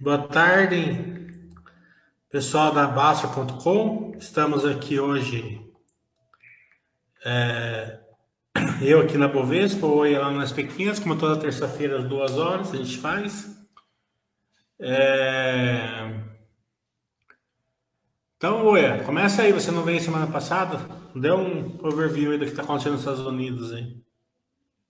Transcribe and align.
Boa 0.00 0.28
tarde, 0.28 0.78
pessoal 2.30 2.72
da 2.72 2.86
Basta.com. 2.86 4.12
Estamos 4.16 4.64
aqui 4.64 5.00
hoje, 5.00 5.60
é, 7.24 7.98
eu 8.80 9.00
aqui 9.00 9.18
na 9.18 9.26
Bovespa, 9.26 9.88
oi 9.88 10.16
lá 10.16 10.30
nas 10.30 10.52
Pequinhas, 10.52 11.00
como 11.00 11.18
toda 11.18 11.40
terça-feira, 11.40 11.98
às 11.98 12.08
duas 12.08 12.38
horas, 12.38 12.72
a 12.72 12.76
gente 12.76 12.96
faz. 12.96 13.60
É... 14.78 16.22
Então, 18.36 18.66
Oi, 18.66 19.02
começa 19.04 19.42
aí, 19.42 19.52
você 19.52 19.72
não 19.72 19.82
veio 19.82 20.00
semana 20.00 20.28
passada? 20.28 20.78
Dê 21.12 21.32
um 21.32 21.76
overview 21.84 22.30
aí 22.30 22.38
do 22.38 22.44
que 22.44 22.52
está 22.52 22.62
acontecendo 22.62 22.92
nos 22.92 23.00
Estados 23.00 23.26
Unidos 23.26 23.72
aí. 23.72 24.00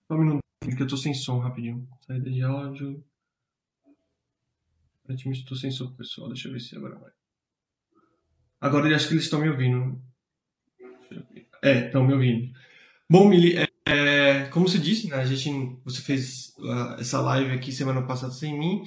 Só 0.07 0.13
um 0.13 0.19
minuto, 0.19 0.43
que 0.77 0.83
eu 0.83 0.87
tô 0.87 0.95
sem 0.95 1.15
som, 1.15 1.39
rapidinho. 1.39 1.87
Saída 2.05 2.29
de 2.29 2.43
áudio. 2.43 3.08
Aparentemente 5.09 5.39
estou 5.39 5.57
sem 5.57 5.71
som, 5.71 5.91
pessoal. 5.93 6.29
Deixa 6.29 6.47
eu 6.47 6.53
ver 6.53 6.59
se 6.59 6.77
agora 6.77 6.95
vai. 6.99 7.09
Agora 8.61 8.87
eu 8.87 8.95
acho 8.95 9.07
que 9.07 9.15
eles 9.15 9.23
estão 9.23 9.41
me 9.41 9.49
ouvindo. 9.49 9.99
É, 11.63 11.87
estão 11.87 12.05
me 12.05 12.13
ouvindo. 12.13 12.53
Bom, 13.09 13.27
Mili, 13.27 13.57
é, 13.57 13.67
é, 13.87 14.43
como 14.49 14.67
você 14.67 14.77
disse, 14.77 15.07
né, 15.07 15.15
a 15.15 15.25
gente, 15.25 15.81
você 15.83 15.99
fez 15.99 16.53
uh, 16.59 16.99
essa 16.99 17.19
live 17.21 17.49
aqui 17.53 17.71
semana 17.71 18.03
passada 18.03 18.31
sem 18.31 18.57
mim. 18.57 18.83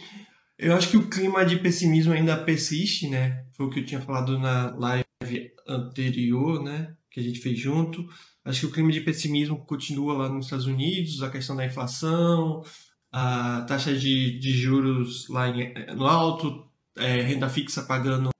Eu 0.56 0.76
acho 0.76 0.90
que 0.90 0.96
o 0.96 1.10
clima 1.10 1.44
de 1.44 1.58
pessimismo 1.58 2.12
ainda 2.12 2.36
persiste, 2.36 3.08
né? 3.08 3.44
Foi 3.56 3.66
o 3.66 3.70
que 3.70 3.80
eu 3.80 3.84
tinha 3.84 4.00
falado 4.00 4.38
na 4.38 4.76
live 4.76 5.52
anterior, 5.66 6.62
né? 6.62 6.96
Que 7.10 7.18
a 7.18 7.22
gente 7.22 7.40
fez 7.40 7.58
junto. 7.58 8.08
Acho 8.44 8.60
que 8.60 8.66
o 8.66 8.72
clima 8.72 8.92
de 8.92 9.00
pessimismo 9.00 9.66
continua 9.66 10.14
lá 10.14 10.28
nos 10.28 10.46
Estados 10.46 10.66
Unidos, 10.66 11.20
a 11.20 11.30
questão 11.30 11.56
da 11.56 11.66
inflação, 11.66 12.62
a 13.12 13.62
taxa 13.68 13.94
de, 13.94 14.38
de 14.38 14.52
juros 14.52 15.28
lá 15.28 15.48
em, 15.48 15.74
no 15.94 16.06
alto, 16.06 16.66
é, 16.96 17.20
renda 17.20 17.48
fixa 17.48 17.82
pagando 17.82 18.32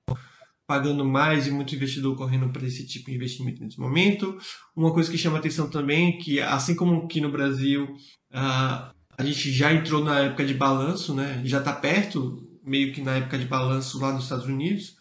pagando 0.67 1.05
mais 1.05 1.47
e 1.47 1.51
muito 1.51 1.75
investidor 1.75 2.17
correndo 2.17 2.48
para 2.48 2.67
esse 2.67 2.87
tipo 2.87 3.11
de 3.11 3.17
investimento 3.17 3.62
nesse 3.62 3.78
momento. 3.78 4.39
Uma 4.75 4.91
coisa 4.91 5.11
que 5.11 5.19
chama 5.19 5.37
atenção 5.37 5.69
também 5.69 6.17
que, 6.17 6.41
assim 6.41 6.75
como 6.75 7.03
aqui 7.03 7.20
no 7.20 7.31
Brasil, 7.31 7.95
a, 8.33 8.91
a 9.19 9.23
gente 9.23 9.53
já 9.53 9.70
entrou 9.70 10.03
na 10.03 10.20
época 10.20 10.47
de 10.47 10.55
balanço, 10.55 11.15
né? 11.15 11.43
já 11.45 11.59
está 11.59 11.75
perto, 11.75 12.48
meio 12.65 12.91
que 12.91 13.03
na 13.03 13.17
época 13.17 13.39
de 13.39 13.45
balanço 13.45 14.00
lá 14.00 14.12
nos 14.12 14.23
Estados 14.23 14.47
Unidos. 14.47 14.97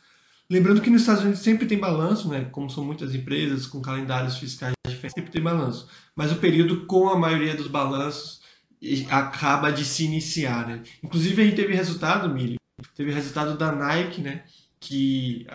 Lembrando 0.49 0.81
que 0.81 0.89
nos 0.89 1.01
Estados 1.01 1.23
Unidos 1.23 1.39
sempre 1.39 1.65
tem 1.65 1.79
balanço, 1.79 2.27
né? 2.27 2.49
como 2.51 2.69
são 2.69 2.83
muitas 2.83 3.15
empresas 3.15 3.65
com 3.65 3.81
calendários 3.81 4.37
fiscais 4.37 4.73
diferentes, 4.85 5.13
sempre 5.15 5.31
tem 5.31 5.41
balanço. 5.41 5.87
Mas 6.13 6.33
o 6.33 6.35
período 6.35 6.85
com 6.85 7.07
a 7.07 7.17
maioria 7.17 7.55
dos 7.55 7.67
balanços 7.67 8.40
acaba 9.09 9.71
de 9.71 9.85
se 9.85 10.03
iniciar, 10.03 10.67
né? 10.67 10.83
Inclusive 11.03 11.41
a 11.41 11.45
gente 11.45 11.55
teve 11.55 11.73
resultado, 11.73 12.33
Mili, 12.33 12.57
teve 12.95 13.11
resultado 13.11 13.57
da 13.57 13.71
Nike, 13.71 14.21
né? 14.21 14.43
Que 14.79 15.45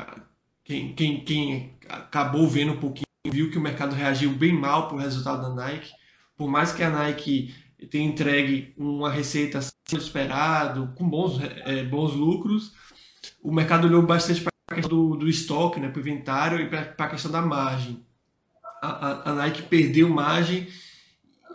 quem, 0.65 0.95
quem, 0.95 1.25
quem 1.25 1.75
acabou 1.89 2.49
vendo 2.49 2.73
um 2.73 2.81
pouquinho 2.81 3.07
viu 3.27 3.51
que 3.51 3.59
o 3.59 3.61
mercado 3.61 3.95
reagiu 3.95 4.31
bem 4.31 4.53
mal 4.53 4.87
para 4.87 4.97
o 4.97 5.01
resultado 5.01 5.43
da 5.43 5.55
Nike. 5.55 5.91
Por 6.37 6.49
mais 6.49 6.73
que 6.73 6.83
a 6.83 6.91
Nike 6.91 7.55
tenha 7.91 8.09
entregue 8.09 8.73
uma 8.77 9.11
receita 9.11 9.59
acima 9.59 10.01
esperado, 10.01 10.93
com 10.97 11.09
bons, 11.09 11.41
é, 11.65 11.83
bons 11.83 12.15
lucros, 12.15 12.73
o 13.43 13.53
mercado 13.53 13.87
olhou 13.87 14.03
bastante 14.03 14.41
para 14.41 14.53
a 14.71 14.75
questão 14.75 14.97
do, 14.97 15.17
do 15.17 15.29
estoque, 15.29 15.81
né, 15.81 15.89
para 15.89 15.99
o 15.99 16.01
inventário 16.01 16.61
e 16.61 16.69
para 16.69 16.95
a 16.97 17.09
questão 17.09 17.31
da 17.31 17.43
margem. 17.43 18.05
A, 18.83 18.89
a, 18.89 19.31
a 19.31 19.35
Nike 19.35 19.63
perdeu 19.63 20.09
margem 20.09 20.69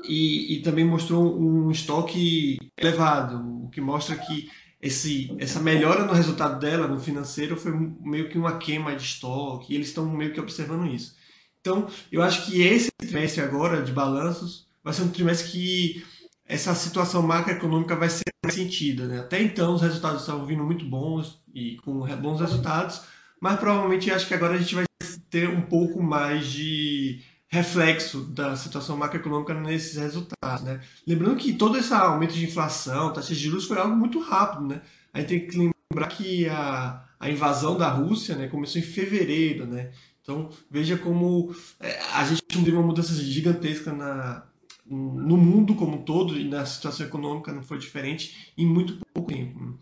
e, 0.07 0.55
e 0.55 0.61
também 0.61 0.85
mostrou 0.85 1.39
um 1.39 1.71
estoque 1.71 2.57
elevado, 2.77 3.65
o 3.65 3.69
que 3.69 3.81
mostra 3.81 4.15
que 4.15 4.49
esse, 4.81 5.33
essa 5.37 5.59
melhora 5.59 6.05
no 6.05 6.13
resultado 6.13 6.59
dela, 6.59 6.87
no 6.87 6.99
financeiro, 6.99 7.55
foi 7.55 7.71
meio 8.01 8.29
que 8.29 8.37
uma 8.37 8.57
queima 8.57 8.95
de 8.95 9.03
estoque, 9.03 9.71
e 9.71 9.75
eles 9.75 9.89
estão 9.89 10.09
meio 10.09 10.33
que 10.33 10.39
observando 10.39 10.91
isso. 10.91 11.15
Então, 11.59 11.87
eu 12.11 12.23
acho 12.23 12.45
que 12.45 12.61
esse 12.61 12.89
trimestre 12.97 13.41
agora 13.41 13.83
de 13.83 13.91
balanços 13.91 14.67
vai 14.83 14.93
ser 14.93 15.03
um 15.03 15.11
trimestre 15.11 15.51
que 15.51 16.03
essa 16.45 16.73
situação 16.73 17.21
macroeconômica 17.21 17.95
vai 17.95 18.09
ser 18.09 18.23
sentida. 18.49 19.05
Né? 19.05 19.19
Até 19.19 19.41
então, 19.41 19.75
os 19.75 19.81
resultados 19.81 20.21
estavam 20.21 20.45
vindo 20.45 20.63
muito 20.63 20.83
bons 20.85 21.41
e 21.53 21.77
com 21.77 21.99
bons 22.17 22.39
resultados, 22.39 23.01
mas 23.39 23.59
provavelmente 23.59 24.11
acho 24.11 24.27
que 24.27 24.33
agora 24.33 24.55
a 24.55 24.57
gente 24.57 24.73
vai 24.73 24.85
ter 25.29 25.47
um 25.47 25.61
pouco 25.61 26.01
mais 26.01 26.47
de 26.47 27.21
reflexo 27.51 28.21
da 28.21 28.55
situação 28.55 28.95
macroeconômica 28.95 29.53
nesses 29.53 29.97
resultados. 29.97 30.63
Né? 30.63 30.79
Lembrando 31.05 31.35
que 31.35 31.53
todo 31.53 31.77
esse 31.77 31.93
aumento 31.93 32.33
de 32.33 32.45
inflação, 32.45 33.11
taxas 33.11 33.37
de 33.37 33.43
juros, 33.49 33.65
foi 33.65 33.77
algo 33.77 33.95
muito 33.95 34.19
rápido. 34.19 34.67
Né? 34.67 34.81
A 35.13 35.19
gente 35.19 35.29
tem 35.29 35.47
que 35.47 35.57
lembrar 35.57 36.07
que 36.07 36.47
a, 36.47 37.03
a 37.19 37.29
invasão 37.29 37.77
da 37.77 37.89
Rússia 37.89 38.37
né, 38.37 38.47
começou 38.47 38.79
em 38.79 38.85
fevereiro. 38.85 39.65
Né? 39.65 39.91
Então, 40.21 40.49
veja 40.69 40.97
como 40.97 41.53
é, 41.81 41.99
a 42.13 42.23
gente 42.23 42.41
teve 42.41 42.71
uma 42.71 42.87
mudança 42.87 43.13
gigantesca 43.13 43.91
na, 43.91 44.45
no 44.85 45.35
mundo 45.35 45.75
como 45.75 45.97
um 45.97 46.03
todo 46.03 46.39
e 46.39 46.47
na 46.47 46.65
situação 46.65 47.05
econômica 47.05 47.51
não 47.51 47.63
foi 47.63 47.77
diferente 47.77 48.53
em 48.57 48.65
muito 48.65 48.97
pouco 49.13 49.29
tempo. 49.29 49.77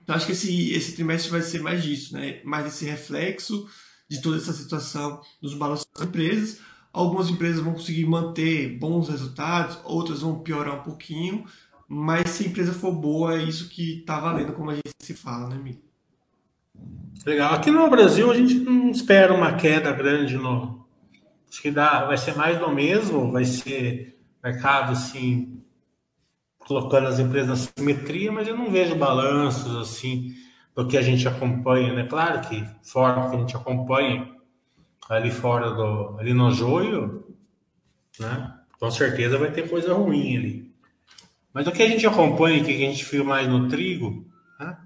Então, 0.00 0.14
acho 0.14 0.26
que 0.26 0.32
esse, 0.32 0.72
esse 0.72 0.94
trimestre 0.94 1.30
vai 1.32 1.42
ser 1.42 1.60
mais 1.60 1.82
disso, 1.82 2.14
né? 2.14 2.40
mais 2.44 2.66
esse 2.66 2.84
reflexo 2.84 3.68
de 4.08 4.20
toda 4.20 4.36
essa 4.36 4.52
situação 4.52 5.20
dos 5.42 5.54
balanços 5.54 5.86
das 5.92 6.06
empresas, 6.06 6.60
Algumas 6.92 7.30
empresas 7.30 7.60
vão 7.60 7.74
conseguir 7.74 8.06
manter 8.06 8.78
bons 8.78 9.08
resultados, 9.08 9.78
outras 9.84 10.20
vão 10.20 10.40
piorar 10.40 10.80
um 10.80 10.82
pouquinho, 10.82 11.44
mas 11.88 12.30
se 12.30 12.44
a 12.44 12.46
empresa 12.46 12.72
for 12.72 12.92
boa, 12.92 13.36
é 13.36 13.42
isso 13.42 13.68
que 13.68 14.00
está 14.00 14.18
valendo, 14.18 14.52
como 14.52 14.70
a 14.70 14.74
gente 14.74 14.90
se 14.98 15.14
fala, 15.14 15.48
né, 15.48 15.56
Mito? 15.56 15.90
Legal. 17.24 17.54
Aqui 17.54 17.70
no 17.70 17.88
Brasil 17.90 18.30
a 18.30 18.34
gente 18.34 18.54
não 18.54 18.90
espera 18.90 19.32
uma 19.32 19.54
queda 19.54 19.92
grande 19.92 20.36
no. 20.36 20.86
Acho 21.50 21.62
que 21.62 21.70
dá, 21.70 22.04
vai 22.06 22.16
ser 22.16 22.34
mais 22.36 22.58
do 22.58 22.70
mesmo, 22.70 23.30
vai 23.30 23.44
ser 23.44 24.18
mercado 24.42 24.92
assim, 24.92 25.60
colocando 26.58 27.08
as 27.08 27.18
empresas 27.18 27.48
na 27.48 27.56
simetria, 27.56 28.30
mas 28.30 28.48
eu 28.48 28.56
não 28.56 28.70
vejo 28.70 28.94
balanços 28.94 29.76
assim 29.76 30.34
do 30.74 30.86
que 30.86 30.96
a 30.96 31.02
gente 31.02 31.26
acompanha, 31.26 31.92
né? 31.92 32.06
Claro 32.06 32.40
que 32.48 32.64
fora 32.82 33.28
que 33.28 33.36
a 33.36 33.38
gente 33.40 33.56
acompanha, 33.56 34.30
ali 35.16 35.30
fora 35.30 35.70
do. 35.70 36.16
ali 36.18 36.32
no 36.32 36.50
joio, 36.52 37.34
né? 38.18 38.56
Com 38.78 38.90
certeza 38.90 39.38
vai 39.38 39.50
ter 39.52 39.68
coisa 39.68 39.92
ruim 39.92 40.36
ali. 40.36 40.74
Mas 41.52 41.66
o 41.66 41.72
que 41.72 41.82
a 41.82 41.88
gente 41.88 42.06
acompanha, 42.06 42.62
que 42.62 42.70
a 42.70 42.78
gente 42.78 43.04
viu 43.04 43.24
mais 43.24 43.48
no 43.48 43.68
trigo, 43.68 44.24
né? 44.58 44.78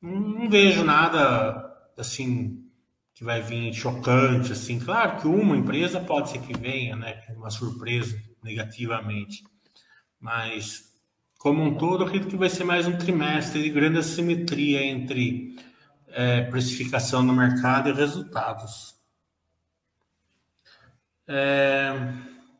não, 0.00 0.20
não 0.20 0.48
vejo 0.48 0.84
nada 0.84 1.72
assim 1.98 2.64
que 3.12 3.24
vai 3.24 3.42
vir 3.42 3.72
chocante, 3.72 4.52
assim. 4.52 4.78
Claro 4.78 5.20
que 5.20 5.28
uma 5.28 5.56
empresa 5.56 6.00
pode 6.00 6.30
ser 6.30 6.40
que 6.40 6.56
venha, 6.56 6.96
né? 6.96 7.22
Uma 7.36 7.50
surpresa 7.50 8.20
negativamente. 8.42 9.44
Mas, 10.20 10.92
como 11.38 11.62
um 11.62 11.76
todo, 11.76 12.04
acredito 12.04 12.30
que 12.30 12.36
vai 12.36 12.48
ser 12.48 12.64
mais 12.64 12.86
um 12.86 12.96
trimestre 12.96 13.62
de 13.62 13.70
grande 13.70 13.98
assimetria 13.98 14.84
entre 14.84 15.56
é, 16.08 16.42
precificação 16.42 17.22
no 17.22 17.32
mercado 17.32 17.88
e 17.88 17.92
resultados. 17.92 18.93
É... 21.26 21.92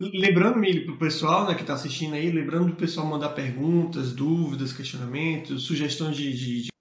Lembrando, 0.00 0.58
Mili, 0.58 0.84
para 0.84 0.94
o 0.94 0.98
pessoal 0.98 1.46
né, 1.46 1.54
que 1.54 1.62
está 1.62 1.74
assistindo 1.74 2.14
aí, 2.14 2.30
lembrando 2.30 2.66
do 2.66 2.76
pessoal 2.76 3.06
mandar 3.06 3.30
perguntas, 3.30 4.12
dúvidas, 4.12 4.72
questionamentos, 4.72 5.64
sugestões 5.64 6.16
de, 6.16 6.32
de, 6.32 6.72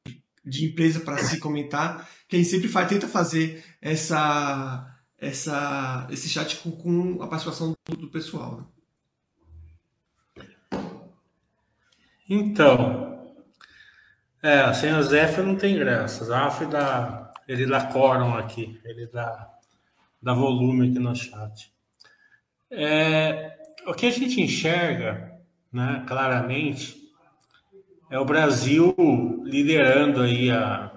de 0.44 0.66
empresa 0.66 1.00
para 1.00 1.18
se 1.18 1.40
comentar, 1.40 2.10
que 2.28 2.36
a 2.36 2.40
gente 2.40 2.50
sempre 2.50 2.68
faz, 2.68 2.90
tenta 2.90 3.08
fazer 3.08 3.64
essa, 3.82 4.94
essa, 5.18 6.08
esse 6.12 6.28
chat 6.28 6.58
com, 6.58 6.72
com 6.72 7.22
a 7.22 7.28
participação 7.28 7.74
do, 7.88 7.98
do 7.98 8.10
pessoal. 8.10 8.58
Né? 8.58 8.66
Então, 12.30 13.34
é, 14.42 14.74
sem 14.74 14.94
o 14.94 15.04
Zé 15.04 15.42
não 15.42 15.56
tem 15.56 15.78
graça. 15.78 16.24
O 16.24 16.28
Zaf 16.28 16.66
dá, 16.66 17.32
ele 17.48 17.66
dá 17.66 17.86
quórum 17.86 18.36
aqui, 18.36 18.80
ele 18.84 19.08
dá, 19.08 19.50
dá 20.22 20.34
volume 20.34 20.90
aqui 20.90 21.00
no 21.00 21.16
chat. 21.16 21.73
É, 22.76 23.56
o 23.86 23.94
que 23.94 24.08
a 24.08 24.12
gente 24.12 24.42
enxerga, 24.42 25.32
né, 25.72 26.04
claramente, 26.08 26.98
é 28.10 28.18
o 28.18 28.26
Brasil 28.26 28.96
liderando 29.44 30.22
aí 30.22 30.50
a. 30.50 30.92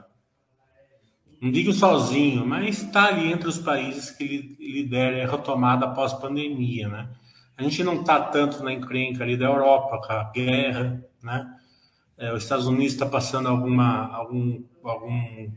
Não 1.41 1.51
digo 1.51 1.73
sozinho, 1.73 2.47
mas 2.47 2.83
está 2.83 3.09
ali 3.09 3.31
entre 3.31 3.49
os 3.49 3.59
países 3.59 4.11
que 4.11 4.57
lideram 4.59 5.23
a 5.23 5.31
retomada 5.31 5.89
pós-pandemia, 5.89 6.89
né? 6.89 7.11
A 7.59 7.63
gente 7.63 7.85
não 7.85 8.01
está 8.01 8.21
tanto 8.21 8.63
na 8.65 8.73
encrenca 8.73 9.23
ali 9.23 9.37
da 9.37 9.47
Europa, 9.47 10.01
com 10.07 10.13
a 10.13 10.25
guerra, 10.31 11.03
né? 11.23 11.55
É, 12.19 12.33
os 12.33 12.43
Estados 12.43 12.67
Unidos 12.67 12.95
está 12.95 13.05
passando 13.05 13.49
alguma, 13.49 14.11
algum, 14.15 14.63
algum 14.83 15.51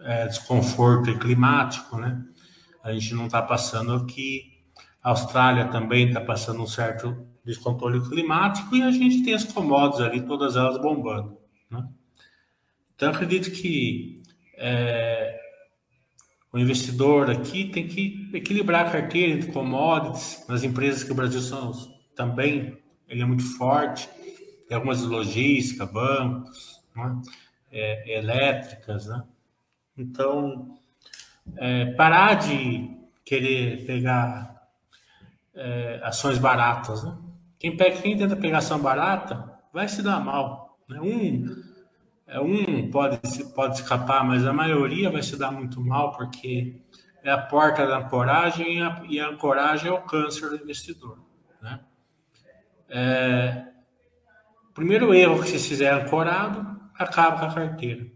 é, 0.00 0.26
desconforto 0.26 1.18
climático, 1.18 1.96
né? 1.96 2.22
A 2.82 2.92
gente 2.92 3.14
não 3.14 3.26
está 3.26 3.40
passando 3.40 3.94
aqui. 3.94 4.53
A 5.04 5.10
Austrália 5.10 5.68
também 5.68 6.08
está 6.08 6.20
passando 6.20 6.62
um 6.62 6.66
certo 6.66 7.14
descontrole 7.44 8.00
climático 8.08 8.74
e 8.74 8.82
a 8.82 8.90
gente 8.90 9.22
tem 9.22 9.34
as 9.34 9.44
commodities 9.44 10.00
ali, 10.00 10.22
todas 10.22 10.56
elas 10.56 10.80
bombando. 10.80 11.36
Né? 11.70 11.86
Então, 12.96 13.10
acredito 13.10 13.50
que 13.50 14.22
é, 14.56 15.38
o 16.50 16.58
investidor 16.58 17.30
aqui 17.30 17.66
tem 17.66 17.86
que 17.86 18.30
equilibrar 18.32 18.86
a 18.86 18.90
carteira 18.90 19.34
entre 19.34 19.52
commodities, 19.52 20.42
nas 20.48 20.64
empresas 20.64 21.04
que 21.04 21.12
o 21.12 21.14
Brasil 21.14 21.40
são, 21.40 21.72
também 22.16 22.78
ele 23.06 23.20
é 23.20 23.26
muito 23.26 23.44
forte, 23.58 24.08
tem 24.66 24.74
algumas 24.74 25.00
de 25.00 25.06
logística, 25.06 25.84
bancos, 25.84 26.80
né? 26.96 27.20
é, 27.70 28.18
elétricas, 28.18 29.06
né? 29.06 29.22
Então, 29.98 30.78
é, 31.56 31.92
parar 31.92 32.34
de 32.34 32.90
querer 33.24 33.84
pegar 33.84 34.53
é, 35.54 36.00
ações 36.02 36.38
baratas, 36.38 37.04
né? 37.04 37.16
Quem, 37.58 37.76
pega, 37.76 38.00
quem 38.00 38.16
tenta 38.16 38.36
pegar 38.36 38.58
ação 38.58 38.78
barata 38.78 39.52
vai 39.72 39.88
se 39.88 40.02
dar 40.02 40.20
mal. 40.20 40.78
Né? 40.88 41.00
Um, 41.00 41.62
é, 42.26 42.40
um 42.40 42.90
pode, 42.90 43.18
pode 43.54 43.76
escapar, 43.76 44.24
mas 44.24 44.46
a 44.46 44.52
maioria 44.52 45.10
vai 45.10 45.22
se 45.22 45.36
dar 45.36 45.50
muito 45.50 45.80
mal 45.80 46.12
porque 46.12 46.80
é 47.22 47.30
a 47.30 47.38
porta 47.38 47.86
da 47.86 47.98
ancoragem 47.98 48.78
e 48.78 48.82
a, 48.82 49.02
e 49.08 49.20
a 49.20 49.28
ancoragem 49.28 49.88
é 49.88 49.92
o 49.92 50.02
câncer 50.02 50.50
do 50.50 50.56
investidor. 50.56 51.18
Né? 51.62 51.80
É, 52.88 53.66
primeiro 54.74 55.14
erro 55.14 55.42
que 55.42 55.48
vocês 55.48 55.66
fizer 55.66 55.90
ancorado, 55.90 56.78
acaba 56.98 57.38
com 57.38 57.46
a 57.46 57.54
carteira. 57.54 58.06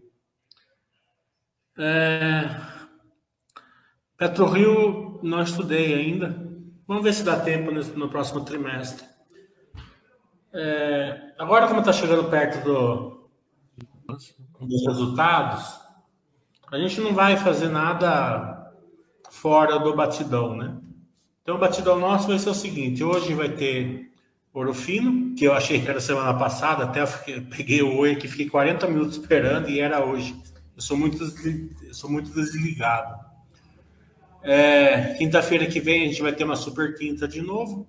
É, 1.78 2.50
PetroRio 4.16 5.20
não 5.22 5.42
estudei 5.42 5.94
ainda. 5.94 6.47
Vamos 6.88 7.02
ver 7.02 7.12
se 7.12 7.22
dá 7.22 7.38
tempo 7.38 7.70
no, 7.70 7.82
no 7.82 8.08
próximo 8.08 8.40
trimestre. 8.40 9.06
É, 10.54 11.34
agora, 11.38 11.68
como 11.68 11.80
está 11.80 11.92
chegando 11.92 12.30
perto 12.30 12.64
do, 12.64 13.28
dos 14.58 14.86
resultados, 14.86 15.78
a 16.72 16.78
gente 16.78 16.98
não 17.02 17.12
vai 17.12 17.36
fazer 17.36 17.68
nada 17.68 18.72
fora 19.30 19.78
do 19.78 19.94
batidão, 19.94 20.56
né? 20.56 20.78
Então, 21.42 21.56
o 21.56 21.58
batidão 21.58 22.00
nosso 22.00 22.26
vai 22.26 22.38
ser 22.38 22.48
o 22.48 22.54
seguinte: 22.54 23.04
hoje 23.04 23.34
vai 23.34 23.50
ter 23.50 24.10
ouro 24.54 24.72
fino, 24.72 25.34
que 25.34 25.44
eu 25.44 25.52
achei 25.52 25.82
que 25.82 25.90
era 25.90 26.00
semana 26.00 26.32
passada, 26.38 26.84
até 26.84 27.02
eu 27.02 27.42
peguei 27.54 27.82
o 27.82 27.98
oi 27.98 28.12
aqui, 28.12 28.26
fiquei 28.26 28.48
40 28.48 28.88
minutos 28.88 29.18
esperando 29.18 29.68
e 29.68 29.78
era 29.78 30.02
hoje. 30.02 30.34
Eu 30.74 30.80
sou 30.80 30.96
muito, 30.96 31.22
eu 31.22 31.94
sou 31.94 32.10
muito 32.10 32.30
desligado. 32.30 33.27
É, 34.50 35.12
Quinta-feira 35.18 35.66
que 35.66 35.78
vem 35.78 36.04
a 36.04 36.08
gente 36.08 36.22
vai 36.22 36.32
ter 36.32 36.42
uma 36.42 36.56
super 36.56 36.96
quinta 36.96 37.28
de 37.28 37.42
novo. 37.42 37.86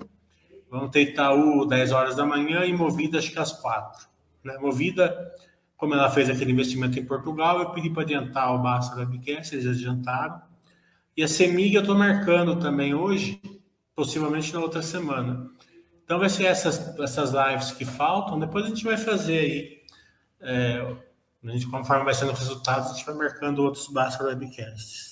Vamos 0.69 0.91
ter 0.91 1.03
Itaú 1.03 1.65
10 1.65 1.94
horas 1.94 2.17
da 2.17 2.25
manhã 2.25 2.65
e 2.65 2.73
Movida 2.73 3.17
acho 3.17 3.31
que 3.31 3.39
às 3.39 3.53
4. 3.53 4.06
Né? 4.44 4.57
Movida, 4.57 5.33
como 5.77 5.94
ela 5.94 6.11
fez 6.11 6.29
aquele 6.29 6.51
investimento 6.51 7.00
em 7.00 7.06
Portugal, 7.06 7.59
eu 7.59 7.69
pedi 7.69 7.89
para 7.89 8.01
adiantar 8.01 8.53
o 8.53 8.59
Basta 8.59 8.94
da 8.97 9.06
BQS, 9.06 9.53
eles 9.53 9.67
adiantaram. 9.67 10.41
E 11.15 11.23
a 11.23 11.29
Semig 11.29 11.73
eu 11.73 11.79
estou 11.79 11.97
marcando 11.97 12.57
também 12.57 12.94
hoje, 12.94 13.41
possivelmente 13.95 14.53
na 14.53 14.59
outra 14.59 14.81
semana. 14.81 15.50
Então 16.03 16.19
vai 16.19 16.27
ser 16.27 16.44
essas, 16.44 16.94
essas 17.00 17.31
lives 17.31 17.71
que 17.71 17.85
faltam, 17.85 18.38
depois 18.38 18.65
a 18.65 18.67
gente 18.67 18.83
vai 18.83 18.97
fazer 18.97 19.39
aí. 19.39 19.81
É, 20.41 20.95
a 21.41 21.51
gente, 21.51 21.67
conforme 21.67 22.03
vai 22.03 22.13
sendo 22.13 22.33
os 22.33 22.39
resultados, 22.39 22.91
a 22.91 22.94
gente 22.95 23.05
vai 23.05 23.15
marcando 23.15 23.59
outros 23.59 23.88
Basta 23.88 24.25
Webcasts. 24.25 25.08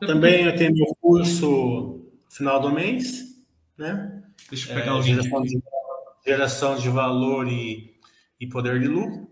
Também 0.00 0.44
eu 0.44 0.56
tenho 0.56 0.74
meu 0.74 0.94
curso 1.00 2.06
final 2.28 2.60
do 2.60 2.70
mês, 2.70 3.42
né? 3.78 4.22
Deixa 4.50 4.70
eu 4.70 4.74
pegar 4.74 4.92
é, 4.92 4.94
o 4.94 5.02
geração 5.02 5.42
de, 5.42 5.62
geração 6.24 6.76
de 6.76 6.88
valor 6.90 7.48
e, 7.48 7.98
e 8.38 8.46
poder 8.46 8.80
de 8.80 8.88
lucro. 8.88 9.28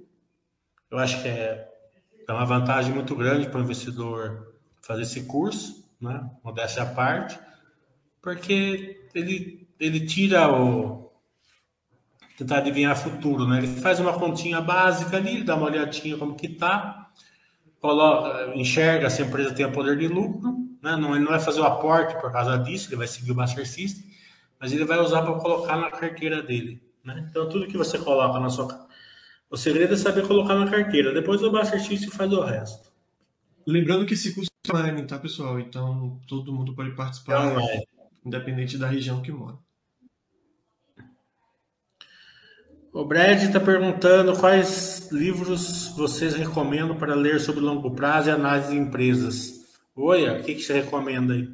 Eu 0.90 0.99
acho 0.99 1.20
que 1.22 1.28
é, 1.28 1.69
é 2.26 2.32
uma 2.32 2.46
vantagem 2.46 2.94
muito 2.94 3.14
grande 3.14 3.49
para 3.49 3.61
o 3.61 3.62
investidor 3.62 4.55
fazer 4.81 5.02
esse 5.02 5.25
curso, 5.25 5.84
né? 6.00 6.31
Modéstia 6.43 6.82
à 6.82 6.87
parte, 6.87 7.38
porque 8.22 9.08
ele, 9.14 9.69
ele 9.78 10.06
tira 10.06 10.50
o. 10.50 11.10
tentar 12.38 12.58
adivinhar 12.58 12.96
futuro, 12.96 13.46
né? 13.46 13.58
Ele 13.58 13.67
faz 13.67 14.00
uma 14.00 14.19
continha 14.19 14.60
básica 14.60 15.19
ali, 15.19 15.43
dá 15.43 15.56
uma 15.56 15.67
olhadinha 15.67 16.17
como 16.17 16.34
que 16.34 16.49
tá 16.49 17.05
coloca, 17.84 18.56
enxerga 18.56 19.10
se 19.10 19.22
a 19.22 19.26
empresa 19.26 19.55
tem 19.55 19.70
poder 19.70 19.99
de 19.99 20.08
lucro, 20.08 20.53
né? 20.84 20.96
não, 20.96 21.14
ele 21.14 21.25
não 21.25 21.31
vai 21.31 21.40
fazer 21.40 21.60
o 21.60 21.64
aporte 21.64 22.14
por 22.20 22.31
causa 22.31 22.58
disso, 22.58 22.88
ele 22.90 22.96
vai 22.96 23.06
seguir 23.06 23.32
o 23.32 23.34
Master 23.34 23.66
System, 23.66 24.04
mas 24.60 24.70
ele 24.70 24.84
vai 24.84 24.98
usar 24.98 25.22
para 25.22 25.34
colocar 25.34 25.76
na 25.76 25.90
carteira 25.90 26.42
dele. 26.42 26.82
Né? 27.02 27.26
Então, 27.31 27.48
tudo 27.48 27.66
que 27.66 27.76
você 27.76 27.98
coloca 27.98 28.38
na 28.38 28.50
sua. 28.50 28.86
O 29.50 29.56
segredo 29.56 29.94
é 29.94 29.96
saber 29.96 30.26
colocar 30.26 30.54
na 30.54 30.70
carteira, 30.70 31.12
depois 31.12 31.42
o 31.42 31.50
Master 31.50 31.82
System 31.82 32.10
faz 32.10 32.32
o 32.32 32.42
resto. 32.42 32.92
Lembrando 33.66 34.04
que 34.04 34.12
esse 34.12 34.34
curso 34.34 34.50
é 34.69 34.72
online, 34.72 35.06
tá, 35.06 35.19
pessoal? 35.19 35.58
Então, 35.58 36.20
todo 36.28 36.52
mundo 36.52 36.75
pode 36.75 36.90
participar, 36.90 37.58
é 37.60 37.82
independente 38.25 38.76
da 38.76 38.86
região 38.86 39.22
que 39.22 39.32
mora. 39.32 39.56
O 42.92 43.04
Brad 43.04 43.42
está 43.42 43.58
perguntando 43.58 44.38
quais 44.38 45.10
livros 45.10 45.88
vocês 45.96 46.34
recomendam 46.34 46.96
para 46.96 47.14
ler 47.14 47.40
sobre 47.40 47.60
longo 47.60 47.90
prazo 47.90 48.28
e 48.28 48.32
análise 48.32 48.70
de 48.70 48.76
empresas. 48.76 49.63
Oi, 49.96 50.29
o 50.29 50.43
que, 50.43 50.56
que 50.56 50.62
você 50.62 50.81
recomenda 50.81 51.35
aí? 51.35 51.49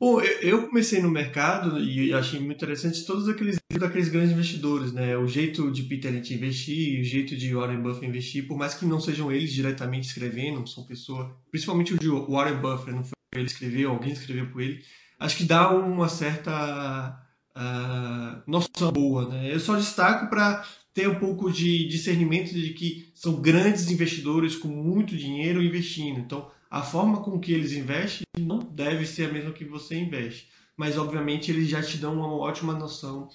Bom, 0.00 0.20
eu 0.40 0.66
comecei 0.66 1.00
no 1.02 1.10
mercado 1.10 1.78
e 1.78 2.12
achei 2.12 2.40
muito 2.40 2.56
interessante 2.56 3.04
todos 3.04 3.28
aqueles 3.28 3.58
daqueles 3.70 4.08
grandes 4.08 4.32
investidores, 4.32 4.92
né? 4.92 5.16
O 5.16 5.26
jeito 5.26 5.70
de 5.70 5.82
Peter 5.82 6.10
Lynch 6.10 6.34
investir, 6.34 7.00
o 7.00 7.04
jeito 7.04 7.36
de 7.36 7.54
Warren 7.54 7.82
Buffett 7.82 8.06
investir, 8.06 8.48
por 8.48 8.56
mais 8.56 8.74
que 8.74 8.86
não 8.86 8.98
sejam 8.98 9.30
eles 9.30 9.52
diretamente 9.52 10.08
escrevendo, 10.08 10.66
são 10.66 10.84
pessoas, 10.84 11.30
principalmente 11.50 11.94
o 11.94 12.30
Warren 12.30 12.60
Buffett, 12.60 12.92
não 12.92 13.04
foi 13.04 13.12
ele 13.34 13.46
escreveu, 13.46 13.90
alguém 13.90 14.12
escreveu 14.12 14.50
por 14.50 14.62
ele, 14.62 14.82
acho 15.20 15.36
que 15.36 15.44
dá 15.44 15.70
uma 15.70 16.08
certa 16.08 17.18
uh, 17.54 18.50
noção 18.50 18.90
boa, 18.90 19.28
né? 19.28 19.54
Eu 19.54 19.60
só 19.60 19.76
destaco 19.76 20.28
para 20.28 20.64
ter 20.94 21.08
um 21.08 21.18
pouco 21.18 21.50
de 21.50 21.86
discernimento 21.88 22.52
de 22.52 22.70
que 22.70 23.10
são 23.14 23.40
grandes 23.40 23.90
investidores 23.90 24.56
com 24.56 24.68
muito 24.68 25.16
dinheiro 25.16 25.62
investindo. 25.62 26.18
Então, 26.18 26.50
a 26.72 26.80
forma 26.80 27.20
com 27.20 27.38
que 27.38 27.52
eles 27.52 27.74
investem 27.74 28.24
não 28.38 28.58
deve 28.58 29.04
ser 29.04 29.28
a 29.28 29.32
mesma 29.32 29.52
que 29.52 29.62
você 29.62 29.94
investe. 29.94 30.48
Mas, 30.74 30.96
obviamente, 30.96 31.50
eles 31.50 31.68
já 31.68 31.82
te 31.82 31.98
dão 31.98 32.14
uma 32.14 32.32
ótima 32.32 32.72
noção 32.72 33.28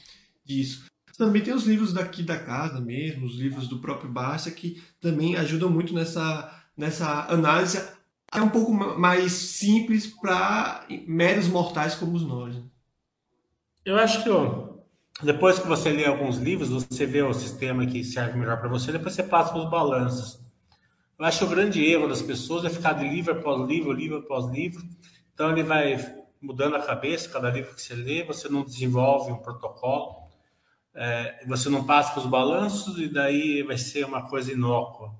disso. 0.44 0.88
Também 1.16 1.44
tem 1.44 1.54
os 1.54 1.68
livros 1.68 1.94
daqui 1.94 2.24
da 2.24 2.40
casa 2.40 2.82
mesmo, 2.82 3.28
os 3.28 3.36
livros 3.36 3.68
do 3.68 3.78
próprio 3.78 4.10
Barça, 4.10 4.50
que 4.50 4.82
também 5.00 5.36
ajudam 5.36 5.70
muito 5.70 5.94
nessa, 5.94 6.52
nessa 6.76 7.32
análise. 7.32 7.80
É 8.34 8.42
um 8.42 8.50
pouco 8.50 8.74
mais 8.74 9.34
simples 9.34 10.08
para 10.08 10.88
meros 11.08 11.48
mortais 11.48 11.94
como 11.94 12.18
nós. 12.18 12.56
Né? 12.56 12.64
Eu 13.86 13.98
acho 13.98 14.24
que 14.24 14.32
ó, 14.32 14.78
depois 15.22 15.60
que 15.60 15.68
você 15.68 15.92
lê 15.92 16.06
alguns 16.06 16.38
livros, 16.38 16.70
você 16.70 17.06
vê 17.06 17.22
o 17.22 17.34
sistema 17.36 17.86
que 17.86 18.04
serve 18.04 18.40
melhor 18.40 18.60
para 18.60 18.68
você, 18.68 18.92
depois 18.92 19.14
você 19.14 19.22
passa 19.22 19.52
para 19.52 19.62
os 19.62 19.70
balanços. 19.70 20.47
Eu 21.18 21.26
acho 21.26 21.40
que 21.40 21.46
o 21.46 21.50
grande 21.50 21.84
erro 21.84 22.08
das 22.08 22.22
pessoas 22.22 22.64
é 22.64 22.70
ficar 22.70 22.94
de 22.94 23.08
livro 23.08 23.34
após 23.34 23.68
livro, 23.68 23.92
livro 23.92 24.18
após 24.20 24.46
livro. 24.48 24.84
Então 25.34 25.52
ele 25.52 25.64
vai 25.64 25.98
mudando 26.40 26.76
a 26.76 26.82
cabeça, 26.82 27.30
cada 27.30 27.50
livro 27.50 27.74
que 27.74 27.82
você 27.82 27.96
lê, 27.96 28.24
você 28.24 28.48
não 28.48 28.64
desenvolve 28.64 29.32
um 29.32 29.38
protocolo, 29.38 30.28
é, 30.94 31.44
você 31.48 31.70
não 31.70 31.84
passa 31.86 32.12
para 32.12 32.20
os 32.20 32.28
balanços 32.28 33.00
e 33.00 33.08
daí 33.08 33.64
vai 33.64 33.78
ser 33.78 34.06
uma 34.06 34.30
coisa 34.30 34.52
inócua. 34.52 35.14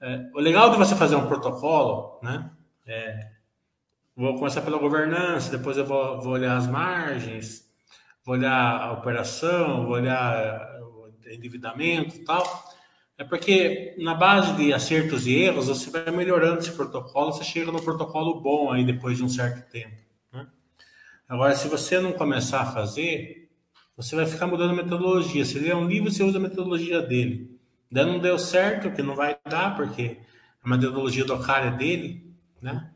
É, 0.00 0.28
o 0.34 0.40
legal 0.40 0.70
de 0.70 0.76
você 0.76 0.96
fazer 0.96 1.14
um 1.14 1.28
protocolo, 1.28 2.18
né? 2.20 2.50
É, 2.84 3.30
vou 4.16 4.34
começar 4.34 4.62
pela 4.62 4.78
governança, 4.78 5.56
depois 5.56 5.76
eu 5.76 5.86
vou, 5.86 6.20
vou 6.20 6.32
olhar 6.32 6.56
as 6.56 6.66
margens, 6.66 7.72
vou 8.24 8.34
olhar 8.34 8.80
a 8.80 8.92
operação, 8.92 9.84
vou 9.84 9.94
olhar 9.94 10.80
o 10.82 11.12
endividamento 11.30 12.16
e 12.16 12.24
tal. 12.24 12.71
É 13.22 13.24
porque 13.24 13.94
na 13.98 14.14
base 14.14 14.52
de 14.56 14.72
acertos 14.72 15.28
e 15.28 15.34
erros, 15.34 15.68
você 15.68 15.88
vai 15.90 16.10
melhorando 16.10 16.58
esse 16.58 16.72
protocolo, 16.72 17.32
você 17.32 17.44
chega 17.44 17.70
no 17.70 17.80
protocolo 17.80 18.40
bom 18.40 18.72
aí 18.72 18.84
depois 18.84 19.16
de 19.16 19.22
um 19.22 19.28
certo 19.28 19.70
tempo. 19.70 19.94
Né? 20.32 20.44
Agora, 21.28 21.54
se 21.54 21.68
você 21.68 22.00
não 22.00 22.10
começar 22.12 22.62
a 22.62 22.72
fazer, 22.72 23.48
você 23.96 24.16
vai 24.16 24.26
ficar 24.26 24.48
mudando 24.48 24.72
a 24.72 24.82
metodologia. 24.82 25.44
Se 25.44 25.56
lê 25.60 25.72
um 25.72 25.86
livro, 25.86 26.10
você 26.10 26.24
usa 26.24 26.38
a 26.38 26.40
metodologia 26.40 27.00
dele. 27.00 27.56
Daí 27.88 28.04
não 28.04 28.18
deu 28.18 28.36
certo, 28.40 28.90
que 28.90 29.02
não 29.04 29.14
vai 29.14 29.36
dar, 29.48 29.76
porque 29.76 30.16
a 30.60 30.68
metodologia 30.68 31.24
do 31.24 31.38
cara 31.38 31.66
é 31.66 31.76
dele, 31.76 32.26
né? 32.60 32.90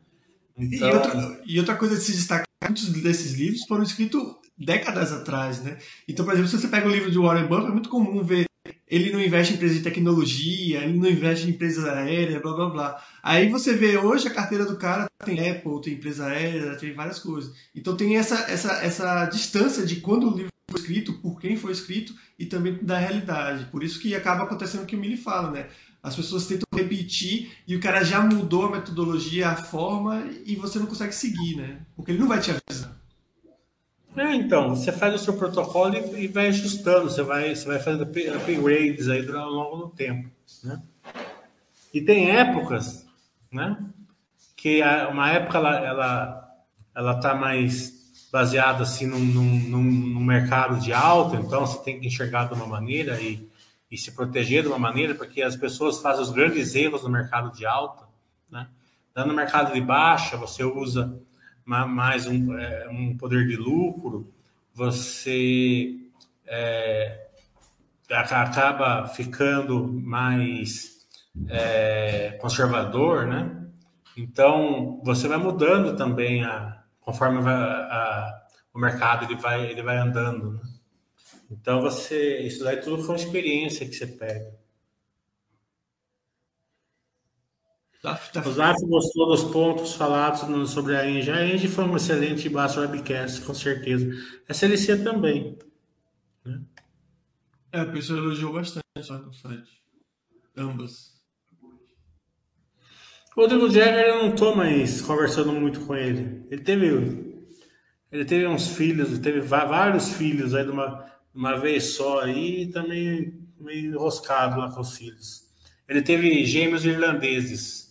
Então... 0.57 0.89
E, 0.89 0.93
outra, 0.93 1.41
e 1.45 1.59
outra 1.59 1.75
coisa 1.77 1.95
de 1.95 2.01
se 2.01 2.11
destacar, 2.11 2.45
muitos 2.65 2.89
desses 3.01 3.33
livros 3.39 3.63
foram 3.63 3.83
escritos 3.83 4.21
décadas 4.57 5.13
atrás, 5.13 5.63
né? 5.63 5.77
Então, 6.05 6.25
por 6.25 6.33
exemplo, 6.33 6.49
se 6.49 6.59
você 6.59 6.67
pega 6.67 6.85
o 6.85 6.91
livro 6.91 7.09
de 7.09 7.17
Warren 7.17 7.47
Buffett, 7.47 7.69
é 7.69 7.71
muito 7.71 7.89
comum 7.89 8.21
ver 8.21 8.45
ele 8.89 9.11
não 9.11 9.21
investe 9.21 9.53
em 9.53 9.55
empresas 9.57 9.77
de 9.77 9.83
tecnologia, 9.83 10.83
ele 10.83 10.97
não 10.97 11.09
investe 11.09 11.45
em 11.45 11.49
empresas 11.49 11.83
aéreas, 11.85 12.41
blá 12.41 12.53
blá 12.53 12.69
blá. 12.69 13.03
Aí 13.21 13.49
você 13.49 13.73
vê 13.73 13.97
hoje 13.97 14.27
a 14.27 14.33
carteira 14.33 14.65
do 14.65 14.77
cara 14.77 15.07
tem 15.25 15.49
Apple, 15.49 15.81
tem 15.81 15.93
empresa 15.93 16.27
aérea, 16.27 16.77
tem 16.77 16.93
várias 16.93 17.19
coisas. 17.19 17.53
Então 17.75 17.97
tem 17.97 18.15
essa, 18.15 18.49
essa, 18.49 18.73
essa 18.83 19.25
distância 19.25 19.85
de 19.85 19.97
quando 19.97 20.31
o 20.31 20.35
livro 20.35 20.51
foi 20.71 20.79
escrito, 20.79 21.13
por 21.13 21.39
quem 21.39 21.57
foi 21.57 21.71
escrito 21.71 22.13
e 22.39 22.45
também 22.45 22.77
da 22.81 22.97
realidade. 22.97 23.65
Por 23.65 23.83
isso 23.83 23.99
que 23.99 24.15
acaba 24.15 24.43
acontecendo 24.43 24.83
o 24.83 24.85
que 24.85 24.95
o 24.95 24.99
Mili 24.99 25.17
fala, 25.17 25.51
né? 25.51 25.67
As 26.01 26.15
pessoas 26.15 26.47
tentam 26.47 26.67
repetir 26.73 27.51
e 27.67 27.75
o 27.75 27.81
cara 27.81 28.03
já 28.03 28.21
mudou 28.21 28.67
a 28.67 28.71
metodologia, 28.71 29.49
a 29.49 29.55
forma 29.55 30.25
e 30.45 30.55
você 30.55 30.79
não 30.79 30.85
consegue 30.85 31.13
seguir, 31.13 31.57
né? 31.57 31.81
Porque 31.95 32.11
ele 32.11 32.19
não 32.19 32.27
vai 32.27 32.39
te 32.39 32.51
avisar. 32.51 32.96
É, 34.17 34.33
então, 34.33 34.69
você 34.69 34.91
faz 34.91 35.13
o 35.13 35.23
seu 35.23 35.37
protocolo 35.37 35.95
e, 35.95 36.27
vai 36.27 36.47
ajustando, 36.47 37.07
você 37.07 37.21
vai, 37.21 37.55
você 37.55 37.67
vai 37.67 37.77
fazendo 37.77 38.01
upgrades 38.01 39.07
aí 39.07 39.29
ao 39.29 39.49
longo 39.49 39.77
do 39.77 39.89
tempo, 39.89 40.27
né? 40.63 40.81
E 41.93 42.01
tem 42.01 42.31
épocas, 42.31 43.05
né? 43.51 43.77
Que 44.55 44.81
uma 45.11 45.29
época 45.29 45.59
ela, 45.59 45.85
ela, 45.85 46.55
ela 46.95 47.19
tá 47.19 47.35
mais 47.35 47.95
baseada 48.31 48.81
assim 48.81 49.05
num, 49.05 49.19
num, 49.19 49.83
num, 49.83 50.23
mercado 50.23 50.79
de 50.79 50.91
alta, 50.91 51.35
então 51.37 51.65
você 51.65 51.83
tem 51.83 51.99
que 51.99 52.07
enxergar 52.07 52.47
de 52.47 52.55
uma 52.55 52.65
maneira 52.65 53.21
e, 53.21 53.47
e 53.89 53.97
se 53.97 54.11
proteger 54.11 54.63
de 54.63 54.67
uma 54.67 54.79
maneira, 54.79 55.13
porque 55.13 55.43
as 55.43 55.55
pessoas 55.55 56.01
fazem 56.01 56.23
os 56.23 56.31
grandes 56.31 56.73
erros 56.73 57.03
no 57.03 57.09
mercado 57.09 57.55
de 57.55 57.67
alta, 57.67 58.05
né? 58.49 58.67
No 59.15 59.33
mercado 59.33 59.73
de 59.73 59.81
baixa, 59.81 60.37
você 60.37 60.63
usa 60.63 61.21
mais 61.67 62.25
um, 62.25 62.57
é, 62.57 62.87
um 62.89 63.17
poder 63.17 63.45
de 63.45 63.57
lucro, 63.57 64.33
você 64.73 65.97
é, 66.45 67.27
acaba 68.09 69.05
ficando 69.07 69.85
mais 69.85 71.05
é, 71.49 72.37
conservador, 72.39 73.27
né? 73.27 73.67
Então 74.15 75.01
você 75.03 75.27
vai 75.27 75.37
mudando 75.37 75.95
também 75.95 76.43
a, 76.43 76.81
conforme 77.01 77.39
a, 77.47 78.43
o 78.73 78.79
mercado 78.79 79.25
ele 79.25 79.35
vai 79.35 79.69
ele 79.69 79.83
vai 79.83 79.97
andando. 79.97 80.53
Né? 80.53 80.61
Então 81.51 81.81
você 81.81 82.39
isso 82.39 82.63
daí 82.63 82.77
tudo 82.77 83.03
foi 83.03 83.15
uma 83.15 83.23
experiência 83.23 83.85
que 83.85 83.93
você 83.93 84.07
pega. 84.07 84.56
O 88.03 88.51
Zaf 88.51 88.85
gostou 88.85 89.27
dos 89.27 89.43
pontos 89.45 89.95
falados 89.95 90.69
sobre 90.69 90.95
a 90.95 91.09
Engie. 91.09 91.31
A 91.31 91.45
Engie 91.45 91.67
foi 91.67 91.83
um 91.83 91.95
excelente 91.95 92.47
base 92.47 92.79
webcast, 92.79 93.41
com 93.41 93.53
certeza. 93.53 94.07
A 94.47 94.53
CLC 94.53 95.03
também. 95.03 95.57
Né? 96.45 96.61
É, 97.71 97.79
a 97.81 97.85
pessoa 97.87 98.19
elogiou 98.19 98.53
bastante 98.53 98.83
lá 99.09 99.17
no 99.17 99.33
site. 99.33 99.81
Ambas. 100.55 101.17
O 103.35 103.41
Rodrigo 103.41 103.69
Jagger, 103.69 104.07
eu 104.07 104.23
não 104.23 104.33
estou 104.33 104.55
mais 104.55 105.01
conversando 105.01 105.51
muito 105.51 105.81
com 105.81 105.95
ele. 105.95 106.45
Ele 106.49 106.61
teve, 106.61 107.45
ele 108.11 108.25
teve 108.25 108.47
uns 108.47 108.69
filhos, 108.69 109.19
teve 109.19 109.41
vários 109.41 110.13
filhos 110.13 110.55
aí 110.55 110.63
de 110.63 110.71
uma, 110.71 111.05
uma 111.33 111.55
vez 111.57 111.95
só 111.95 112.21
aí 112.21 112.63
e 112.63 112.71
também 112.71 113.39
meio 113.59 113.91
enroscado 113.91 114.59
lá 114.59 114.71
com 114.71 114.81
os 114.81 114.97
filhos. 114.97 115.47
Ele 115.87 116.01
teve 116.01 116.45
gêmeos 116.45 116.85
irlandeses 116.85 117.86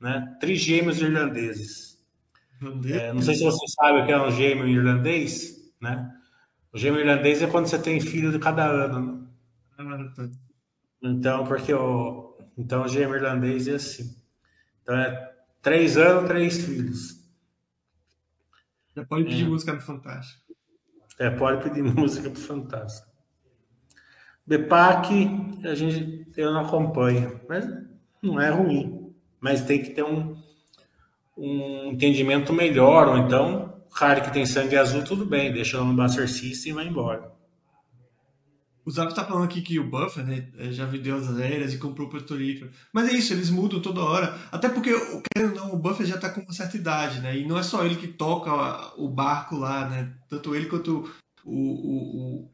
né? 0.00 0.36
Trigêmeos 0.40 1.00
irlandeses. 1.00 1.98
É, 2.90 3.12
não 3.12 3.22
sei 3.22 3.36
se 3.36 3.44
você 3.44 3.66
sabe 3.68 4.00
o 4.00 4.06
que 4.06 4.12
é 4.12 4.20
um 4.20 4.30
gêmeo 4.30 4.66
irlandês, 4.66 5.72
né? 5.80 6.12
O 6.72 6.78
gêmeo 6.78 7.00
irlandês 7.00 7.40
é 7.40 7.46
quando 7.46 7.66
você 7.66 7.78
tem 7.78 8.00
filho 8.00 8.32
de 8.32 8.38
cada 8.38 8.66
ano. 8.66 9.28
Né? 9.78 10.30
Então, 11.02 11.46
porque 11.46 11.72
o 11.72 12.36
então 12.56 12.82
o 12.82 12.88
gêmeo 12.88 13.14
irlandês 13.14 13.68
é 13.68 13.74
assim. 13.74 14.16
Então 14.82 14.96
é 14.96 15.32
três 15.62 15.96
anos, 15.96 16.28
três 16.28 16.64
filhos. 16.64 17.18
Já 18.96 19.04
pode 19.04 19.24
pedir 19.24 19.44
é. 19.44 19.48
música 19.48 19.72
pro 19.72 19.80
Fantástico. 19.80 20.42
É, 21.20 21.30
pode 21.30 21.62
pedir 21.62 21.82
música 21.94 22.28
pro 22.28 22.40
Fantástico. 22.40 23.06
BEPAC, 24.44 25.60
a 25.64 25.74
gente 25.74 26.26
eu 26.36 26.52
não 26.52 26.62
acompanho, 26.62 27.40
mas 27.48 27.66
não 28.22 28.40
é 28.40 28.50
ruim 28.50 28.97
mas 29.40 29.62
tem 29.62 29.82
que 29.82 29.90
ter 29.90 30.04
um, 30.04 30.36
um 31.36 31.92
entendimento 31.92 32.52
melhor, 32.52 33.08
ou 33.08 33.18
então, 33.18 33.74
cara 33.94 34.20
que 34.20 34.32
tem 34.32 34.46
sangue 34.46 34.76
azul, 34.76 35.04
tudo 35.04 35.24
bem, 35.24 35.52
deixa 35.52 35.76
ela 35.76 35.86
no 35.86 35.94
Buster 35.94 36.28
System 36.28 36.72
e 36.72 36.74
vai 36.74 36.86
embora. 36.86 37.38
O 38.88 38.90
Zap 38.90 39.14
tá 39.14 39.22
falando 39.22 39.44
aqui 39.44 39.60
que 39.60 39.78
o 39.78 39.84
Buffer 39.84 40.24
né, 40.24 40.48
é, 40.56 40.72
já 40.72 40.86
vendeu 40.86 41.14
as 41.14 41.28
aéreas 41.36 41.74
e 41.74 41.78
comprou 41.78 42.06
o 42.06 42.10
Porto 42.10 42.34
Rico. 42.34 42.66
Mas 42.90 43.06
é 43.10 43.12
isso, 43.12 43.34
eles 43.34 43.50
mudam 43.50 43.82
toda 43.82 44.00
hora. 44.00 44.34
Até 44.50 44.66
porque, 44.70 44.90
querendo 45.30 45.56
não, 45.56 45.74
o 45.74 45.78
Buffer 45.78 46.06
já 46.06 46.16
tá 46.16 46.30
com 46.30 46.40
uma 46.40 46.54
certa 46.54 46.78
idade, 46.78 47.20
né? 47.20 47.36
E 47.36 47.46
não 47.46 47.58
é 47.58 47.62
só 47.62 47.84
ele 47.84 47.96
que 47.96 48.08
toca 48.08 48.50
o 48.96 49.06
barco 49.06 49.56
lá, 49.56 49.86
né? 49.90 50.14
Tanto 50.26 50.54
ele 50.54 50.70
quanto 50.70 51.04
o, 51.44 51.54
o, 51.54 52.50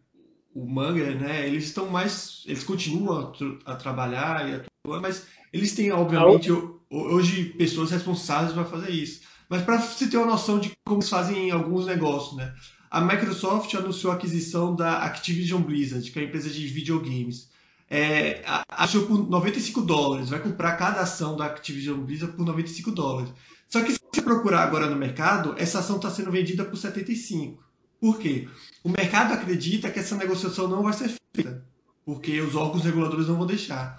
o, 0.54 0.64
o 0.64 0.92
né? 0.92 1.46
Eles 1.46 1.66
estão 1.66 1.88
mais. 1.88 2.42
Eles 2.46 2.64
continuam 2.64 3.32
a, 3.64 3.72
a 3.72 3.76
trabalhar 3.76 4.48
e 4.48 4.54
atuar, 4.54 4.66
mas 4.86 5.26
eles 5.52 5.74
têm, 5.74 5.90
obviamente, 5.92 6.50
hoje 6.90 7.44
pessoas 7.56 7.90
responsáveis 7.90 8.52
para 8.52 8.64
fazer 8.64 8.90
isso. 8.90 9.22
Mas 9.48 9.62
para 9.62 9.78
você 9.78 10.06
ter 10.06 10.16
uma 10.16 10.26
noção 10.26 10.58
de 10.58 10.72
como 10.86 11.00
eles 11.00 11.08
fazem 11.08 11.50
alguns 11.50 11.86
negócios, 11.86 12.36
né? 12.36 12.54
A 12.90 13.00
Microsoft 13.00 13.74
anunciou 13.74 14.12
a 14.12 14.16
aquisição 14.16 14.74
da 14.74 14.98
Activision 14.98 15.60
Blizzard, 15.60 16.10
que 16.10 16.18
é 16.18 16.22
uma 16.22 16.28
empresa 16.28 16.48
de 16.48 16.66
videogames. 16.66 17.48
É, 17.90 18.42
achou 18.68 19.06
por 19.06 19.28
95 19.28 19.82
dólares, 19.82 20.30
vai 20.30 20.40
comprar 20.40 20.76
cada 20.76 21.00
ação 21.00 21.36
da 21.36 21.46
Activision 21.46 21.98
Blizzard 21.98 22.36
por 22.36 22.44
95 22.44 22.90
dólares. 22.92 23.32
Só 23.68 23.82
que 23.82 23.92
se 23.92 23.98
você 24.12 24.22
procurar 24.22 24.62
agora 24.62 24.88
no 24.88 24.96
mercado, 24.96 25.54
essa 25.58 25.80
ação 25.80 25.96
está 25.96 26.10
sendo 26.10 26.30
vendida 26.30 26.64
por 26.64 26.76
75. 26.76 27.62
Por 28.00 28.18
quê? 28.18 28.48
O 28.82 28.88
mercado 28.88 29.32
acredita 29.32 29.90
que 29.90 29.98
essa 29.98 30.16
negociação 30.16 30.68
não 30.68 30.82
vai 30.82 30.92
ser 30.92 31.12
feita, 31.34 31.64
porque 32.04 32.40
os 32.40 32.54
órgãos 32.54 32.84
reguladores 32.84 33.26
não 33.26 33.36
vão 33.36 33.46
deixar. 33.46 33.98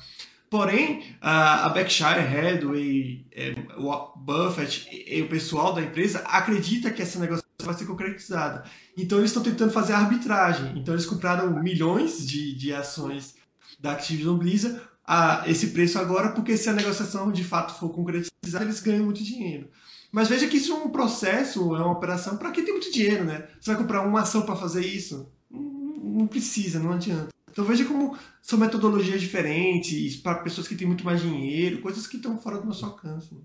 Porém, 0.50 1.04
a 1.22 1.68
Berkshire 1.70 2.20
Hathaway, 2.20 3.26
é, 3.32 3.56
o 3.78 4.18
Buffett 4.18 4.88
e 4.92 5.22
o 5.22 5.28
pessoal 5.28 5.74
da 5.74 5.82
empresa 5.82 6.20
acredita 6.20 6.92
que 6.92 7.02
essa 7.02 7.20
negociação 7.20 7.46
vai 7.64 7.74
ser 7.74 7.86
concretizada. 7.86 8.64
Então, 8.98 9.18
eles 9.18 9.32
estão 9.32 9.44
tentando 9.44 9.72
fazer 9.72 9.94
arbitragem. 9.94 10.78
Então, 10.78 10.94
eles 10.94 11.06
compraram 11.06 11.62
milhões 11.62 12.26
de, 12.26 12.56
de 12.56 12.74
ações 12.74 13.36
da 13.80 13.94
Activision 13.94 14.38
Blizzard 14.38 14.80
a 15.06 15.44
esse 15.48 15.68
preço 15.68 16.00
agora, 16.00 16.30
porque 16.30 16.58
se 16.58 16.70
a 16.70 16.74
negociação 16.74 17.32
de 17.32 17.44
fato 17.44 17.78
for 17.80 17.90
concretizada, 17.90 18.64
eles 18.64 18.80
ganham 18.80 19.06
muito 19.06 19.24
dinheiro. 19.24 19.70
Mas 20.12 20.30
veja 20.30 20.48
que 20.48 20.58
isso 20.58 20.72
é 20.72 20.76
um 20.76 20.90
processo, 20.90 21.76
é 21.76 21.80
uma 21.80 21.92
operação 21.92 22.38
para 22.38 22.52
quem 22.52 22.64
tem 22.64 22.74
muito 22.74 22.92
dinheiro, 22.92 23.26
né? 23.26 23.48
Você 23.60 23.72
vai 23.72 23.82
comprar 23.82 24.02
uma 24.02 24.22
ação 24.22 24.44
para 24.44 24.56
fazer 24.56 24.86
isso? 24.86 25.30
Não 25.52 26.26
precisa, 26.26 26.80
não 26.80 26.94
adianta. 26.94 27.35
Então 27.56 27.64
veja 27.64 27.86
como 27.86 28.18
são 28.42 28.60
metodologias 28.60 29.22
diferentes 29.22 30.18
para 30.18 30.40
pessoas 30.40 30.68
que 30.68 30.76
têm 30.76 30.86
muito 30.86 31.06
mais 31.06 31.22
dinheiro, 31.22 31.82
coisas 31.82 32.06
que 32.06 32.18
estão 32.18 32.38
fora 32.38 32.60
do 32.60 32.66
nosso 32.66 32.86
alcance. 32.86 33.34
Né? 33.34 33.40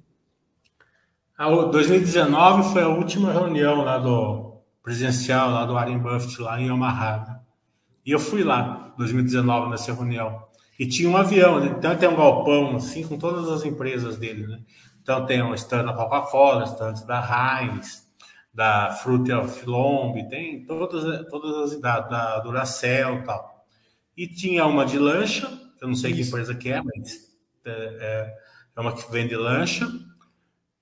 A 1.39 1.49
2019 1.49 2.73
foi 2.73 2.83
a 2.83 2.89
última 2.89 3.33
reunião 3.33 3.85
lá 3.85 3.99
do 3.99 4.57
presencial 4.83 5.53
lá 5.53 5.65
do 5.65 5.75
Warren 5.75 6.01
Buffett 6.01 6.43
lá 6.43 6.61
em 6.61 6.73
Omaha. 6.73 7.19
Né? 7.19 7.41
E 8.05 8.11
eu 8.11 8.19
fui 8.19 8.43
lá 8.43 8.93
2019 8.99 9.71
nessa 9.71 9.95
reunião. 9.95 10.43
E 10.77 10.89
tinha 10.89 11.09
um 11.09 11.17
avião, 11.17 11.61
né? 11.61 11.73
então 11.79 11.97
tem 11.97 12.09
um 12.09 12.17
galpão 12.17 12.75
assim 12.75 13.07
com 13.07 13.17
todas 13.17 13.49
as 13.49 13.65
empresas 13.65 14.17
dele, 14.17 14.45
né? 14.49 14.61
Então 15.01 15.25
tem 15.25 15.41
um 15.41 15.55
stand 15.55 15.85
da 15.85 15.93
Coca-Cola, 15.93 16.65
stand 16.65 17.07
da 17.07 17.61
Heinz, 17.61 18.09
da 18.53 18.91
Fruit 18.91 19.31
of 19.31 19.67
Lomb, 19.67 20.29
tem 20.29 20.65
todas, 20.65 21.29
todas 21.29 21.75
as 21.75 21.81
da, 21.81 22.01
da 22.01 22.41
Duracell 22.41 23.23
tal. 23.23 23.60
E 24.21 24.29
tinha 24.29 24.67
uma 24.67 24.85
de 24.85 24.99
lancha, 24.99 25.51
eu 25.81 25.89
não 25.89 25.95
sei 25.95 26.11
Isso. 26.11 26.21
que 26.21 26.29
empresa 26.29 26.55
que 26.55 26.69
é, 26.69 26.83
mas 26.83 27.31
é, 27.65 27.71
é, 27.71 28.35
é, 28.77 28.81
uma 28.83 28.93
que 28.93 29.11
vende 29.11 29.35
lancha. 29.35 29.91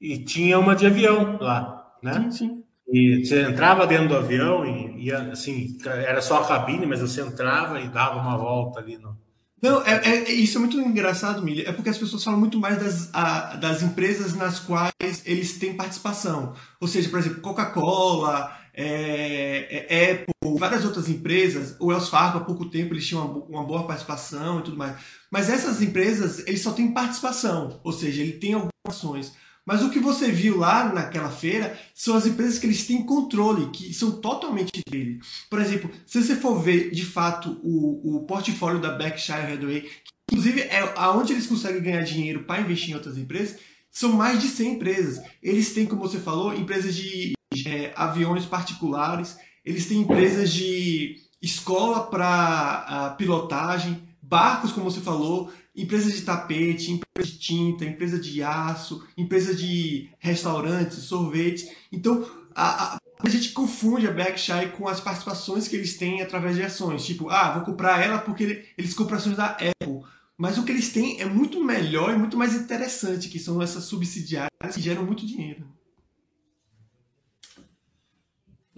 E 0.00 0.18
tinha 0.24 0.58
uma 0.58 0.74
de 0.74 0.86
avião 0.86 1.38
lá, 1.40 1.96
né? 2.02 2.14
Sim, 2.14 2.30
sim. 2.32 2.64
E 2.88 3.24
você 3.24 3.42
entrava 3.42 3.86
dentro 3.86 4.08
do 4.08 4.16
avião 4.16 4.66
e 4.66 5.04
ia, 5.04 5.30
assim, 5.30 5.78
era 5.84 6.20
só 6.20 6.42
a 6.42 6.48
cabine, 6.48 6.84
mas 6.84 7.00
você 7.00 7.20
entrava 7.20 7.80
e 7.80 7.86
dava 7.86 8.18
uma 8.18 8.36
volta 8.36 8.80
ali 8.80 8.98
no, 8.98 9.16
não, 9.60 9.82
é, 9.84 9.96
é, 10.04 10.32
isso 10.32 10.56
é 10.56 10.60
muito 10.60 10.78
engraçado, 10.80 11.42
Milha. 11.42 11.68
É 11.68 11.72
porque 11.72 11.90
as 11.90 11.98
pessoas 11.98 12.22
falam 12.22 12.38
muito 12.38 12.58
mais 12.58 12.78
das, 12.78 13.12
a, 13.12 13.56
das 13.56 13.82
empresas 13.82 14.34
nas 14.34 14.60
quais 14.60 14.92
eles 15.24 15.58
têm 15.58 15.76
participação. 15.76 16.54
Ou 16.80 16.86
seja, 16.86 17.08
por 17.08 17.18
exemplo, 17.18 17.40
Coca-Cola, 17.40 18.56
é, 18.80 19.86
é, 19.88 20.12
Apple, 20.12 20.56
várias 20.56 20.84
outras 20.84 21.08
empresas. 21.08 21.74
O 21.80 21.86
Wells 21.86 22.08
Fargo, 22.08 22.38
há 22.38 22.44
pouco 22.44 22.70
tempo, 22.70 22.94
eles 22.94 23.04
tinham 23.04 23.26
uma, 23.26 23.44
uma, 23.58 23.64
boa 23.64 23.84
participação 23.84 24.60
e 24.60 24.62
tudo 24.62 24.76
mais. 24.76 24.96
Mas 25.32 25.50
essas 25.50 25.82
empresas, 25.82 26.46
eles 26.46 26.60
só 26.60 26.70
têm 26.70 26.92
participação. 26.92 27.80
Ou 27.82 27.92
seja, 27.92 28.22
ele 28.22 28.34
tem 28.34 28.52
algumas 28.52 28.70
ações. 28.88 29.32
Mas 29.66 29.82
o 29.82 29.90
que 29.90 29.98
você 29.98 30.30
viu 30.30 30.58
lá 30.58 30.92
naquela 30.92 31.28
feira 31.28 31.76
são 31.92 32.16
as 32.16 32.24
empresas 32.24 32.56
que 32.56 32.66
eles 32.66 32.86
têm 32.86 33.04
controle, 33.04 33.68
que 33.70 33.92
são 33.92 34.12
totalmente 34.12 34.80
dele. 34.88 35.18
Por 35.50 35.60
exemplo, 35.60 35.90
se 36.06 36.22
você 36.22 36.36
for 36.36 36.62
ver 36.62 36.92
de 36.92 37.04
fato 37.04 37.60
o, 37.64 38.16
o 38.16 38.26
portfólio 38.26 38.80
da 38.80 38.92
Berkshire 38.92 39.52
Hathaway, 39.52 39.80
que 39.82 39.90
inclusive 40.30 40.60
é 40.60 40.92
aonde 40.94 41.32
eles 41.32 41.48
conseguem 41.48 41.82
ganhar 41.82 42.02
dinheiro 42.02 42.44
para 42.44 42.60
investir 42.60 42.92
em 42.92 42.94
outras 42.94 43.18
empresas, 43.18 43.58
são 43.90 44.12
mais 44.12 44.40
de 44.40 44.46
100 44.46 44.74
empresas. 44.74 45.24
Eles 45.42 45.74
têm, 45.74 45.84
como 45.84 46.00
você 46.00 46.18
falou, 46.18 46.54
empresas 46.54 46.94
de 46.94 47.32
é, 47.66 47.92
aviões 47.96 48.44
particulares, 48.44 49.38
eles 49.64 49.86
têm 49.86 50.00
empresas 50.00 50.52
de 50.52 51.16
escola 51.40 52.06
para 52.06 53.14
pilotagem, 53.16 54.02
barcos, 54.20 54.72
como 54.72 54.90
você 54.90 55.00
falou, 55.00 55.52
empresas 55.74 56.14
de 56.14 56.22
tapete, 56.22 56.92
empresa 56.92 57.30
de 57.30 57.38
tinta, 57.38 57.84
empresa 57.84 58.18
de 58.18 58.42
aço, 58.42 59.06
empresa 59.16 59.54
de 59.54 60.10
restaurantes, 60.18 60.98
sorvetes. 60.98 61.70
Então, 61.92 62.28
a, 62.54 62.94
a, 62.94 62.98
a 63.20 63.28
gente 63.28 63.52
confunde 63.52 64.06
a 64.06 64.10
Berkshire 64.10 64.72
com 64.72 64.88
as 64.88 65.00
participações 65.00 65.68
que 65.68 65.76
eles 65.76 65.96
têm 65.96 66.20
através 66.20 66.56
de 66.56 66.62
ações. 66.62 67.06
Tipo, 67.06 67.30
ah, 67.30 67.52
vou 67.52 67.62
comprar 67.62 68.02
ela 68.02 68.18
porque 68.18 68.64
eles 68.76 68.94
compram 68.94 69.16
ações 69.16 69.36
da 69.36 69.46
Apple. 69.50 70.02
Mas 70.36 70.56
o 70.56 70.64
que 70.64 70.70
eles 70.70 70.92
têm 70.92 71.20
é 71.20 71.24
muito 71.24 71.64
melhor 71.64 72.14
e 72.14 72.18
muito 72.18 72.36
mais 72.36 72.54
interessante, 72.54 73.28
que 73.28 73.40
são 73.40 73.60
essas 73.60 73.84
subsidiárias 73.84 74.74
que 74.74 74.80
geram 74.80 75.04
muito 75.04 75.26
dinheiro. 75.26 75.66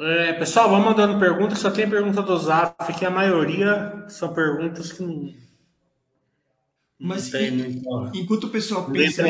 É, 0.00 0.32
pessoal, 0.32 0.70
vamos 0.70 0.86
mandando 0.86 1.18
perguntas. 1.18 1.58
Só 1.58 1.70
tem 1.70 1.88
pergunta 1.88 2.22
do 2.22 2.38
Zap, 2.38 2.74
que 2.98 3.04
a 3.04 3.10
maioria 3.10 4.06
são 4.08 4.32
perguntas 4.32 4.92
que 4.92 5.02
não. 5.02 5.34
Mas 6.98 7.30
não 7.30 7.38
tem, 7.38 7.82
enquanto 8.14 8.44
o 8.44 8.50
pessoal 8.50 8.90
pensa. 8.90 9.28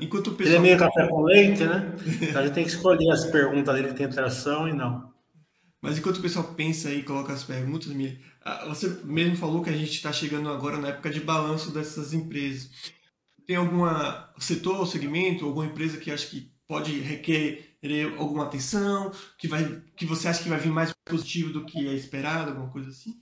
Enquanto 0.00 0.28
o 0.28 0.34
pessoal... 0.34 0.46
Ele 0.46 0.56
é 0.56 0.58
meio 0.58 0.78
café 0.78 1.08
com 1.08 1.22
leite, 1.22 1.64
né? 1.64 1.92
Então 2.22 2.40
a 2.40 2.44
gente 2.44 2.54
tem 2.54 2.64
que 2.64 2.70
escolher 2.70 3.10
as 3.10 3.24
perguntas 3.26 3.74
dele 3.74 3.88
que 3.88 3.94
tem 3.94 4.08
tração 4.08 4.68
e 4.68 4.72
não. 4.72 5.12
Mas 5.82 5.98
enquanto 5.98 6.18
o 6.18 6.22
pessoal 6.22 6.54
pensa 6.54 6.90
e 6.90 7.02
coloca 7.02 7.32
as 7.32 7.44
perguntas, 7.44 7.88
Mili, 7.88 8.18
você 8.66 8.88
mesmo 9.04 9.36
falou 9.36 9.62
que 9.62 9.70
a 9.70 9.76
gente 9.76 9.92
está 9.92 10.12
chegando 10.12 10.48
agora 10.48 10.78
na 10.78 10.88
época 10.88 11.10
de 11.10 11.20
balanço 11.20 11.72
dessas 11.72 12.12
empresas. 12.12 12.70
Tem 13.46 13.56
algum 13.56 13.84
setor 14.38 14.86
segmento, 14.86 15.44
alguma 15.44 15.66
empresa 15.66 15.98
que 15.98 16.10
acha 16.10 16.26
que 16.26 16.50
pode 16.66 16.98
requerer 17.00 17.73
alguma 18.16 18.44
atenção, 18.44 19.12
que, 19.38 19.46
vai, 19.46 19.82
que 19.96 20.06
você 20.06 20.28
acha 20.28 20.42
que 20.42 20.48
vai 20.48 20.58
vir 20.58 20.70
mais 20.70 20.92
positivo 21.04 21.52
do 21.52 21.64
que 21.64 21.86
é 21.86 21.92
esperado, 21.92 22.50
alguma 22.50 22.70
coisa 22.70 22.90
assim? 22.90 23.14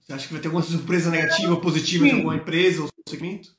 Você 0.00 0.12
acha 0.12 0.26
que 0.26 0.32
vai 0.32 0.40
ter 0.40 0.48
alguma 0.48 0.64
surpresa 0.64 1.10
negativa 1.10 1.52
ou 1.52 1.60
positiva 1.60 2.04
Sim. 2.04 2.10
de 2.10 2.16
alguma 2.16 2.36
empresa 2.36 2.82
ou 2.82 2.88
segmento? 3.08 3.56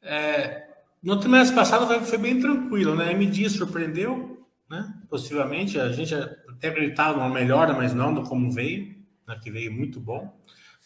É, 0.00 0.68
no 1.02 1.18
trimestre 1.20 1.54
passado 1.54 1.86
foi, 2.04 2.18
bem 2.18 2.40
tranquilo, 2.40 2.94
né? 2.94 3.08
A 3.08 3.12
MD 3.12 3.50
surpreendeu, 3.50 4.46
né? 4.68 4.94
Possivelmente, 5.10 5.78
a 5.78 5.92
gente 5.92 6.14
até 6.14 6.68
acreditava 6.68 7.18
numa 7.18 7.28
melhora, 7.28 7.72
mas 7.74 7.92
não 7.92 8.14
do 8.14 8.22
como 8.22 8.50
veio, 8.50 8.96
né? 9.26 9.38
que 9.42 9.50
veio 9.50 9.72
muito 9.72 10.00
bom. 10.00 10.36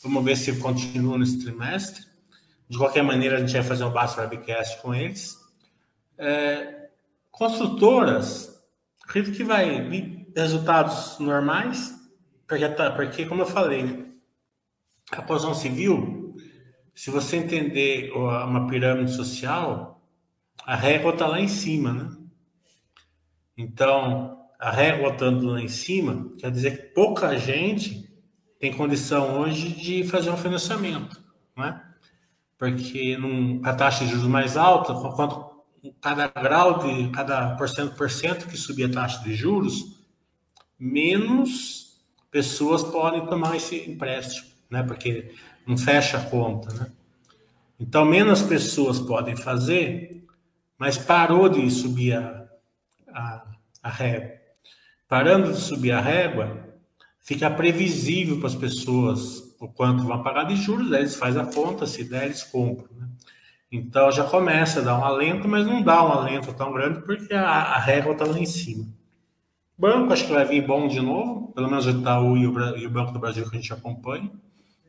Vamos 0.02 0.24
ver 0.24 0.36
se 0.36 0.56
continua 0.58 1.16
nesse 1.16 1.44
trimestre. 1.44 2.04
De 2.68 2.76
qualquer 2.78 3.02
maneira, 3.02 3.36
a 3.36 3.40
gente 3.40 3.52
vai 3.52 3.62
fazer 3.62 3.84
um 3.84 3.90
Basso 3.90 4.20
Webcast 4.20 4.80
com 4.82 4.94
eles. 4.94 5.38
É, 6.18 6.81
construtoras, 7.32 8.62
acredito 9.02 9.36
que 9.36 9.42
vai 9.42 9.82
vir 9.88 10.30
resultados 10.36 11.18
normais, 11.18 11.92
porque, 12.46 12.68
porque 12.94 13.26
como 13.26 13.42
eu 13.42 13.46
falei, 13.46 14.06
a 15.10 15.16
construção 15.16 15.54
civil 15.54 16.22
se 16.94 17.10
você 17.10 17.36
entender 17.36 18.12
uma 18.12 18.68
pirâmide 18.68 19.12
social, 19.12 20.00
a 20.64 20.76
régua 20.76 21.12
está 21.12 21.26
lá 21.26 21.40
em 21.40 21.48
cima, 21.48 21.92
né? 21.92 22.16
Então, 23.56 24.38
a 24.58 24.70
régua 24.70 25.10
estando 25.10 25.48
lá 25.48 25.60
em 25.60 25.68
cima, 25.68 26.32
quer 26.38 26.50
dizer 26.50 26.76
que 26.76 26.94
pouca 26.94 27.36
gente 27.38 28.10
tem 28.58 28.72
condição 28.72 29.40
hoje 29.40 29.70
de 29.70 30.04
fazer 30.04 30.30
um 30.30 30.36
financiamento, 30.36 31.20
né? 31.56 31.82
Porque 32.58 33.16
num, 33.16 33.60
a 33.64 33.74
taxa 33.74 34.04
de 34.04 34.10
juros 34.12 34.28
mais 34.28 34.56
alta, 34.56 34.94
quanto 34.94 35.51
cada 36.00 36.28
grau 36.28 36.78
de 36.78 37.10
cada 37.10 37.56
porcento 37.56 37.96
por 37.96 38.10
cento 38.10 38.46
que 38.46 38.56
subir 38.56 38.84
a 38.84 38.92
taxa 38.92 39.22
de 39.24 39.34
juros, 39.34 40.00
menos 40.78 42.00
pessoas 42.30 42.82
podem 42.82 43.26
tomar 43.26 43.56
esse 43.56 43.90
empréstimo, 43.90 44.48
né? 44.70 44.82
Porque 44.82 45.34
não 45.66 45.76
fecha 45.76 46.18
a 46.18 46.24
conta, 46.24 46.72
né? 46.74 46.92
Então, 47.78 48.04
menos 48.04 48.42
pessoas 48.42 49.00
podem 49.00 49.36
fazer, 49.36 50.24
mas 50.78 50.96
parou 50.96 51.48
de 51.48 51.68
subir 51.70 52.14
a, 52.14 52.48
a, 53.08 53.44
a 53.82 53.88
régua. 53.88 54.40
Parando 55.08 55.52
de 55.52 55.60
subir 55.60 55.90
a 55.90 56.00
régua, 56.00 56.64
fica 57.20 57.50
previsível 57.50 58.38
para 58.38 58.46
as 58.46 58.54
pessoas 58.54 59.56
o 59.58 59.68
quanto 59.68 60.04
vão 60.04 60.22
pagar 60.22 60.44
de 60.44 60.56
juros, 60.56 60.92
aí 60.92 61.00
eles 61.00 61.16
fazem 61.16 61.42
a 61.42 61.46
conta, 61.46 61.86
se 61.86 62.04
der, 62.04 62.24
eles 62.24 62.42
compram. 62.42 62.88
Né? 62.96 63.08
Então, 63.72 64.12
já 64.12 64.24
começa 64.24 64.80
a 64.80 64.82
dar 64.84 64.98
um 64.98 65.04
alento, 65.04 65.48
mas 65.48 65.66
não 65.66 65.82
dá 65.82 66.04
um 66.04 66.12
alento 66.12 66.52
tão 66.52 66.72
grande 66.72 67.00
porque 67.00 67.32
a, 67.32 67.48
a 67.48 67.78
régua 67.78 68.12
está 68.12 68.26
lá 68.26 68.38
em 68.38 68.46
cima. 68.46 68.86
Banco, 69.76 70.12
acho 70.12 70.26
que 70.26 70.32
vai 70.32 70.44
vir 70.44 70.64
bom 70.64 70.86
de 70.86 71.00
novo, 71.00 71.50
pelo 71.52 71.68
menos 71.68 71.86
o 71.86 71.90
Itaú 71.90 72.36
e 72.36 72.46
o, 72.46 72.76
e 72.76 72.86
o 72.86 72.90
Banco 72.90 73.12
do 73.12 73.18
Brasil 73.18 73.48
que 73.48 73.56
a 73.56 73.60
gente 73.60 73.72
acompanha 73.72 74.30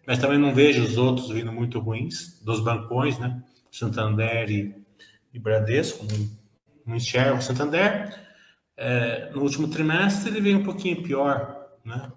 mas 0.05 0.19
também 0.19 0.37
não 0.37 0.53
vejo 0.53 0.83
os 0.83 0.97
outros 0.97 1.29
vindo 1.29 1.51
muito 1.51 1.79
ruins, 1.79 2.39
dos 2.41 2.59
bancões, 2.59 3.17
né? 3.17 3.41
Santander 3.71 4.49
e, 4.51 4.75
e 5.33 5.39
Bradesco, 5.39 6.05
não, 6.05 6.29
não 6.85 6.95
enxergo 6.95 7.41
Santander. 7.41 8.21
É, 8.75 9.29
no 9.31 9.41
último 9.41 9.67
trimestre 9.67 10.29
ele 10.29 10.41
veio 10.41 10.59
um 10.59 10.63
pouquinho 10.63 11.01
pior, 11.01 11.69
né? 11.85 12.11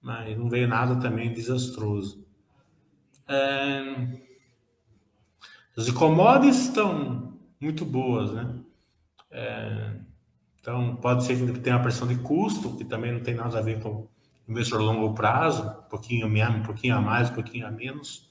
Mas 0.00 0.36
não 0.38 0.48
veio 0.48 0.68
nada 0.68 0.96
também 0.96 1.32
desastroso. 1.32 2.24
É, 3.26 3.82
as 5.78 5.88
commodities 5.90 6.64
estão 6.64 7.38
muito 7.60 7.84
boas, 7.84 8.32
né? 8.32 8.52
É, 9.30 9.92
então 10.60 10.96
pode 10.96 11.22
ser 11.22 11.36
que 11.36 11.60
tenha 11.60 11.76
uma 11.76 11.82
pressão 11.82 12.08
de 12.08 12.16
custo, 12.16 12.76
que 12.76 12.84
também 12.84 13.12
não 13.12 13.20
tem 13.20 13.34
nada 13.34 13.58
a 13.58 13.62
ver 13.62 13.80
com 13.80 14.08
investidor 14.48 14.80
a 14.80 14.84
longo 14.84 15.14
prazo, 15.14 15.62
um 15.62 15.88
pouquinho, 15.88 16.26
um 16.26 16.62
pouquinho 16.64 16.96
a 16.96 17.00
mais, 17.00 17.30
um 17.30 17.34
pouquinho 17.34 17.64
a 17.64 17.70
menos, 17.70 18.28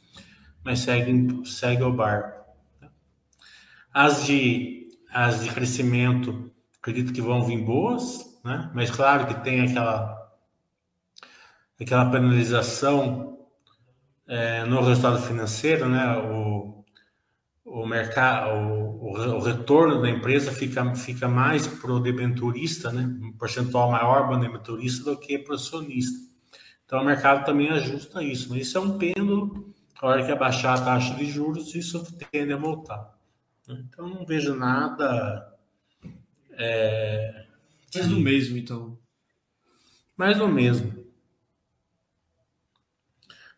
mas 0.61 0.79
segue, 0.79 1.45
segue 1.45 1.83
o 1.83 1.93
barco. 1.93 2.45
As 3.93 4.25
de, 4.25 4.89
as 5.09 5.41
de 5.41 5.49
crescimento, 5.49 6.51
acredito 6.81 7.13
que 7.13 7.21
vão 7.21 7.45
vir 7.45 7.63
boas, 7.63 8.39
né? 8.43 8.69
mas 8.73 8.91
claro 8.91 9.25
que 9.25 9.35
tem 9.35 9.61
aquela, 9.61 10.33
aquela 11.79 12.11
penalização 12.11 13.39
é, 14.27 14.65
no 14.65 14.81
resultado 14.81 15.21
financeiro, 15.21 15.87
né? 15.87 16.17
o, 16.17 16.76
o 17.67 17.85
mercado, 17.85 18.49
o, 18.49 19.11
o, 19.11 19.39
retorno 19.41 20.01
da 20.01 20.09
empresa 20.09 20.53
fica, 20.53 20.95
fica 20.95 21.27
mais 21.27 21.67
para 21.67 21.91
o 21.91 21.99
debenturista, 21.99 22.91
né? 22.93 23.03
um 23.21 23.33
percentual 23.33 23.91
maior 23.91 24.25
para 24.25 24.37
o 24.37 24.39
debenturista 24.39 25.11
do 25.11 25.19
que 25.19 25.37
para 25.37 25.51
o 25.51 25.55
acionista. 25.55 26.17
Então 26.85 27.01
o 27.01 27.05
mercado 27.05 27.45
também 27.45 27.69
ajusta 27.69 28.23
isso, 28.23 28.47
mas 28.49 28.61
isso 28.67 28.77
é 28.77 28.81
um 28.81 28.97
pêndulo. 28.97 29.75
A 30.01 30.07
hora 30.07 30.25
que 30.25 30.31
abaixar 30.31 30.77
a 30.77 30.81
taxa 30.81 31.13
de 31.15 31.25
juros, 31.25 31.75
isso 31.75 32.01
tende 32.31 32.53
a 32.53 32.57
voltar. 32.57 33.13
Então 33.67 34.07
não 34.07 34.25
vejo 34.25 34.55
nada. 34.55 35.53
É, 36.53 37.45
mais 37.93 38.07
do 38.07 38.19
mesmo, 38.19 38.57
então. 38.57 38.97
Mais 40.15 40.37
do 40.37 40.47
mesmo. 40.47 41.05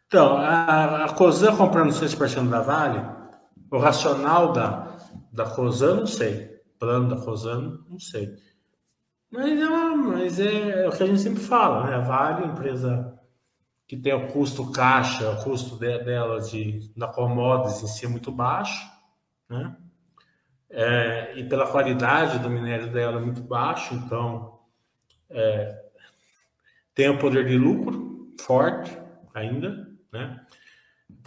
Então, 0.08 0.38
a, 0.38 1.06
a 1.06 1.14
Cosan 1.14 1.56
comprando 1.56 1.92
6% 1.92 2.50
da 2.50 2.62
Vale, 2.62 3.19
o 3.72 3.78
racional 3.78 4.52
da, 4.52 4.98
da 5.32 5.46
Cosan, 5.46 6.02
não 6.02 6.08
sei. 6.08 6.60
Plano 6.80 7.16
da 7.16 7.22
Cosan, 7.24 7.80
não 7.90 8.00
sei. 8.00 8.36
Mas, 9.32 9.60
é, 9.60 9.66
mas 9.96 10.40
é, 10.40 10.84
é, 10.86 10.90
o 10.90 10.92
que 10.92 11.04
a 11.04 11.06
gente 11.06 11.22
sempre 11.22 11.42
fala, 11.42 11.86
né? 11.86 12.00
Vale, 12.06 12.48
empresa 12.48 13.16
que 13.88 13.98
tem 13.98 14.14
o 14.14 14.28
custo 14.28 14.72
caixa, 14.72 15.30
o 15.32 15.44
custo 15.44 15.76
de, 15.78 16.00
dela 16.04 16.40
de, 16.42 16.92
da 16.96 17.08
commodities 17.08 17.84
em 17.84 17.88
si 17.88 18.06
é 18.06 18.10
muito 18.10 18.32
baixo, 18.32 18.90
né? 19.50 19.76
É, 20.70 21.34
e 21.40 21.44
pela 21.50 21.68
qualidade 21.68 22.38
do 22.38 22.50
minério 22.50 22.92
dela 22.92 23.20
é 23.20 23.24
muito 23.24 23.42
baixo, 23.42 23.96
então 23.96 24.60
é, 25.30 25.76
tem 26.94 27.10
o 27.10 27.18
poder 27.18 27.48
de 27.48 27.58
lucro 27.58 28.36
forte 28.40 28.96
ainda, 29.34 29.90
né? 30.12 30.40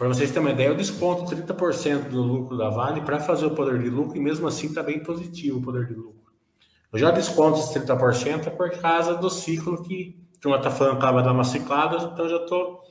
Para 0.03 0.13
vocês 0.13 0.31
terem 0.31 0.45
uma 0.45 0.51
ideia, 0.51 0.67
eu 0.67 0.75
desconto 0.75 1.33
30% 1.33 2.09
do 2.09 2.21
lucro 2.21 2.57
da 2.57 2.69
Vale 2.69 2.99
para 2.99 3.21
fazer 3.21 3.45
o 3.45 3.55
poder 3.55 3.81
de 3.81 3.89
lucro 3.89 4.17
e 4.17 4.19
mesmo 4.19 4.45
assim 4.45 4.67
está 4.67 4.83
bem 4.83 5.01
positivo 5.01 5.59
o 5.59 5.61
poder 5.61 5.87
de 5.87 5.93
lucro. 5.93 6.29
Eu 6.91 6.99
já 6.99 7.09
desconto 7.09 7.59
esses 7.59 7.73
30% 7.73 8.51
por 8.51 8.69
causa 8.81 9.15
do 9.15 9.29
ciclo 9.29 9.81
que 9.81 10.21
a 10.35 10.41
turma 10.41 10.57
está 10.57 10.69
falando 10.69 10.97
que 10.97 11.03
ela 11.03 11.13
vai 11.13 11.23
dar 11.23 11.31
uma 11.31 11.45
ciclada, 11.45 12.11
então 12.11 12.27
já 12.27 12.35
estou 12.35 12.81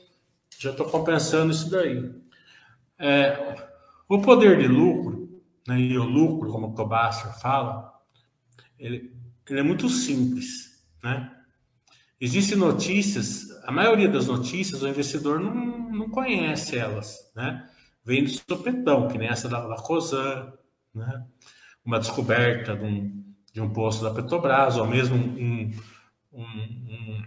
já 0.57 0.73
tô 0.73 0.85
compensando 0.85 1.51
isso 1.51 1.69
daí. 1.69 2.11
É, 2.97 3.63
o 4.09 4.19
poder 4.19 4.57
de 4.57 4.67
lucro, 4.67 5.39
né, 5.67 5.79
e 5.79 5.95
o 5.95 6.03
lucro, 6.03 6.51
como 6.51 6.69
o 6.69 6.73
Tobasser 6.73 7.39
fala, 7.39 7.93
ele, 8.79 9.15
ele 9.47 9.59
é 9.59 9.63
muito 9.63 9.87
simples. 9.87 10.83
Né? 11.03 11.31
Existem 12.23 12.57
notícias, 12.57 13.51
a 13.65 13.71
maioria 13.71 14.07
das 14.07 14.27
notícias 14.27 14.81
o 14.81 14.87
investidor 14.87 15.41
não, 15.41 15.53
não 15.91 16.09
conhece 16.09 16.77
elas, 16.77 17.29
né? 17.35 17.69
Vem 18.05 18.23
do 18.23 18.29
sopetão, 18.29 19.09
que 19.09 19.17
nem 19.17 19.27
essa 19.27 19.49
da, 19.49 19.67
da 19.67 19.75
COSAN, 19.75 20.53
né? 20.95 21.25
Uma 21.83 21.99
descoberta 21.99 22.77
de 22.77 22.85
um, 22.85 23.25
de 23.51 23.59
um 23.59 23.73
posto 23.73 24.05
da 24.05 24.11
Petrobras, 24.13 24.77
ou 24.77 24.87
mesmo 24.87 25.17
um, 25.17 25.73
um, 26.31 26.41
um, 26.41 27.23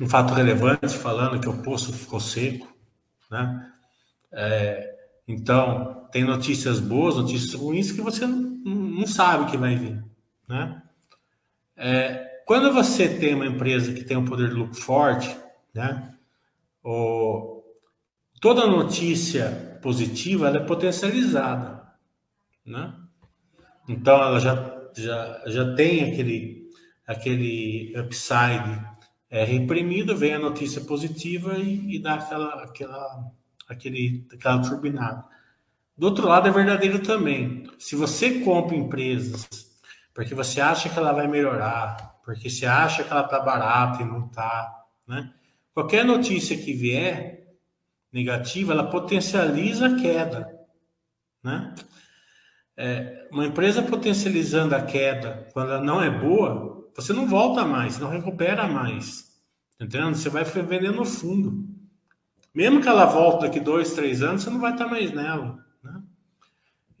um 0.00 0.08
fato 0.08 0.34
relevante 0.34 0.88
falando 0.88 1.40
que 1.40 1.48
o 1.48 1.62
poço 1.62 1.92
ficou 1.92 2.18
seco, 2.18 2.66
né? 3.30 3.72
É, 4.32 4.92
então, 5.28 6.08
tem 6.10 6.24
notícias 6.24 6.80
boas, 6.80 7.14
notícias 7.14 7.54
ruins 7.54 7.92
que 7.92 8.00
você 8.00 8.26
não, 8.26 8.40
não 8.64 9.06
sabe 9.06 9.48
que 9.52 9.56
vai 9.56 9.76
vir, 9.76 10.04
né? 10.48 10.82
É, 11.76 12.33
quando 12.46 12.72
você 12.72 13.08
tem 13.08 13.34
uma 13.34 13.46
empresa 13.46 13.92
que 13.92 14.04
tem 14.04 14.16
um 14.16 14.24
poder 14.24 14.48
de 14.48 14.54
lucro 14.54 14.80
forte, 14.80 15.34
né? 15.74 16.14
Toda 18.40 18.66
notícia 18.66 19.78
positiva 19.82 20.48
é 20.48 20.60
potencializada, 20.60 21.82
né? 22.64 22.94
Então 23.88 24.16
ela 24.22 24.38
já, 24.38 24.88
já, 24.96 25.42
já 25.46 25.74
tem 25.74 26.10
aquele, 26.10 26.70
aquele 27.06 27.94
upside 27.98 28.82
é, 29.30 29.44
reprimido, 29.44 30.16
vem 30.16 30.34
a 30.34 30.38
notícia 30.38 30.80
positiva 30.82 31.58
e, 31.58 31.96
e 31.96 31.98
dá 31.98 32.14
aquela, 32.14 32.64
aquela, 32.64 33.32
aquele, 33.68 34.26
aquela 34.32 34.62
turbinada. 34.62 35.24
Do 35.96 36.06
outro 36.06 36.26
lado 36.26 36.48
é 36.48 36.50
verdadeiro 36.50 36.98
também. 37.00 37.68
Se 37.78 37.94
você 37.96 38.40
compra 38.40 38.76
empresas 38.76 39.48
porque 40.14 40.34
você 40.34 40.60
acha 40.60 40.88
que 40.88 40.96
ela 40.96 41.12
vai 41.12 41.26
melhorar, 41.26 42.13
porque 42.24 42.48
você 42.48 42.66
acha 42.66 43.04
que 43.04 43.10
ela 43.10 43.24
está 43.24 43.38
barata 43.40 44.02
e 44.02 44.06
não 44.06 44.26
está, 44.26 44.84
né? 45.06 45.32
Qualquer 45.72 46.04
notícia 46.04 46.56
que 46.56 46.72
vier 46.72 47.44
negativa, 48.12 48.72
ela 48.72 48.88
potencializa 48.88 49.86
a 49.86 49.96
queda, 49.96 50.60
né? 51.42 51.74
É, 52.76 53.28
uma 53.30 53.44
empresa 53.44 53.82
potencializando 53.82 54.74
a 54.74 54.82
queda 54.82 55.48
quando 55.52 55.72
ela 55.72 55.84
não 55.84 56.02
é 56.02 56.10
boa, 56.10 56.90
você 56.94 57.12
não 57.12 57.26
volta 57.26 57.64
mais, 57.64 57.98
não 57.98 58.08
recupera 58.08 58.66
mais. 58.66 59.32
Entendendo? 59.80 60.14
Você 60.14 60.28
vai 60.28 60.44
vendendo 60.44 60.96
no 60.96 61.04
fundo. 61.04 61.68
Mesmo 62.54 62.80
que 62.80 62.88
ela 62.88 63.04
volte 63.04 63.42
daqui 63.42 63.58
dois, 63.58 63.92
três 63.94 64.22
anos, 64.22 64.42
você 64.42 64.50
não 64.50 64.60
vai 64.60 64.72
estar 64.72 64.86
mais 64.86 65.12
nela. 65.12 65.63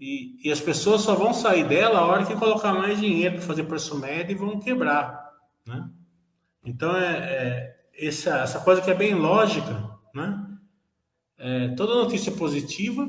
E, 0.06 0.36
e 0.44 0.52
as 0.52 0.60
pessoas 0.60 1.00
só 1.00 1.14
vão 1.14 1.32
sair 1.32 1.66
dela 1.66 2.00
a 2.00 2.04
hora 2.04 2.26
que 2.26 2.36
colocar 2.36 2.74
mais 2.74 3.00
dinheiro 3.00 3.36
para 3.36 3.46
fazer 3.46 3.64
preço 3.64 3.98
médio 3.98 4.32
e 4.32 4.38
vão 4.38 4.60
quebrar. 4.60 5.32
Né? 5.66 5.88
Então, 6.62 6.94
é, 6.94 7.16
é 7.16 8.06
essa, 8.06 8.40
essa 8.40 8.60
coisa 8.60 8.82
que 8.82 8.90
é 8.90 8.94
bem 8.94 9.14
lógica, 9.14 9.90
né? 10.14 10.46
É, 11.38 11.68
toda 11.68 11.94
notícia 11.94 12.30
positiva 12.32 13.08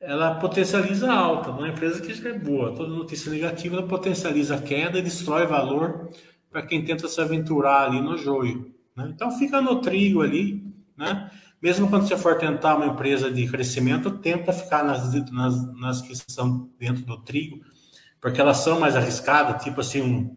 ela 0.00 0.36
potencializa 0.36 1.12
alta, 1.12 1.50
uma 1.50 1.68
empresa 1.68 2.00
que 2.00 2.14
já 2.14 2.30
é 2.30 2.38
boa. 2.38 2.74
Toda 2.74 2.88
notícia 2.88 3.30
negativa 3.30 3.76
ela 3.76 3.86
potencializa 3.86 4.56
a 4.56 4.62
queda 4.62 4.98
e 4.98 5.02
destrói 5.02 5.46
valor 5.46 6.10
para 6.50 6.62
quem 6.62 6.82
tenta 6.82 7.08
se 7.08 7.20
aventurar 7.20 7.84
ali 7.84 8.00
no 8.00 8.16
joio. 8.16 8.74
Né? 8.96 9.10
Então 9.14 9.30
fica 9.36 9.60
no 9.60 9.82
trigo 9.82 10.22
ali, 10.22 10.64
né? 10.96 11.30
Mesmo 11.66 11.90
quando 11.90 12.06
você 12.06 12.16
for 12.16 12.38
tentar 12.38 12.76
uma 12.76 12.86
empresa 12.86 13.28
de 13.28 13.44
crescimento, 13.48 14.18
tenta 14.18 14.52
ficar 14.52 14.84
nas, 14.84 15.12
nas, 15.32 15.74
nas 15.74 16.00
que 16.00 16.14
são 16.30 16.70
dentro 16.78 17.04
do 17.04 17.16
trigo, 17.16 17.60
porque 18.20 18.40
elas 18.40 18.58
são 18.58 18.78
mais 18.78 18.94
arriscadas, 18.94 19.64
tipo 19.64 19.80
assim, 19.80 20.00
um, 20.00 20.36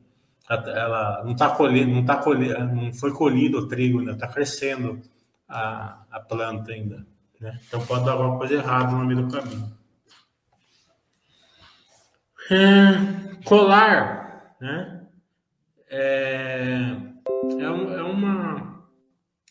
ela 0.49 1.21
não 1.23 1.33
está 1.33 1.51
colhendo, 1.51 1.93
não 1.93 2.03
tá 2.03 2.17
colhendo, 2.17 2.73
não 2.73 2.91
foi 2.91 3.13
colhido 3.13 3.59
o 3.59 3.67
trigo 3.67 3.99
ainda, 3.99 4.13
está 4.13 4.27
crescendo 4.27 4.99
a, 5.47 6.01
a 6.09 6.19
planta 6.19 6.71
ainda. 6.71 7.05
Né? 7.39 7.59
Então 7.67 7.85
pode 7.85 8.05
dar 8.05 8.13
alguma 8.13 8.35
coisa 8.35 8.55
errada 8.55 8.91
no 8.91 9.05
meio 9.05 9.27
do 9.27 9.31
caminho. 9.31 9.71
É, 12.49 13.43
colar, 13.45 14.55
né? 14.59 15.05
É, 15.91 16.95
é, 17.59 17.65
é, 17.65 17.69
uma, 17.69 18.68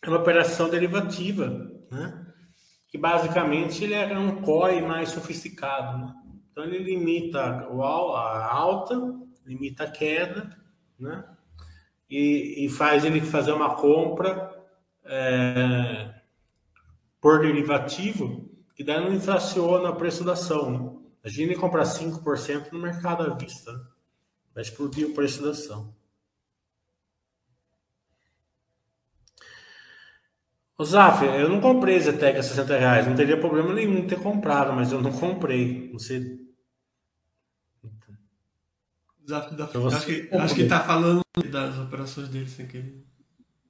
é 0.02 0.08
uma 0.08 0.18
operação 0.18 0.68
derivativa, 0.68 1.48
né? 1.90 2.26
Que 2.88 2.96
basicamente 2.96 3.84
ele 3.84 3.94
é 3.94 4.18
um 4.18 4.40
COI 4.42 4.80
mais 4.80 5.10
sofisticado, 5.10 5.98
né? 5.98 6.14
Então 6.50 6.64
ele 6.64 6.78
limita 6.78 7.40
a 7.40 8.54
alta, 8.54 8.94
limita 9.44 9.84
a 9.84 9.90
queda, 9.90 10.56
né? 10.98 11.24
E, 12.10 12.64
e 12.64 12.68
faz 12.68 13.04
ele 13.04 13.20
fazer 13.20 13.52
uma 13.52 13.74
compra 13.74 14.50
é, 15.04 16.14
por 17.20 17.40
derivativo, 17.40 18.48
que 18.74 18.84
daí 18.84 19.00
não 19.00 19.12
inflaciona 19.12 19.90
o 19.90 19.96
preço 19.96 20.24
da 20.24 20.32
ação. 20.32 20.70
Né? 20.70 20.98
Imagina 21.22 21.52
ele 21.52 21.60
comprar 21.60 21.84
5% 21.84 22.72
no 22.72 22.78
mercado 22.78 23.24
à 23.24 23.34
vista. 23.34 23.72
Né? 23.72 23.80
Vai 24.54 24.62
explodir 24.62 25.08
o 25.08 25.14
preço 25.14 25.42
da 25.42 25.50
ação. 25.50 25.94
O 30.78 30.84
Zaf, 30.84 31.24
eu 31.24 31.48
não 31.48 31.60
comprei 31.60 31.98
Zetec 31.98 32.38
a 32.38 32.42
60 32.42 32.78
reais. 32.78 33.06
Não 33.06 33.16
teria 33.16 33.36
problema 33.36 33.74
nenhum 33.74 34.06
ter 34.06 34.20
comprado, 34.20 34.72
mas 34.72 34.92
eu 34.92 35.02
não 35.02 35.10
comprei. 35.10 35.90
Não 35.90 35.98
sei. 35.98 36.38
Zaf, 39.28 39.54
da... 39.56 39.64
acho, 39.64 40.06
que, 40.06 40.28
acho 40.32 40.54
que 40.54 40.68
tá 40.68 40.78
falando 40.78 41.20
das 41.50 41.76
operações 41.78 42.28
dele 42.28 42.48
sem 42.48 42.66
querer. 42.68 43.04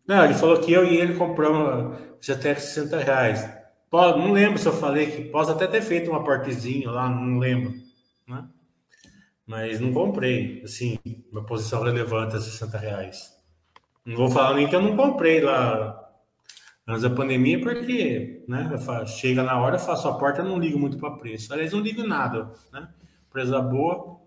Não, 0.06 0.22
ele 0.24 0.34
falou 0.34 0.60
que 0.60 0.70
eu 0.70 0.84
e 0.84 0.98
ele 0.98 1.14
compramos 1.14 1.98
Zetec 2.22 2.60
60 2.60 2.98
reais. 2.98 3.58
Não 3.90 4.32
lembro 4.32 4.58
se 4.58 4.68
eu 4.68 4.72
falei 4.74 5.10
que 5.10 5.30
posso 5.30 5.50
até 5.50 5.66
ter 5.66 5.80
feito 5.80 6.10
um 6.10 6.14
aportezinho 6.14 6.90
lá, 6.90 7.08
não 7.08 7.38
lembro. 7.38 7.72
Né? 8.26 8.46
Mas 9.46 9.80
não 9.80 9.94
comprei, 9.94 10.62
assim, 10.62 10.98
uma 11.32 11.44
posição 11.44 11.82
relevante 11.82 12.36
a 12.36 12.40
60 12.40 12.76
reais. 12.76 13.34
Não 14.04 14.14
vou 14.14 14.30
falar 14.30 14.54
nem 14.54 14.68
que 14.68 14.76
eu 14.76 14.82
não 14.82 14.94
comprei 14.94 15.40
lá 15.40 16.07
antes 16.88 17.03
da 17.03 17.11
pandemia, 17.11 17.61
porque 17.61 18.42
né, 18.48 18.70
chega 19.07 19.42
na 19.42 19.61
hora, 19.61 19.79
faço 19.79 20.09
a 20.09 20.16
porta, 20.16 20.42
não 20.42 20.59
ligo 20.59 20.79
muito 20.79 20.96
para 20.96 21.18
preço. 21.18 21.53
Aliás, 21.53 21.72
não 21.72 21.81
ligo 21.81 22.03
nada, 22.03 22.51
né? 22.72 22.88
Empresa 23.29 23.61
boa, 23.61 24.18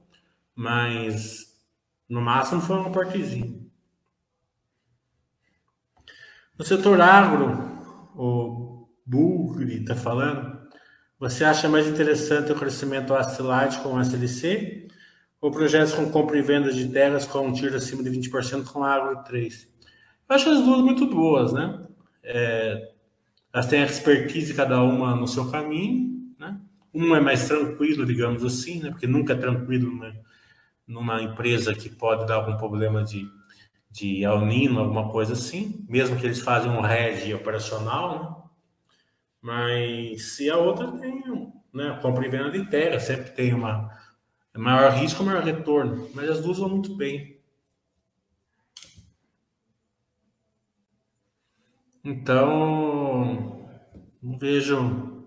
mas 0.55 1.59
no 2.07 2.21
máximo 2.21 2.61
foi 2.61 2.77
um 2.77 2.85
aportezinho. 2.85 3.67
No 6.55 6.63
setor 6.63 7.01
agro, 7.01 7.49
o 8.15 8.87
Bugri 9.03 9.81
está 9.81 9.95
falando, 9.95 10.61
você 11.19 11.43
acha 11.43 11.67
mais 11.67 11.87
interessante 11.87 12.51
o 12.51 12.55
crescimento 12.55 13.15
Astilite 13.15 13.79
com 13.81 13.95
o 13.95 13.99
SLC 13.99 14.87
ou 15.41 15.49
projetos 15.49 15.93
com 15.93 16.11
compra 16.11 16.37
e 16.37 16.43
venda 16.43 16.71
de 16.71 16.87
terras 16.89 17.25
com 17.25 17.47
um 17.47 17.53
tiro 17.53 17.75
acima 17.75 18.03
de 18.03 18.11
20% 18.11 18.65
com 18.65 18.83
agro 18.83 19.23
3? 19.23 19.67
Eu 20.29 20.35
acho 20.35 20.49
as 20.51 20.61
duas 20.61 20.81
muito 20.81 21.07
boas, 21.07 21.51
né? 21.51 21.87
É, 22.23 22.91
elas 23.53 23.67
têm 23.67 23.81
a 23.81 23.85
expertise 23.85 24.53
cada 24.53 24.81
uma 24.81 25.15
no 25.15 25.27
seu 25.27 25.49
caminho, 25.49 26.33
né? 26.39 26.59
Uma 26.93 27.17
é 27.17 27.21
mais 27.21 27.47
tranquilo, 27.47 28.05
digamos 28.05 28.43
assim, 28.43 28.81
né? 28.81 28.89
Porque 28.91 29.07
nunca 29.07 29.33
é 29.33 29.37
tranquilo 29.37 29.91
numa, 30.87 31.21
empresa 31.21 31.73
que 31.73 31.89
pode 31.89 32.25
dar 32.25 32.35
algum 32.35 32.57
problema 32.57 33.03
de, 33.03 33.27
de 33.89 34.23
El 34.23 34.33
alguma 34.77 35.09
coisa 35.09 35.33
assim, 35.33 35.85
mesmo 35.89 36.17
que 36.17 36.25
eles 36.25 36.39
façam 36.41 36.77
um 36.77 36.81
RED 36.81 37.33
operacional, 37.33 38.19
né? 38.19 38.35
Mas 39.41 40.35
se 40.35 40.49
a 40.49 40.57
outra 40.57 40.91
tem, 40.91 41.23
né? 41.73 41.99
Compra 42.01 42.25
e 42.25 42.29
venda 42.29 42.51
de 42.51 42.63
terra, 42.69 42.99
sempre 42.99 43.31
tem 43.31 43.53
uma 43.53 43.89
maior 44.55 44.91
risco, 44.93 45.23
maior 45.23 45.43
retorno, 45.43 46.09
mas 46.13 46.29
as 46.29 46.41
duas 46.41 46.57
vão 46.57 46.69
muito 46.69 46.95
bem. 46.95 47.40
Então, 52.03 53.67
vejo. 54.21 55.23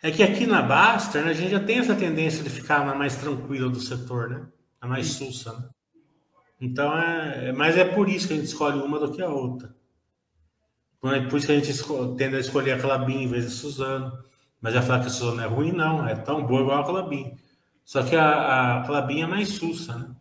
É 0.00 0.10
que 0.12 0.22
aqui 0.22 0.46
na 0.46 0.62
Baster, 0.62 1.24
né, 1.24 1.30
a 1.30 1.34
gente 1.34 1.50
já 1.50 1.60
tem 1.60 1.78
essa 1.78 1.94
tendência 1.94 2.44
de 2.44 2.50
ficar 2.50 2.86
na 2.86 2.94
mais 2.94 3.16
tranquila 3.16 3.68
do 3.68 3.80
setor, 3.80 4.30
né? 4.30 4.46
A 4.80 4.86
mais 4.86 5.08
sussa, 5.08 5.52
né? 5.58 5.68
Então, 6.60 6.96
é, 6.96 7.48
é, 7.48 7.52
mas 7.52 7.76
é 7.76 7.84
por 7.84 8.08
isso 8.08 8.28
que 8.28 8.34
a 8.34 8.36
gente 8.36 8.46
escolhe 8.46 8.78
uma 8.80 8.98
do 8.98 9.12
que 9.12 9.22
a 9.22 9.28
outra. 9.28 9.74
É 11.04 11.20
por 11.28 11.38
isso 11.38 11.46
que 11.46 11.52
a 11.52 11.60
gente 11.60 12.16
tende 12.16 12.36
a 12.36 12.40
escolher 12.40 12.72
a 12.72 12.80
Clabin 12.80 13.22
em 13.22 13.28
vez 13.28 13.44
de 13.44 13.50
Suzano. 13.50 14.12
Mas 14.60 14.74
já 14.74 14.82
falar 14.82 15.00
que 15.00 15.06
a 15.06 15.10
Suzano 15.10 15.40
é 15.40 15.46
ruim, 15.46 15.72
não. 15.72 16.06
É 16.06 16.16
tão 16.16 16.44
boa 16.44 16.62
igual 16.62 16.80
a 16.80 16.84
Clabin. 16.84 17.36
Só 17.84 18.02
que 18.02 18.16
a, 18.16 18.80
a 18.80 18.86
Clabin 18.86 19.22
é 19.22 19.26
mais 19.26 19.48
sussa, 19.50 19.96
né? 19.96 20.16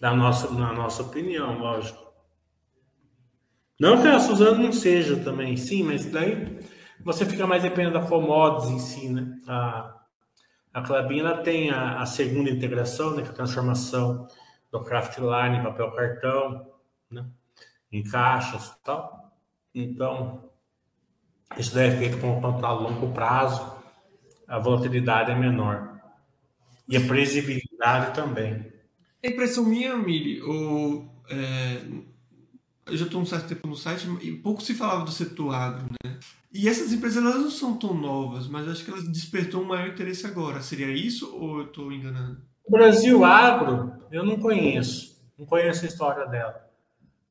Na 0.00 0.14
nossa, 0.14 0.50
na 0.50 0.72
nossa 0.72 1.02
opinião, 1.02 1.58
lógico. 1.58 2.09
Não 3.80 4.02
que 4.02 4.06
a 4.06 4.20
Suzano 4.20 4.62
não 4.62 4.72
seja 4.72 5.16
também, 5.16 5.56
sim, 5.56 5.82
mas 5.82 6.04
daí 6.04 6.58
você 7.02 7.24
fica 7.24 7.46
mais 7.46 7.62
dependendo 7.62 7.98
da 7.98 8.06
commodities 8.06 8.70
em 8.70 8.78
si, 8.78 9.08
né? 9.08 9.40
A, 9.48 9.96
a 10.74 10.82
Clabin 10.82 11.22
tem 11.42 11.70
a, 11.70 11.98
a, 11.98 12.04
segunda 12.04 12.50
integração, 12.50 13.16
né, 13.16 13.22
que 13.22 13.28
é 13.28 13.30
a 13.30 13.34
transformação 13.34 14.28
do 14.70 14.84
craft 14.84 15.16
line 15.16 15.56
em 15.56 15.62
papel 15.62 15.90
cartão, 15.92 16.70
né, 17.10 17.24
em 17.90 18.02
caixas 18.02 18.66
e 18.66 18.84
tal. 18.84 19.32
Então, 19.74 20.50
isso 21.56 21.74
daí 21.74 21.88
é 21.88 21.96
feito 21.96 22.18
com 22.18 22.36
um 22.36 22.40
contrato 22.42 22.66
a 22.66 22.72
longo 22.72 23.14
prazo, 23.14 23.82
a 24.46 24.58
volatilidade 24.58 25.30
é 25.30 25.34
menor. 25.34 25.98
E 26.86 26.98
a 26.98 27.00
previsibilidade 27.00 28.14
também. 28.14 28.70
A 29.24 29.26
impressão 29.26 29.64
minha, 29.64 29.96
Mili, 29.96 30.42
o, 30.42 31.08
é, 31.30 32.09
eu 32.90 32.96
já 32.96 33.06
estou 33.06 33.20
um 33.20 33.26
certo 33.26 33.48
tempo 33.48 33.66
no 33.66 33.76
site 33.76 34.08
e 34.20 34.32
pouco 34.32 34.62
se 34.62 34.74
falava 34.74 35.04
do 35.04 35.10
setor 35.10 35.54
agro, 35.54 35.86
né? 36.04 36.18
E 36.52 36.68
essas 36.68 36.92
empresas 36.92 37.22
elas 37.22 37.40
não 37.40 37.50
são 37.50 37.76
tão 37.76 37.94
novas, 37.94 38.48
mas 38.48 38.68
acho 38.68 38.84
que 38.84 38.90
elas 38.90 39.06
despertou 39.08 39.62
um 39.62 39.66
maior 39.66 39.88
interesse 39.88 40.26
agora. 40.26 40.60
Seria 40.60 40.90
isso 40.90 41.34
ou 41.36 41.60
eu 41.60 41.66
estou 41.66 41.92
enganando? 41.92 42.42
Brasil 42.68 43.24
Agro, 43.24 43.92
eu 44.10 44.24
não 44.24 44.36
conheço. 44.36 45.20
Não 45.38 45.46
conheço 45.46 45.84
a 45.84 45.88
história 45.88 46.26
dela. 46.26 46.68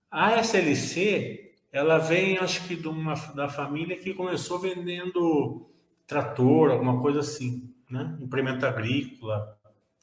A 0.09 0.37
SLC, 0.37 1.53
ela 1.71 1.97
vem, 1.97 2.37
acho 2.37 2.65
que, 2.65 2.75
de 2.75 2.87
uma, 2.87 3.13
da 3.35 3.47
família 3.47 3.97
que 3.97 4.13
começou 4.13 4.57
vendendo 4.57 5.69
trator, 6.07 6.71
alguma 6.71 6.99
coisa 6.99 7.19
assim, 7.19 7.71
né? 7.89 8.17
Implemento 8.19 8.65
agrícola. 8.65 9.57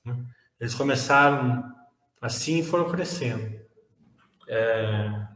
Né? 0.04 0.16
Eles 0.60 0.74
começaram 0.74 1.64
assim 2.20 2.60
e 2.60 2.64
foram 2.64 2.88
crescendo. 2.90 3.58
É, 4.48 5.26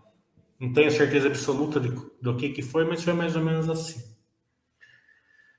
não 0.60 0.72
tenho 0.74 0.90
certeza 0.90 1.28
absoluta 1.28 1.80
de, 1.80 1.88
do 2.20 2.36
que, 2.36 2.50
que 2.50 2.60
foi, 2.60 2.84
mas 2.84 3.02
foi 3.02 3.14
mais 3.14 3.34
ou 3.34 3.42
menos 3.42 3.68
assim. 3.70 4.04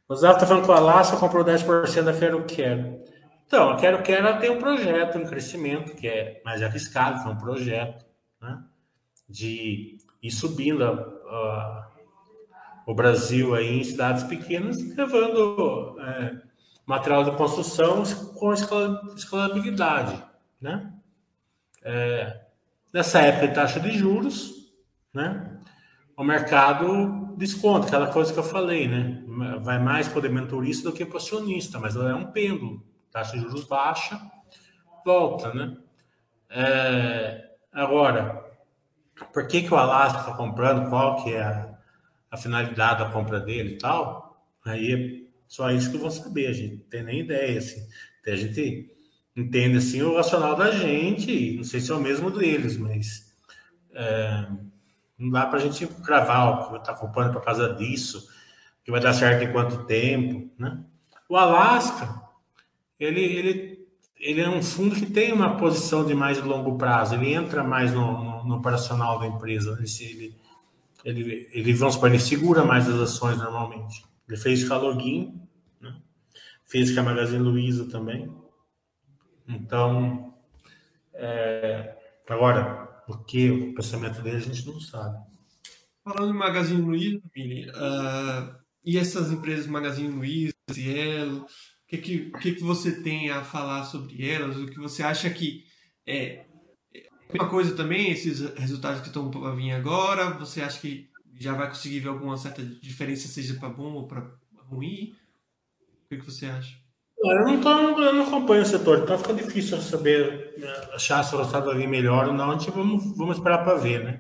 O 0.08 0.16
Zé 0.16 0.32
está 0.32 0.46
falando 0.46 0.66
que 0.66 0.70
o 0.70 0.74
Alaska 0.74 1.18
comprou 1.18 1.44
10% 1.44 2.04
da 2.04 2.14
Quero 2.14 2.46
Quero. 2.46 3.02
Então, 3.48 3.72
a 3.72 3.78
Quero 3.78 4.04
Quero 4.04 4.40
tem 4.40 4.52
um 4.52 4.60
projeto 4.60 5.18
em 5.18 5.26
crescimento, 5.26 5.96
que 5.96 6.08
é 6.08 6.42
mais 6.46 6.62
arriscado, 6.62 7.24
que 7.24 7.28
é 7.28 7.32
um 7.32 7.38
projeto 7.38 8.06
né, 8.40 8.64
de 9.28 9.98
ir 10.22 10.32
subindo 10.32 10.84
a, 10.84 10.92
a, 10.92 11.92
o 12.86 12.94
Brasil 12.94 13.56
aí 13.56 13.80
em 13.80 13.84
cidades 13.84 14.24
pequenas, 14.24 14.78
levando 14.96 16.00
é, 16.00 16.42
material 16.86 17.24
de 17.24 17.36
construção 17.38 18.04
com 18.36 18.54
escalabilidade. 18.54 20.22
Né? 20.60 20.94
É, 21.84 22.42
nessa 22.94 23.20
época 23.22 23.48
de 23.48 23.56
taxa 23.56 23.80
de 23.80 23.92
juros, 23.92 24.61
né? 25.14 25.60
O 26.16 26.24
mercado 26.24 27.36
desconta, 27.38 27.88
aquela 27.88 28.08
coisa 28.08 28.32
que 28.32 28.40
eu 28.40 28.44
falei, 28.44 28.88
né? 28.88 29.24
Vai 29.62 29.80
mais 29.80 30.08
para 30.08 30.20
o 30.20 30.22
dementorista 30.22 30.90
do 30.90 30.96
que 30.96 31.06
para 31.06 31.16
o 31.16 31.18
acionista, 31.18 31.80
mas 31.80 31.96
é 31.96 32.14
um 32.14 32.32
pêndulo. 32.32 32.86
Taxa 33.12 33.34
de 33.34 33.44
juros 33.44 33.66
baixa, 33.66 34.22
volta, 35.06 35.54
né? 35.54 35.78
É, 36.50 37.50
agora, 37.72 38.46
por 39.34 39.48
que, 39.48 39.64
que 39.64 39.74
o 39.74 39.78
Alasca 39.78 40.20
está 40.20 40.34
comprando? 40.34 40.90
Qual 40.90 41.24
que 41.24 41.34
é 41.34 41.42
a, 41.42 41.78
a, 42.30 42.38
finalidade 42.38 43.04
da 43.04 43.10
compra 43.10 43.40
dele 43.40 43.76
e 43.76 43.78
tal? 43.78 44.46
Aí 44.66 44.94
é 44.94 45.32
só 45.48 45.72
isso 45.72 45.92
que 45.92 45.98
vou 45.98 46.12
saber, 46.12 46.48
a 46.48 46.54
gente 46.54 46.76
não 46.76 46.90
tem 46.90 47.04
nem 47.04 47.20
ideia, 47.22 47.58
assim. 47.58 47.88
A 48.28 48.36
gente 48.36 48.96
entende, 49.36 49.78
assim, 49.78 50.02
o 50.02 50.16
racional 50.16 50.56
da 50.56 50.72
gente, 50.72 51.56
não 51.56 51.64
sei 51.64 51.80
se 51.80 51.92
é 51.92 51.96
o 51.96 52.00
mesmo 52.00 52.30
deles, 52.30 52.78
mas... 52.78 53.32
É, 53.94 54.48
não 55.22 55.30
dá 55.30 55.46
para 55.46 55.60
a 55.60 55.62
gente 55.62 55.86
cravar 55.86 56.70
que 56.70 56.78
está 56.78 56.96
comprando 56.96 57.32
por 57.32 57.44
causa 57.44 57.74
disso, 57.76 58.28
que 58.84 58.90
vai 58.90 59.00
dar 59.00 59.14
certo 59.14 59.44
em 59.44 59.52
quanto 59.52 59.86
tempo, 59.86 60.50
né? 60.58 60.84
O 61.30 61.38
Alasca, 61.38 62.22
ele, 63.00 63.22
ele, 63.22 63.88
ele 64.20 64.42
é 64.42 64.50
um 64.50 64.64
fundo 64.64 64.96
que 64.96 65.06
tem 65.06 65.32
uma 65.32 65.58
posição 65.58 66.04
de 66.04 66.16
mais 66.16 66.42
longo 66.42 66.76
prazo, 66.78 67.14
ele 67.14 67.34
entra 67.34 67.64
mais 67.64 67.94
no, 67.94 68.24
no, 68.24 68.44
no 68.46 68.56
operacional 68.56 69.20
da 69.20 69.28
empresa, 69.28 69.76
né? 69.76 69.84
ele, 69.84 70.36
ele, 71.06 71.50
ele, 71.54 71.74
vamos 71.74 71.94
supor, 71.94 72.10
ele 72.10 72.20
segura 72.20 72.64
mais 72.66 72.90
as 72.90 73.00
ações 73.00 73.38
normalmente. 73.38 74.04
Ele 74.28 74.38
fez 74.38 74.68
com 74.68 74.74
a 74.74 74.78
Login, 74.78 75.40
né? 75.80 75.96
fez 76.66 76.92
com 76.92 77.00
a 77.00 77.04
Magazine 77.04 77.44
Luiza 77.44 77.88
também. 77.88 78.34
Então, 79.48 80.34
é, 81.14 81.96
agora, 82.28 82.81
porque 83.12 83.52
o 83.52 83.74
pensamento 83.74 84.22
dele 84.22 84.38
a 84.38 84.40
gente 84.40 84.66
não 84.66 84.80
sabe. 84.80 85.18
Falando 86.04 86.34
em 86.34 86.38
Magazine 86.38 86.82
Luiza, 86.82 87.22
Billy, 87.34 87.70
uh, 87.70 88.56
e 88.84 88.98
essas 88.98 89.32
empresas 89.32 89.68
Magazine 89.68 90.08
Luiza, 90.08 90.54
Cielo, 90.72 91.42
o 91.42 91.48
que, 91.88 91.98
que, 91.98 92.32
que, 92.32 92.56
que 92.56 92.64
você 92.64 93.04
tem 93.04 93.30
a 93.30 93.44
falar 93.44 93.84
sobre 93.84 94.26
elas? 94.28 94.58
O 94.58 94.66
que 94.66 94.80
você 94.80 95.04
acha 95.04 95.30
que 95.30 95.66
é, 96.08 96.46
é 96.94 97.08
uma 97.34 97.50
coisa 97.50 97.76
também, 97.76 98.10
esses 98.10 98.40
resultados 98.56 99.02
que 99.02 99.08
estão 99.08 99.30
para 99.30 99.54
vir 99.54 99.72
agora, 99.74 100.32
você 100.32 100.62
acha 100.62 100.80
que 100.80 101.10
já 101.34 101.54
vai 101.54 101.68
conseguir 101.68 102.00
ver 102.00 102.10
alguma 102.10 102.38
certa 102.38 102.64
diferença, 102.64 103.28
seja 103.28 103.56
para 103.56 103.70
bom 103.70 103.94
ou 103.94 104.08
para 104.08 104.32
ruim? 104.70 105.16
O 106.06 106.10
que, 106.10 106.18
que 106.18 106.26
você 106.26 106.46
acha? 106.46 106.81
Eu 107.24 107.46
não, 107.46 107.62
tô, 107.62 107.70
eu 107.70 108.14
não 108.14 108.24
acompanho 108.24 108.64
o 108.64 108.66
setor, 108.66 109.00
então 109.00 109.18
fica 109.18 109.34
difícil 109.34 109.80
saber 109.80 110.56
né, 110.58 110.74
achar 110.94 111.24
se 111.24 111.36
o 111.36 111.38
resultado 111.38 111.66
vai 111.66 111.78
vir 111.78 111.88
melhor 111.88 112.28
ou 112.28 112.34
não. 112.34 112.58
Tipo, 112.58 112.78
vamos, 112.78 113.16
vamos 113.16 113.38
esperar 113.38 113.64
para 113.64 113.76
ver, 113.76 114.04
né? 114.04 114.20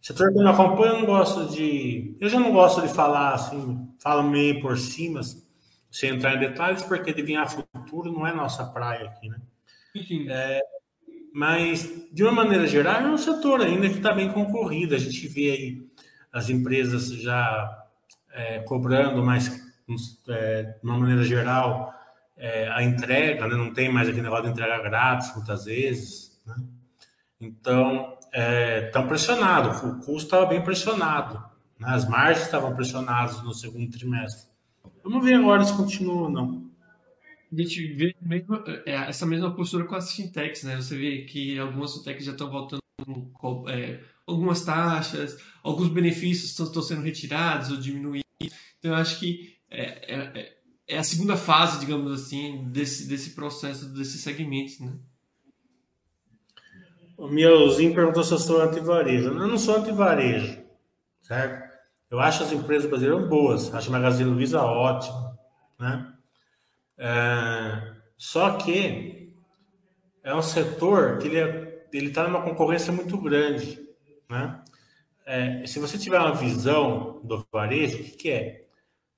Setor 0.00 0.32
que 0.32 0.38
eu 0.38 0.42
não 0.42 0.52
acompanho, 0.52 0.94
eu 0.94 0.98
não 1.00 1.06
gosto 1.06 1.52
de. 1.52 2.16
Eu 2.20 2.28
já 2.28 2.40
não 2.40 2.52
gosto 2.52 2.80
de 2.80 2.88
falar 2.88 3.34
assim, 3.34 3.88
falo 3.98 4.22
meio 4.22 4.60
por 4.60 4.78
cima, 4.78 5.20
sem 5.90 6.10
entrar 6.10 6.34
em 6.34 6.40
detalhes, 6.40 6.82
porque 6.82 7.10
adivinhar 7.10 7.50
futuro 7.50 8.12
não 8.12 8.26
é 8.26 8.32
nossa 8.32 8.64
praia 8.64 9.06
aqui, 9.06 9.28
né? 9.28 9.38
É, 10.28 10.60
mas, 11.34 12.08
de 12.12 12.22
uma 12.22 12.32
maneira 12.32 12.66
geral, 12.66 13.02
é 13.02 13.10
um 13.10 13.18
setor 13.18 13.60
ainda 13.60 13.88
que 13.88 13.96
está 13.96 14.12
bem 14.12 14.30
concorrido. 14.32 14.94
A 14.94 14.98
gente 14.98 15.26
vê 15.28 15.50
aí 15.50 15.88
as 16.32 16.48
empresas 16.48 17.08
já 17.08 17.84
é, 18.32 18.60
cobrando 18.60 19.22
mais, 19.22 19.60
é, 20.28 20.62
de 20.62 20.84
uma 20.84 20.98
maneira 20.98 21.24
geral, 21.24 21.97
é, 22.38 22.68
a 22.68 22.82
entrega, 22.82 23.46
né? 23.48 23.56
não 23.56 23.72
tem 23.72 23.92
mais 23.92 24.08
aquele 24.08 24.22
negócio 24.22 24.44
de 24.44 24.50
entrega 24.50 24.82
grátis 24.82 25.34
muitas 25.34 25.64
vezes. 25.64 26.40
Né? 26.46 26.54
Então, 27.40 28.16
estão 28.32 29.02
é, 29.02 29.06
pressionados, 29.06 29.82
o 29.82 29.96
custo 29.96 30.24
estava 30.24 30.46
bem 30.46 30.62
pressionado, 30.62 31.34
né? 31.78 31.88
as 31.88 32.08
margens 32.08 32.44
estavam 32.46 32.74
pressionadas 32.74 33.42
no 33.42 33.52
segundo 33.52 33.90
trimestre. 33.90 34.48
Vamos 35.02 35.24
ver 35.24 35.34
agora 35.34 35.64
se 35.64 35.76
continua 35.76 36.22
ou 36.22 36.30
não. 36.30 36.68
A 37.50 37.56
gente 37.56 37.94
vê 37.94 38.14
mesmo, 38.20 38.62
é, 38.86 39.08
essa 39.08 39.24
mesma 39.24 39.54
postura 39.54 39.84
com 39.84 39.94
as 39.94 40.12
fintechs, 40.12 40.64
né? 40.64 40.76
Você 40.76 40.96
vê 40.96 41.22
que 41.22 41.58
algumas 41.58 41.94
fintechs 41.94 42.26
já 42.26 42.32
estão 42.32 42.50
voltando 42.50 42.82
é, 43.68 44.00
algumas 44.26 44.62
taxas, 44.64 45.42
alguns 45.62 45.88
benefícios 45.88 46.50
estão, 46.50 46.82
sendo 46.82 47.00
retirados 47.00 47.70
ou 47.70 47.78
diminuídos. 47.78 48.22
Então, 48.78 48.90
eu 48.90 48.94
acho 48.94 49.18
que 49.18 49.56
é, 49.70 50.57
é, 50.88 50.96
a 50.96 51.04
segunda 51.04 51.36
fase, 51.36 51.78
digamos 51.78 52.10
assim, 52.12 52.64
desse, 52.72 53.06
desse 53.06 53.30
processo, 53.34 53.86
desses 53.90 54.22
segmentos, 54.22 54.80
né? 54.80 54.94
O 57.16 57.28
Mielzinho 57.28 57.94
perguntou 57.94 58.24
se 58.24 58.32
eu 58.32 58.38
sou 58.38 58.62
anti-varejo. 58.62 59.28
Eu 59.28 59.46
não 59.46 59.58
sou 59.58 59.76
anti-varejo, 59.76 60.62
certo? 61.20 61.68
Eu 62.10 62.18
acho 62.20 62.42
as 62.42 62.52
empresas 62.52 62.88
brasileiras 62.88 63.28
boas, 63.28 63.74
acho 63.74 63.88
a 63.90 63.92
Magazine 63.92 64.30
Luiza 64.30 64.62
ótima, 64.62 65.38
né? 65.78 66.14
É, 66.96 67.92
só 68.16 68.56
que 68.56 69.34
é 70.22 70.34
um 70.34 70.42
setor 70.42 71.18
que 71.18 71.28
ele 71.28 71.38
é, 71.38 71.86
ele 71.92 72.06
está 72.08 72.24
numa 72.26 72.42
concorrência 72.42 72.92
muito 72.92 73.18
grande, 73.18 73.78
né? 74.28 74.62
É, 75.26 75.66
se 75.66 75.78
você 75.78 75.98
tiver 75.98 76.18
uma 76.18 76.34
visão 76.34 77.20
do 77.22 77.46
varejo, 77.52 77.98
o 77.98 78.04
que, 78.04 78.10
que 78.12 78.30
é? 78.30 78.67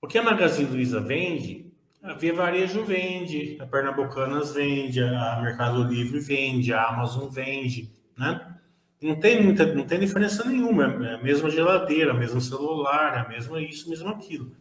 O 0.03 0.07
que 0.07 0.19
a 0.19 0.23
Magazine 0.23 0.71
Luiza 0.71 1.01
vende, 1.01 1.71
a 2.03 2.15
Via 2.15 2.35
Varejo 2.35 2.85
vende, 2.85 3.59
a 3.61 3.67
Pernambucanas 3.67 4.53
vende, 4.53 5.03
a 5.03 5.41
Mercado 5.43 5.85
Livre 5.85 6.19
vende, 6.21 6.73
a 6.73 6.89
Amazon 6.89 7.29
vende, 7.29 7.93
né? 8.17 8.57
Não 9.03 9.19
tem 9.19 9.43
muita, 9.43 9.67
não 9.75 9.87
tem 9.87 10.01
diferença 10.01 10.45
nenhuma, 10.45 10.85
é 11.07 11.15
a 11.15 11.23
mesma 11.23 11.51
geladeira, 11.51 12.15
mesmo 12.15 12.41
celular, 12.41 13.15
é 13.15 13.21
a 13.21 13.29
mesma 13.29 13.61
isso, 13.61 13.89
mesmo 13.89 14.09
aquilo. 14.09 14.55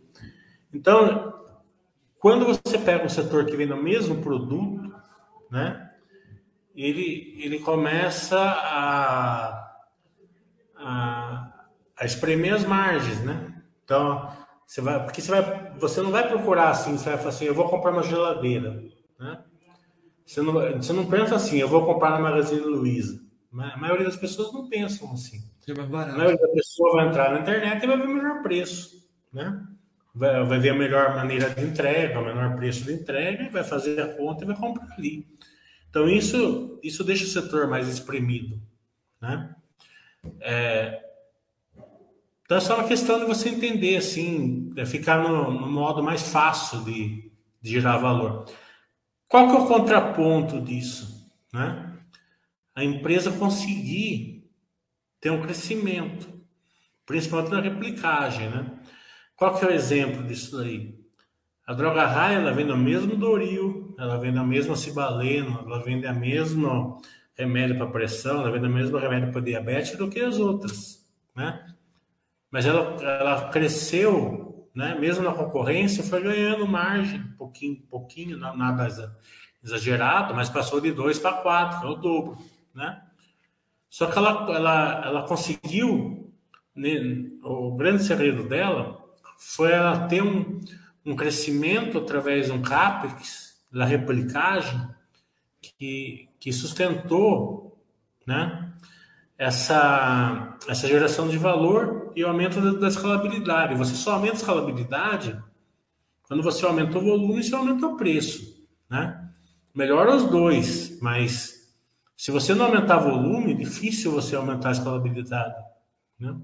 Então, 0.74 1.34
quando 2.20 2.46
você 2.46 2.78
pega 2.78 3.06
um 3.06 3.10
setor 3.10 3.46
que 3.46 3.56
vende 3.56 3.74
o 3.74 3.82
mesmo 3.82 4.22
produto, 4.22 4.94
né? 5.50 5.90
Ele, 6.76 7.36
ele 7.40 7.60
começa 7.60 8.40
a, 8.40 9.74
a, 10.78 11.54
a 11.98 12.06
espremer 12.06 12.54
as 12.54 12.66
margens, 12.66 13.22
né? 13.24 13.62
Então, 13.84 14.32
você 14.70 14.82
vai, 14.82 15.04
porque 15.04 15.20
você, 15.20 15.32
vai, 15.32 15.74
você 15.80 16.00
não 16.00 16.12
vai 16.12 16.28
procurar 16.28 16.70
assim, 16.70 16.96
você 16.96 17.10
vai 17.10 17.18
falar 17.18 17.30
assim, 17.30 17.46
eu 17.46 17.56
vou 17.56 17.68
comprar 17.68 17.92
uma 17.92 18.04
geladeira. 18.04 18.84
Né? 19.20 19.44
Você, 20.24 20.44
não, 20.44 20.54
você 20.54 20.94
não 20.94 21.08
pensa 21.08 21.36
assim, 21.36 21.58
eu 21.58 21.68
vou 21.68 21.88
comprar 21.88 22.12
na 22.12 22.20
Magazine 22.20 22.62
Luiza. 22.62 23.20
A 23.52 23.78
maioria 23.78 24.06
das 24.06 24.16
pessoas 24.16 24.54
não 24.54 24.70
pensam 24.70 25.12
assim. 25.12 25.40
É 25.68 25.72
a 25.72 25.88
maioria 25.88 26.38
das 26.38 26.52
pessoas 26.52 26.94
vai 26.94 27.08
entrar 27.08 27.34
na 27.34 27.40
internet 27.40 27.84
e 27.84 27.88
vai 27.88 27.98
ver 27.98 28.06
o 28.06 28.14
melhor 28.14 28.44
preço. 28.44 29.10
Né? 29.34 29.60
Vai, 30.14 30.46
vai 30.46 30.60
ver 30.60 30.70
a 30.70 30.76
melhor 30.76 31.16
maneira 31.16 31.50
de 31.50 31.66
entrega, 31.66 32.20
o 32.20 32.26
menor 32.26 32.56
preço 32.56 32.84
de 32.84 32.94
entrega, 32.94 33.50
vai 33.50 33.64
fazer 33.64 34.00
a 34.00 34.14
conta 34.16 34.44
e 34.44 34.48
vai 34.48 34.56
comprar 34.56 34.88
ali. 34.96 35.28
Então, 35.90 36.08
isso, 36.08 36.80
isso 36.84 37.04
deixa 37.04 37.24
o 37.24 37.28
setor 37.28 37.68
mais 37.68 37.88
espremido. 37.88 38.62
Né? 39.20 39.56
É, 40.42 41.09
então 42.50 42.58
é 42.58 42.62
só 42.62 42.80
uma 42.80 42.88
questão 42.88 43.20
de 43.20 43.26
você 43.28 43.50
entender, 43.50 43.98
assim, 43.98 44.74
é 44.76 44.84
ficar 44.84 45.22
no, 45.22 45.52
no 45.52 45.72
modo 45.72 46.02
mais 46.02 46.32
fácil 46.32 46.84
de, 46.84 47.32
de 47.62 47.74
gerar 47.74 47.98
valor. 47.98 48.46
Qual 49.28 49.48
que 49.48 49.56
é 49.56 49.60
o 49.60 49.68
contraponto 49.68 50.60
disso? 50.60 51.32
Né? 51.54 51.96
A 52.74 52.84
empresa 52.84 53.32
conseguir 53.34 54.50
tem 55.22 55.32
um 55.32 55.44
crescimento, 55.44 56.28
principalmente 57.06 57.52
na 57.52 57.62
replicagem, 57.62 58.50
né? 58.50 58.80
Qual 59.36 59.56
que 59.56 59.64
é 59.64 59.68
o 59.68 59.72
exemplo 59.72 60.24
disso 60.24 60.58
daí? 60.58 60.98
A 61.68 61.74
droga 61.76 62.08
raia, 62.08 62.38
ela 62.38 62.52
vem 62.52 62.66
do 62.66 62.76
mesmo 62.76 63.16
Doril, 63.16 63.94
ela 64.00 64.18
vem 64.18 64.34
da 64.34 64.44
mesma 64.44 64.76
cibaleno, 64.76 65.60
ela 65.68 65.84
vem 65.84 66.02
da 66.02 66.14
mesma 66.14 66.98
remédio 67.36 67.78
para 67.78 67.92
pressão, 67.92 68.42
ela 68.42 68.52
vem 68.52 68.60
do 68.60 68.70
mesmo 68.72 68.98
remédio 68.98 69.32
para 69.32 69.40
diabetes 69.40 69.96
do 69.96 70.10
que 70.10 70.20
as 70.20 70.40
outras, 70.40 71.08
né? 71.36 71.76
Mas 72.52 72.66
ela, 72.66 72.96
ela 73.02 73.50
cresceu, 73.50 74.70
né? 74.74 74.96
Mesmo 75.00 75.24
na 75.24 75.34
concorrência, 75.34 76.04
foi 76.04 76.22
ganhando 76.22 76.68
margem, 76.68 77.24
pouquinho, 77.38 77.82
pouquinho, 77.90 78.38
nada 78.38 78.88
exagerado, 79.64 80.34
mas 80.34 80.50
passou 80.50 80.80
de 80.80 80.92
2 80.92 81.20
para 81.20 81.34
4, 81.34 81.88
é 81.88 81.92
o 81.92 81.96
dobro, 81.96 82.38
né? 82.74 83.02
Só 83.90 84.06
que 84.08 84.18
ela, 84.18 84.56
ela, 84.56 85.06
ela 85.06 85.28
conseguiu, 85.28 86.32
né, 86.76 86.92
o 87.44 87.76
grande 87.76 88.04
segredo 88.04 88.48
dela 88.48 89.04
foi 89.38 89.72
ela 89.72 90.08
ter 90.08 90.22
um, 90.22 90.62
um 91.06 91.16
crescimento 91.16 91.98
através 91.98 92.46
de 92.46 92.52
um 92.52 92.62
CAPEX, 92.62 93.50
da 93.72 93.86
replicagem, 93.86 94.88
que, 95.62 96.30
que 96.40 96.52
sustentou 96.52 97.78
né, 98.26 98.69
essa, 99.40 100.58
essa 100.68 100.86
geração 100.86 101.30
de 101.30 101.38
valor 101.38 102.12
e 102.14 102.26
o 102.26 102.28
aumento 102.28 102.60
da, 102.60 102.78
da 102.78 102.88
escalabilidade. 102.90 103.74
Você 103.76 103.96
só 103.96 104.16
aumenta 104.16 104.34
a 104.34 104.36
escalabilidade 104.36 105.42
quando 106.24 106.44
você 106.44 106.66
aumenta 106.66 106.98
o 106.98 107.02
volume 107.02 107.40
e 107.40 107.44
você 107.44 107.56
aumenta 107.56 107.88
o 107.88 107.96
preço. 107.96 108.68
Né? 108.90 109.30
Melhora 109.74 110.14
os 110.14 110.26
dois, 110.26 111.00
mas 111.02 111.74
se 112.18 112.32
você 112.32 112.54
não 112.54 112.66
aumentar 112.66 112.98
volume, 112.98 113.54
é 113.54 113.56
difícil 113.56 114.12
você 114.12 114.36
aumentar 114.36 114.70
a 114.70 114.74
escalabilidade. 114.74 115.56
Né? 116.20 116.36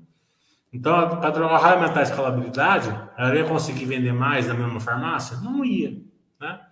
Então, 0.71 1.19
para 1.19 1.73
aumentar 1.73 1.99
a 1.99 2.03
escalabilidade, 2.03 2.89
ela 3.17 3.35
ia 3.35 3.43
conseguir 3.43 3.85
vender 3.85 4.13
mais 4.13 4.47
na 4.47 4.53
mesma 4.53 4.79
farmácia? 4.79 5.37
Não 5.37 5.65
ia. 5.65 6.01
Né? 6.39 6.64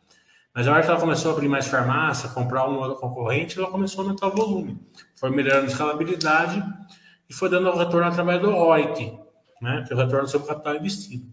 Mas 0.53 0.67
a 0.67 0.71
hora 0.71 0.83
que 0.83 0.89
ela 0.89 0.99
começou 0.99 1.31
a 1.31 1.33
abrir 1.33 1.47
mais 1.47 1.67
farmácia, 1.67 2.29
comprar 2.29 2.69
um 2.69 2.77
outro 2.77 2.99
concorrente, 2.99 3.57
ela 3.57 3.71
começou 3.71 4.03
a 4.03 4.07
aumentar 4.07 4.27
o 4.27 4.35
volume. 4.35 4.79
Foi 5.15 5.31
melhorando 5.31 5.65
a 5.65 5.69
escalabilidade 5.69 6.63
e 7.27 7.33
foi 7.33 7.49
dando 7.49 7.75
retorno 7.75 8.07
através 8.07 8.39
do 8.39 8.51
ROIC, 8.51 9.17
né? 9.59 9.83
que 9.87 9.93
é 9.93 9.95
o 9.95 9.99
retorno 9.99 10.27
sobre 10.27 10.45
o 10.45 10.49
capital 10.49 10.75
investido. 10.75 11.25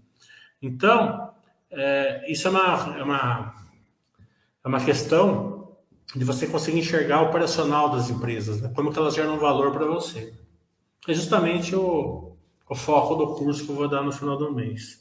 Então, 0.63 1.33
é, 1.71 2.33
isso 2.33 2.49
é 2.49 2.51
uma, 2.51 2.99
é, 2.99 3.03
uma, 3.03 3.55
é 4.65 4.69
uma 4.69 4.81
questão 4.81 5.77
de 6.17 6.25
você 6.25 6.47
conseguir 6.47 6.79
enxergar 6.79 7.23
o 7.23 7.27
operacional 7.27 7.91
das 7.91 8.09
empresas, 8.09 8.61
né? 8.63 8.73
como 8.75 8.91
que 8.91 8.99
elas 8.99 9.15
geram 9.15 9.39
valor 9.39 9.71
para 9.71 9.85
você. 9.85 10.33
É 11.07 11.13
justamente 11.13 11.77
o, 11.77 12.37
o 12.69 12.75
foco 12.75 13.15
do 13.17 13.35
curso 13.35 13.65
que 13.65 13.71
eu 13.71 13.77
vou 13.77 13.89
dar 13.89 14.03
no 14.03 14.13
final 14.13 14.39
do 14.39 14.53
mês. 14.53 15.00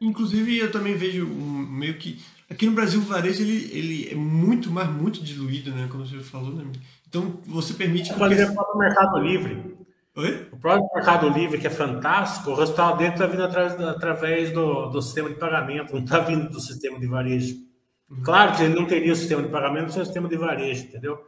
Inclusive, 0.00 0.58
eu 0.58 0.70
também 0.70 0.94
vejo 0.94 1.26
um, 1.26 1.66
meio 1.70 1.94
que. 1.94 2.20
Aqui 2.50 2.66
no 2.66 2.72
Brasil, 2.72 3.00
o 3.00 3.04
varejo 3.04 3.42
ele, 3.42 3.70
ele 3.72 4.08
é 4.10 4.14
muito, 4.14 4.70
mas 4.70 4.88
muito 4.90 5.22
diluído, 5.22 5.70
né? 5.70 5.88
Como 5.90 6.04
você 6.04 6.18
falou, 6.18 6.52
né? 6.52 6.64
Então, 7.08 7.40
você 7.46 7.72
permite. 7.74 8.12
Que... 8.12 8.20
o 8.20 8.78
Mercado 8.78 9.18
Livre. 9.18 9.76
Oi? 10.14 10.48
O 10.52 10.58
próprio 10.58 10.88
Mercado 10.94 11.28
Livre, 11.30 11.58
que 11.58 11.66
é 11.66 11.70
fantástico, 11.70 12.50
o 12.50 12.54
resultado 12.54 12.98
dele 12.98 13.12
está 13.12 13.26
vindo 13.26 13.44
através, 13.44 13.80
através 13.80 14.52
do, 14.52 14.90
do 14.90 15.00
sistema 15.00 15.30
de 15.30 15.36
pagamento, 15.36 15.94
não 15.94 16.04
está 16.04 16.18
vindo 16.18 16.50
do 16.50 16.60
sistema 16.60 16.98
de 17.00 17.06
varejo. 17.06 17.56
Uhum. 18.10 18.22
Claro 18.22 18.54
que 18.54 18.62
ele 18.62 18.74
não 18.74 18.84
teria 18.84 19.12
o 19.12 19.16
sistema 19.16 19.42
de 19.42 19.48
pagamento 19.48 19.90
sem 19.90 20.02
o 20.02 20.04
sistema 20.04 20.28
de 20.28 20.36
varejo, 20.36 20.84
entendeu? 20.84 21.18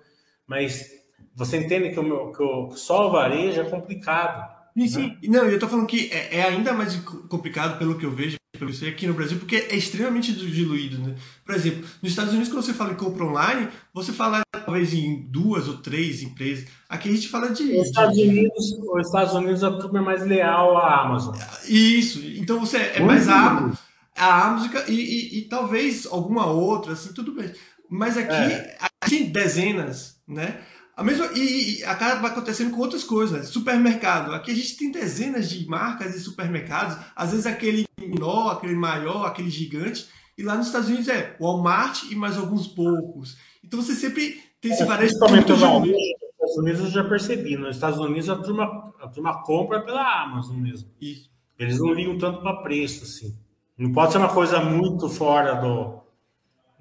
Mas 0.46 0.90
você 1.34 1.56
entende 1.56 1.90
que, 1.90 1.98
o, 1.98 2.32
que 2.32 2.42
o, 2.42 2.70
só 2.72 3.08
o 3.08 3.10
varejo 3.10 3.62
é 3.62 3.64
complicado. 3.64 4.53
Sim, 4.76 4.88
sim. 4.88 5.08
Né? 5.08 5.18
Não, 5.28 5.44
eu 5.44 5.58
tô 5.58 5.68
falando 5.68 5.86
que 5.86 6.10
é, 6.12 6.38
é, 6.38 6.42
ainda 6.48 6.72
mais 6.72 6.96
complicado 7.28 7.78
pelo 7.78 7.96
que 7.96 8.04
eu 8.04 8.10
vejo, 8.10 8.36
pelo 8.52 8.70
que 8.70 8.76
eu 8.76 8.80
sei 8.80 8.88
aqui 8.88 9.06
no 9.06 9.14
Brasil, 9.14 9.38
porque 9.38 9.56
é 9.56 9.76
extremamente 9.76 10.32
diluído, 10.32 10.98
né? 10.98 11.14
Por 11.44 11.54
exemplo, 11.54 11.84
nos 12.02 12.10
Estados 12.10 12.32
Unidos, 12.32 12.52
quando 12.52 12.64
você 12.64 12.74
fala 12.74 12.92
em 12.92 12.96
compra 12.96 13.24
online, 13.24 13.68
você 13.92 14.12
fala 14.12 14.40
talvez 14.52 14.92
em 14.92 15.22
duas 15.28 15.68
ou 15.68 15.76
três 15.76 16.22
empresas. 16.22 16.66
Aqui 16.88 17.08
a 17.08 17.12
gente 17.12 17.28
fala 17.28 17.50
de. 17.50 17.62
Os 17.62 17.86
Estados 17.86 18.18
Unidos, 18.18 18.72
os 18.72 19.06
Estados 19.06 19.34
Unidos 19.34 19.62
a 19.62 19.70
turma 19.70 20.00
é 20.00 20.02
mais 20.02 20.26
leal 20.26 20.76
à 20.76 21.02
Amazon. 21.02 21.36
Isso. 21.68 22.20
Então 22.36 22.58
você 22.58 22.78
é 22.78 22.98
Muito 22.98 23.06
mais 23.06 23.28
a, 23.28 23.72
a 24.16 24.46
Amazon 24.48 24.70
e, 24.88 24.92
e, 24.92 25.38
e, 25.38 25.42
talvez 25.42 26.04
alguma 26.06 26.46
outra, 26.46 26.94
assim, 26.94 27.12
tudo 27.12 27.32
bem. 27.32 27.52
Mas 27.88 28.16
aqui, 28.16 28.32
é. 28.32 28.76
tem 29.08 29.30
dezenas, 29.30 30.20
né? 30.26 30.58
A 30.96 31.02
mesma, 31.02 31.26
e, 31.34 31.80
e 31.80 31.84
acaba 31.84 32.28
acontecendo 32.28 32.70
com 32.70 32.80
outras 32.80 33.02
coisas. 33.02 33.38
Né? 33.38 33.44
Supermercado. 33.44 34.32
Aqui 34.32 34.52
a 34.52 34.54
gente 34.54 34.76
tem 34.76 34.90
dezenas 34.90 35.50
de 35.50 35.66
marcas 35.66 36.12
de 36.12 36.20
supermercados. 36.20 36.96
Às 37.16 37.32
vezes 37.32 37.46
aquele 37.46 37.84
menor, 37.98 38.52
aquele 38.52 38.76
maior, 38.76 39.26
aquele 39.26 39.50
gigante. 39.50 40.08
E 40.36 40.42
lá 40.42 40.56
nos 40.56 40.66
Estados 40.66 40.88
Unidos 40.88 41.08
é 41.08 41.36
Walmart 41.40 42.04
e 42.10 42.14
mais 42.14 42.36
alguns 42.36 42.66
poucos. 42.66 43.36
Então 43.62 43.80
você 43.82 43.94
sempre 43.94 44.40
tem 44.60 44.72
esse 44.72 44.82
é, 44.82 44.86
varejo. 44.86 45.18
Principalmente 45.18 45.48
nos 45.50 45.60
Estados 45.60 46.56
Unidos 46.58 46.80
eu 46.80 46.90
já 46.90 47.04
percebi. 47.04 47.56
Nos 47.56 47.76
Estados 47.76 47.98
Unidos 47.98 48.28
a 48.28 48.36
turma, 48.36 48.94
a 49.00 49.08
turma 49.08 49.42
compra 49.42 49.80
pela 49.82 50.22
Amazon 50.22 50.56
mesmo. 50.56 50.88
Isso. 51.00 51.30
Eles 51.58 51.78
não 51.78 51.92
ligam 51.92 52.18
tanto 52.18 52.40
para 52.40 52.62
preço 52.62 53.04
assim. 53.04 53.36
Não 53.76 53.92
pode 53.92 54.12
ser 54.12 54.18
uma 54.18 54.32
coisa 54.32 54.60
muito 54.60 55.08
fora 55.08 55.54
do, 55.54 56.03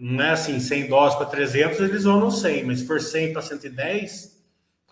não 0.04 0.22
é 0.22 0.32
assim, 0.32 0.60
100 0.60 0.90
dólares 0.90 1.16
para 1.16 1.28
300, 1.28 1.80
eles 1.80 2.04
vão 2.04 2.20
no 2.20 2.30
100, 2.30 2.66
mas 2.66 2.80
se 2.80 2.86
for 2.86 3.00
100 3.00 3.32
para 3.32 3.42
110, 3.42 4.44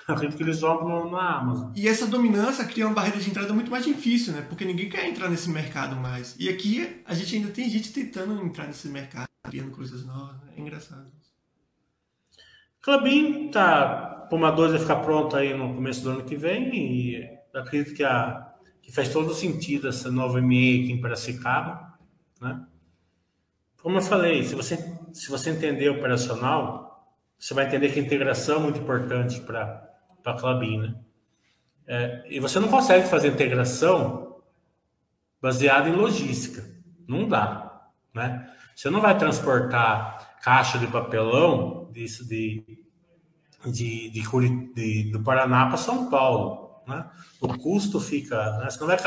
acredito 0.07 0.37
que 0.37 0.43
eles 0.43 0.61
vão 0.61 1.11
na 1.11 1.37
Amazon. 1.37 1.73
E 1.75 1.85
essa 1.85 2.07
dominância 2.07 2.63
cria 2.63 2.87
uma 2.87 2.95
barreira 2.95 3.19
de 3.19 3.29
entrada 3.29 3.53
muito 3.53 3.69
mais 3.69 3.83
difícil, 3.83 4.31
né? 4.31 4.41
Porque 4.41 4.63
ninguém 4.63 4.87
quer 4.87 5.05
entrar 5.05 5.29
nesse 5.29 5.49
mercado 5.49 5.97
mais. 5.97 6.33
E 6.39 6.47
aqui 6.47 7.01
a 7.05 7.13
gente 7.13 7.35
ainda 7.35 7.49
tem 7.49 7.69
gente 7.69 7.91
tentando 7.91 8.41
entrar 8.41 8.67
nesse 8.67 8.87
mercado, 8.87 9.27
criando 9.43 9.71
coisas 9.71 10.05
novas. 10.05 10.37
Né? 10.43 10.53
É 10.55 10.61
engraçado. 10.61 11.11
Clabin 12.81 13.51
tá, 13.51 14.27
Puma 14.29 14.49
2 14.49 14.71
vai 14.71 14.79
ficar 14.79 14.95
pronto 14.97 15.35
aí 15.35 15.53
no 15.53 15.75
começo 15.75 16.03
do 16.03 16.11
ano 16.11 16.23
que 16.23 16.37
vem 16.37 16.73
e 16.73 17.29
acredito 17.53 17.93
que, 17.93 18.03
a, 18.05 18.49
que 18.81 18.93
faz 18.93 19.09
todo 19.09 19.33
sentido 19.33 19.89
essa 19.89 20.09
nova 20.09 20.39
ME 20.39 20.83
aqui 20.83 20.91
em 20.93 21.01
Piracicaba, 21.01 21.99
né? 22.39 22.65
Como 23.81 23.97
eu 23.97 24.01
falei, 24.01 24.43
se 24.43 24.53
você, 24.53 24.77
se 25.13 25.29
você 25.29 25.49
entender 25.49 25.89
operacional, 25.89 27.15
você 27.37 27.53
vai 27.53 27.65
entender 27.65 27.91
que 27.91 27.99
a 27.99 28.03
integração 28.03 28.57
é 28.57 28.59
muito 28.59 28.79
importante 28.79 29.41
para 29.41 29.89
a 30.25 30.33
Clabin, 30.33 30.79
né? 30.79 30.95
É, 31.87 32.23
e 32.29 32.39
você 32.39 32.59
não 32.59 32.67
consegue 32.67 33.07
fazer 33.07 33.29
integração 33.29 34.41
baseada 35.41 35.89
em 35.89 35.95
logística. 35.95 36.63
Não 37.07 37.27
dá, 37.27 37.89
né? 38.13 38.49
Você 38.75 38.89
não 38.89 39.01
vai 39.01 39.17
transportar 39.17 40.39
caixa 40.41 40.77
de 40.77 40.87
papelão 40.87 41.89
de, 41.91 42.05
de, 42.27 42.85
de, 43.65 44.09
de, 44.09 44.73
de 44.73 45.11
do 45.11 45.23
Paraná 45.23 45.67
para 45.67 45.77
São 45.77 46.09
Paulo, 46.09 46.83
né? 46.87 47.09
O 47.41 47.57
custo 47.57 47.99
fica... 47.99 48.57
Né? 48.59 48.69
Você 48.69 48.79
não 48.79 48.87
vai 48.87 48.97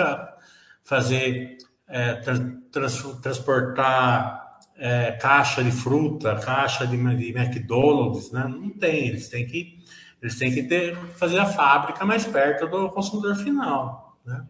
fazer... 0.82 1.56
É, 1.86 2.14
trans, 2.14 3.02
transportar 3.20 4.43
é, 4.76 5.12
caixa 5.12 5.62
de 5.62 5.70
fruta, 5.70 6.36
caixa 6.36 6.86
de, 6.86 6.96
de, 7.16 7.36
McDonald's, 7.36 8.32
né? 8.32 8.44
Não 8.48 8.70
tem, 8.70 9.08
eles 9.08 9.28
têm 9.28 9.46
que 9.46 9.78
eles 10.20 10.38
têm 10.38 10.52
que 10.52 10.62
ter, 10.62 10.96
fazer 11.16 11.38
a 11.38 11.44
fábrica 11.44 12.02
mais 12.04 12.24
perto 12.24 12.66
do 12.66 12.88
consumidor 12.88 13.36
final, 13.36 14.18
né? 14.24 14.46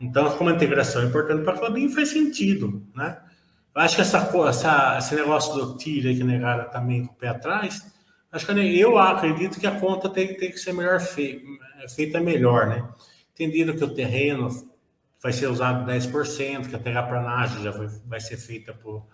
Então, 0.00 0.36
como 0.36 0.50
a 0.50 0.52
integração 0.52 1.02
é 1.02 1.06
importante 1.06 1.44
para 1.44 1.54
a 1.54 1.58
Clabin, 1.58 1.88
faz 1.88 2.08
sentido, 2.10 2.84
né? 2.94 3.18
Eu 3.74 3.82
acho 3.82 3.94
que 3.94 4.02
essa, 4.02 4.18
essa, 4.48 4.98
esse 4.98 5.14
negócio 5.14 5.54
do 5.54 5.76
tiro 5.76 6.08
que 6.14 6.24
negara 6.24 6.64
também 6.64 7.04
com 7.04 7.12
o 7.12 7.16
pé 7.16 7.28
atrás, 7.28 7.94
acho 8.32 8.46
que 8.46 8.52
eu 8.52 8.98
acredito 8.98 9.60
que 9.60 9.66
a 9.66 9.78
conta 9.78 10.08
tem, 10.08 10.34
tem 10.34 10.50
que 10.50 10.58
ser 10.58 10.72
melhor 10.72 11.00
feita, 11.00 11.46
feita 11.94 12.20
melhor, 12.20 12.66
né? 12.66 12.86
Entendido 13.32 13.76
que 13.76 13.84
o 13.84 13.94
terreno 13.94 14.48
vai 15.22 15.32
ser 15.32 15.46
usado 15.46 15.90
10%, 15.90 16.68
que 16.68 16.76
a 16.76 16.78
terraplanagem 16.78 17.62
já 17.62 17.70
vai, 17.70 17.86
vai 18.06 18.20
ser 18.20 18.36
feita 18.38 18.74
por 18.74 19.06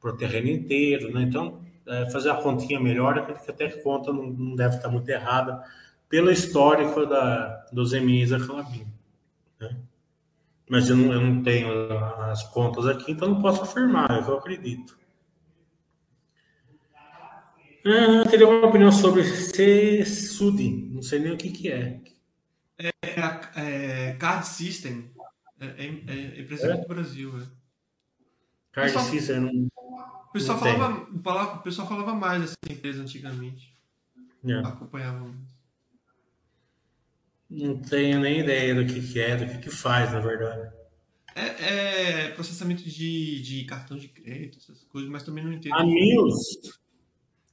para 0.00 0.10
o 0.10 0.16
terreno 0.16 0.48
inteiro, 0.48 1.12
né? 1.12 1.22
Então, 1.22 1.60
é, 1.86 2.10
fazer 2.10 2.30
a 2.30 2.34
continha 2.34 2.78
melhor, 2.78 3.18
acredito 3.18 3.44
que 3.44 3.50
até 3.50 3.66
a 3.66 3.82
conta 3.82 4.12
não, 4.12 4.26
não, 4.26 4.54
deve 4.54 4.76
estar 4.76 4.88
muito 4.88 5.08
errada 5.08 5.64
pelo 6.08 6.30
histórico 6.30 7.06
da, 7.06 7.66
dos 7.72 7.92
EMIs 7.92 8.30
da 8.30 8.38
Calabim, 8.38 8.86
né? 9.60 9.76
Mas 10.68 10.90
eu 10.90 10.96
não, 10.96 11.12
eu 11.12 11.20
não, 11.20 11.42
tenho 11.42 11.98
as 12.30 12.42
contas 12.44 12.86
aqui, 12.86 13.12
então 13.12 13.28
não 13.28 13.40
posso 13.40 13.62
afirmar, 13.62 14.10
é 14.10 14.18
eu 14.18 14.36
acredito. 14.36 14.98
Ah, 17.86 18.28
teria 18.28 18.46
uma 18.46 18.68
opinião 18.68 18.92
sobre 18.92 19.22
CSUD, 19.22 20.90
não 20.92 21.00
sei 21.00 21.20
nem 21.20 21.32
o 21.32 21.38
que, 21.38 21.50
que 21.50 21.70
é. 21.70 22.00
É, 22.78 22.90
é, 23.02 24.10
é 24.10 24.12
Card 24.18 24.46
System, 24.46 25.10
é, 25.58 25.66
é, 25.66 25.86
é 25.86 26.40
empresa 26.40 26.72
é? 26.72 26.76
do 26.76 26.86
Brasil. 26.86 27.32
É. 27.38 27.46
Card 28.72 28.98
System, 29.08 29.40
não... 29.40 29.68
O 30.28 30.32
pessoal, 30.32 30.58
falava, 30.58 31.54
o 31.54 31.62
pessoal 31.62 31.88
falava 31.88 32.14
mais 32.14 32.42
dessa 32.42 32.54
empresa 32.70 33.02
antigamente. 33.02 33.74
É. 34.44 34.58
Acompanhava 34.58 35.34
Não 37.50 37.78
tenho 37.80 38.20
nem 38.20 38.40
ideia 38.40 38.74
do 38.74 38.86
que, 38.86 39.00
que 39.00 39.20
é, 39.20 39.36
do 39.36 39.46
que, 39.46 39.58
que 39.58 39.70
faz, 39.70 40.12
na 40.12 40.20
verdade. 40.20 40.70
É, 41.34 42.24
é, 42.24 42.28
processamento 42.30 42.82
de, 42.82 43.40
de 43.40 43.64
cartão 43.64 43.96
de 43.96 44.08
crédito, 44.08 44.58
essas 44.58 44.84
coisas, 44.84 45.10
mas 45.10 45.22
também 45.22 45.44
não 45.44 45.52
entendo. 45.52 45.74
A 45.74 45.84
Mills, 45.84 46.78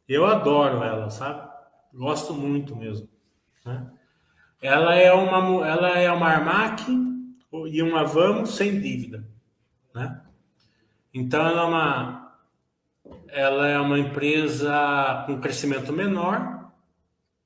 eu 0.07 0.25
adoro 0.25 0.83
ela, 0.83 1.09
sabe? 1.09 1.49
Gosto 1.93 2.33
muito 2.33 2.75
mesmo. 2.75 3.07
Né? 3.65 3.89
Ela 4.61 4.95
é 4.95 5.13
uma, 5.13 5.67
ela 5.67 5.89
é 5.99 6.11
uma 6.11 6.27
Armac 6.27 6.83
e 7.67 7.81
uma 7.81 8.03
Vamos 8.03 8.55
sem 8.55 8.81
dívida, 8.81 9.27
né? 9.93 10.21
Então 11.13 11.45
ela 11.45 11.61
é 11.61 11.65
uma, 11.65 12.24
ela 13.35 13.67
é 13.67 13.77
uma 13.77 13.99
empresa 13.99 15.23
com 15.25 15.41
crescimento 15.41 15.91
menor 15.91 16.71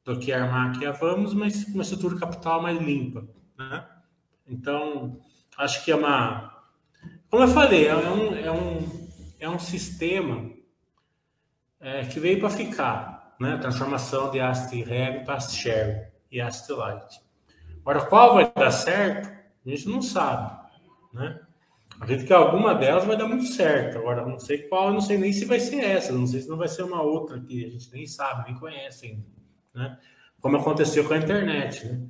do 0.06 0.20
que 0.20 0.32
a 0.32 0.44
Armac 0.44 0.80
e 0.80 0.86
a 0.86 0.92
Vamos, 0.92 1.34
mas 1.34 1.66
com 1.66 1.72
uma 1.72 1.82
estrutura 1.82 2.16
capital 2.16 2.62
mais 2.62 2.80
limpa, 2.80 3.28
né? 3.58 3.84
Então 4.48 5.20
acho 5.58 5.84
que 5.84 5.92
é 5.92 5.96
uma. 5.96 6.54
Como 7.28 7.44
eu 7.44 7.48
falei, 7.48 7.88
é 7.88 7.96
um, 7.96 8.36
é 8.36 8.52
um, 8.52 9.10
é 9.40 9.50
um 9.50 9.58
sistema 9.58 10.52
é, 11.80 12.06
que 12.06 12.20
veio 12.20 12.40
para 12.40 12.52
ficar, 12.52 13.36
né? 13.40 13.58
Transformação 13.58 14.30
de 14.30 14.40
asset 14.40 14.88
heavy 14.88 15.26
para 15.26 15.36
asset 15.36 15.60
share 15.60 16.08
e 16.32 16.40
asset 16.40 16.72
light. 16.72 17.20
Agora, 17.82 18.06
qual 18.06 18.36
vai 18.36 18.52
dar 18.56 18.70
certo, 18.70 19.28
a 19.66 19.70
gente 19.70 19.90
não 19.90 20.04
sabe, 20.04 20.56
né? 21.12 21.42
Acredito 22.00 22.28
que 22.28 22.34
alguma 22.34 22.74
delas 22.74 23.06
vai 23.06 23.18
dar 23.18 23.28
muito 23.28 23.46
certo. 23.46 23.98
Agora, 23.98 24.26
não 24.26 24.40
sei 24.40 24.60
qual, 24.60 24.94
não 24.94 25.02
sei 25.02 25.18
nem 25.18 25.34
se 25.34 25.46
vai 25.46 25.60
ser 25.60 25.84
essa, 25.84 26.14
não 26.14 26.26
sei 26.26 26.42
se 26.42 26.50
não 26.50 26.58
vai 26.58 26.68
ser 26.68 26.84
uma 26.84 27.02
outra 27.02 27.40
que 27.40 27.66
a 27.66 27.70
gente 27.70 27.92
nem 27.94 28.08
sabe, 28.08 28.46
nem 28.46 28.60
conhece 28.60 29.08
ainda, 29.08 29.26
né? 29.76 29.98
Como 30.40 30.56
aconteceu 30.56 31.06
com 31.06 31.14
a 31.14 31.18
internet, 31.18 31.86
né? 31.86 32.02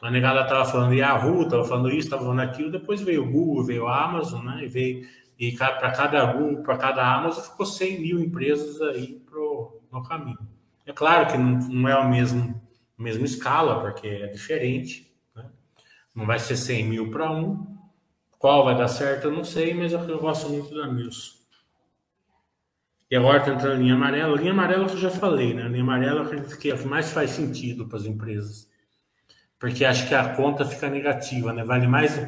A 0.00 0.10
negada 0.10 0.42
estava 0.42 0.64
falando 0.66 0.94
Yahoo, 0.94 1.42
estava 1.42 1.64
falando 1.64 1.88
isso, 1.88 2.00
estava 2.00 2.22
falando 2.22 2.40
aquilo, 2.40 2.70
depois 2.70 3.00
veio 3.00 3.24
o 3.24 3.30
Google, 3.30 3.64
veio 3.64 3.86
a 3.86 4.04
Amazon, 4.04 4.44
né? 4.44 4.64
E 4.64 4.68
veio 4.68 5.06
e 5.38 5.52
para 5.52 5.90
cada 5.90 6.24
Google, 6.32 6.62
para 6.62 6.76
cada 6.76 7.14
Amazon, 7.16 7.42
ficou 7.44 7.66
100 7.66 8.00
mil 8.00 8.20
empresas 8.20 8.80
aí 8.80 9.20
pro, 9.26 9.80
no 9.90 10.02
caminho. 10.02 10.38
É 10.86 10.92
claro 10.92 11.26
que 11.26 11.36
não, 11.36 11.58
não 11.58 11.88
é 11.88 11.92
a 11.92 12.04
mesma, 12.04 12.54
mesma 12.96 13.24
escala, 13.24 13.80
porque 13.80 14.06
é 14.06 14.26
diferente, 14.28 15.12
né? 15.34 15.46
Não 16.14 16.26
vai 16.26 16.38
ser 16.38 16.56
100 16.56 16.84
mil 16.84 17.10
para 17.10 17.30
um. 17.32 17.73
Qual 18.44 18.62
vai 18.62 18.76
dar 18.76 18.88
certo, 18.88 19.28
eu 19.28 19.32
não 19.32 19.42
sei, 19.42 19.72
mas 19.72 19.90
eu, 19.94 20.18
gosto 20.18 20.50
muito 20.50 20.74
da 20.74 20.86
Mills. 20.86 21.32
E 23.10 23.16
agora 23.16 23.38
está 23.38 23.54
entrando 23.54 23.72
a 23.72 23.78
linha 23.78 23.94
amarela. 23.94 24.36
Linha 24.36 24.52
amarela 24.52 24.86
eu 24.86 24.98
já 24.98 25.08
falei, 25.08 25.54
né? 25.54 25.66
Linha 25.66 25.82
amarela 25.82 26.20
eu 26.20 26.26
acredito 26.26 26.58
que 26.58 26.70
é 26.70 26.76
que 26.76 26.86
mais 26.86 27.10
faz 27.10 27.30
sentido 27.30 27.88
para 27.88 27.96
as 27.96 28.04
empresas 28.04 28.68
porque 29.58 29.82
acho 29.82 30.06
que 30.06 30.14
a 30.14 30.34
conta 30.34 30.62
fica 30.66 30.90
negativa, 30.90 31.54
né? 31.54 31.64
Vale 31.64 31.86
mais 31.86 32.20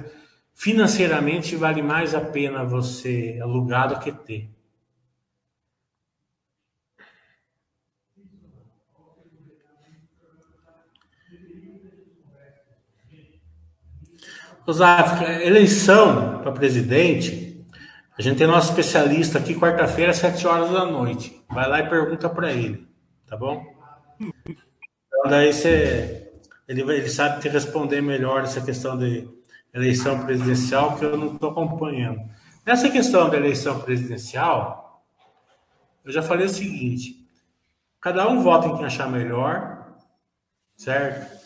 financeiramente 0.55 1.55
vale 1.55 1.83
mais 1.83 2.15
a 2.15 2.21
pena 2.23 2.65
você 2.65 3.39
alugar 3.43 3.91
do 3.91 3.99
que 3.99 4.11
ter. 4.11 4.49
Osaf, 14.67 15.23
eleição 15.43 16.41
para 16.41 16.51
presidente, 16.53 17.65
a 18.19 18.23
gente 18.23 18.39
tem 18.39 18.47
nosso 18.47 18.71
especialista 18.71 19.39
aqui 19.39 19.55
quarta-feira 19.55 20.11
às 20.11 20.19
7 20.19 20.47
horas 20.47 20.71
da 20.71 20.85
noite. 20.85 21.41
Vai 21.49 21.69
lá 21.69 21.81
e 21.81 21.89
pergunta 21.89 22.29
para 22.29 22.53
ele, 22.53 22.87
tá 23.27 23.37
bom? 23.37 23.65
Então 24.19 25.31
daí 25.31 25.53
você 25.53 26.27
ele, 26.69 26.83
ele 26.83 27.09
sabe 27.09 27.41
te 27.41 27.49
responder 27.49 28.01
melhor 28.01 28.43
essa 28.43 28.61
questão 28.61 28.99
de 28.99 29.29
eleição 29.73 30.25
presidencial 30.25 30.97
que 30.97 31.05
eu 31.05 31.17
não 31.17 31.35
estou 31.35 31.51
acompanhando. 31.51 32.21
Nessa 32.65 32.91
questão 32.91 33.31
da 33.31 33.37
eleição 33.37 33.79
presidencial, 33.81 35.05
eu 36.05 36.11
já 36.11 36.23
falei 36.23 36.47
o 36.47 36.51
seguinte: 36.51 37.25
cada 38.01 38.29
um 38.29 38.43
vota 38.43 38.67
em 38.67 38.77
quem 38.77 38.85
achar 38.85 39.09
melhor, 39.09 39.95
certo? 40.77 41.37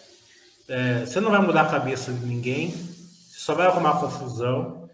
É, 0.69 1.01
você 1.05 1.21
não 1.21 1.31
vai 1.31 1.41
mudar 1.41 1.63
a 1.63 1.71
cabeça 1.71 2.13
de 2.13 2.25
ninguém, 2.25 2.73
só 3.41 3.55
vai 3.55 3.67
arrumar 3.67 3.99
confusão, 3.99 4.91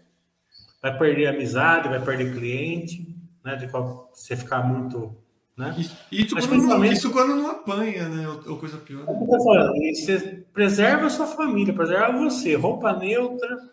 vai 0.81 0.97
perder 0.97 1.27
amizade, 1.27 1.89
vai 1.89 2.01
perder 2.01 2.33
cliente, 2.33 3.13
né? 3.43 3.57
De 3.57 3.67
você 3.67 4.37
ficar 4.37 4.63
muito 4.63 5.15
né? 5.57 5.75
Isso, 6.11 6.35
Mas, 6.35 6.45
quando 6.45 6.67
não, 6.67 6.85
isso 6.85 7.11
quando 7.11 7.35
não 7.35 7.49
apanha, 7.49 8.07
né? 8.07 8.27
Ou, 8.45 8.57
coisa 8.57 8.77
pior. 8.77 9.05
Você 9.93 10.45
preserva 10.53 11.07
a 11.07 11.09
sua 11.09 11.25
família, 11.25 11.73
preserva 11.73 12.11
você. 12.15 12.53
Roupa 12.55 12.93
neutra, 12.93 13.69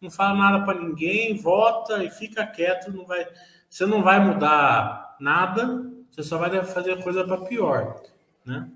não 0.00 0.10
fala 0.10 0.38
nada 0.38 0.64
para 0.64 0.80
ninguém, 0.80 1.36
vota 1.36 2.02
e 2.02 2.10
fica 2.10 2.46
quieto. 2.46 2.90
Não 2.90 3.04
vai, 3.04 3.28
você 3.68 3.84
não 3.84 4.02
vai 4.02 4.18
mudar 4.18 5.14
nada, 5.20 5.88
você 6.10 6.22
só 6.22 6.38
vai 6.38 6.64
fazer 6.64 7.00
coisa 7.02 7.22
para 7.22 7.42
pior. 7.42 8.00
Né? 8.44 8.68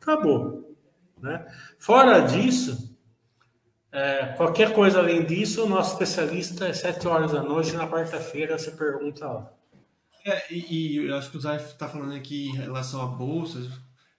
Acabou. 0.00 0.76
Né? 1.20 1.46
Fora 1.78 2.20
disso, 2.20 2.87
é, 3.90 4.34
qualquer 4.36 4.72
coisa 4.72 4.98
além 4.98 5.24
disso, 5.24 5.64
o 5.64 5.68
nosso 5.68 5.92
especialista 5.92 6.66
é 6.66 6.72
7 6.72 7.06
horas 7.08 7.32
da 7.32 7.42
noite 7.42 7.72
na 7.72 7.88
quarta-feira, 7.88 8.58
você 8.58 8.70
pergunta 8.70 9.26
lá. 9.26 9.52
É, 10.24 10.52
e, 10.52 10.96
e, 10.96 10.96
eu 11.08 11.16
acho 11.16 11.30
que 11.30 11.36
o 11.38 11.40
Zay 11.40 11.56
está 11.56 11.88
falando 11.88 12.14
aqui 12.14 12.48
em 12.48 12.56
relação 12.56 13.00
a 13.00 13.06
bolsas. 13.06 13.68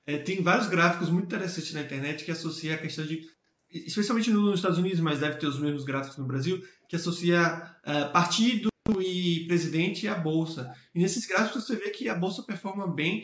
É, 0.06 0.18
tem 0.18 0.42
vários 0.42 0.68
gráficos 0.68 1.10
muito 1.10 1.26
interessantes 1.26 1.74
na 1.74 1.82
internet 1.82 2.26
que 2.26 2.32
associa 2.32 2.74
a 2.74 2.78
questão 2.78 3.06
de, 3.06 3.22
especialmente 3.70 4.32
nos 4.32 4.56
Estados 4.56 4.80
Unidos, 4.80 5.00
mas 5.00 5.20
deve 5.20 5.36
ter 5.38 5.46
os 5.46 5.60
mesmos 5.60 5.84
gráficos 5.84 6.18
no 6.18 6.26
Brasil, 6.26 6.64
que 6.88 6.96
associa 6.96 7.76
uh, 7.86 8.12
partido 8.12 8.70
e 9.00 9.46
presidente 9.48 10.08
à 10.08 10.16
bolsa. 10.16 10.74
E 10.96 11.00
nesses 11.00 11.28
gráficos 11.28 11.64
você 11.64 11.76
vê 11.76 11.92
que 11.92 12.10
a 12.10 12.16
bolsa 12.16 12.42
performa 12.42 12.88
bem. 12.88 13.24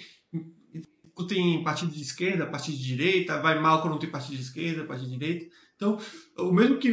Tem 1.28 1.64
partido 1.64 1.92
de 1.92 2.02
esquerda, 2.02 2.46
partido 2.46 2.78
de 2.78 2.84
direita, 2.84 3.42
vai 3.42 3.60
mal 3.60 3.82
quando 3.82 3.98
tem 3.98 4.12
partido 4.12 4.36
de 4.36 4.44
esquerda, 4.44 4.84
partido 4.84 5.10
de 5.10 5.18
direita. 5.18 5.56
Então, 5.76 6.00
o 6.38 6.52
mesmo 6.52 6.78
que 6.78 6.92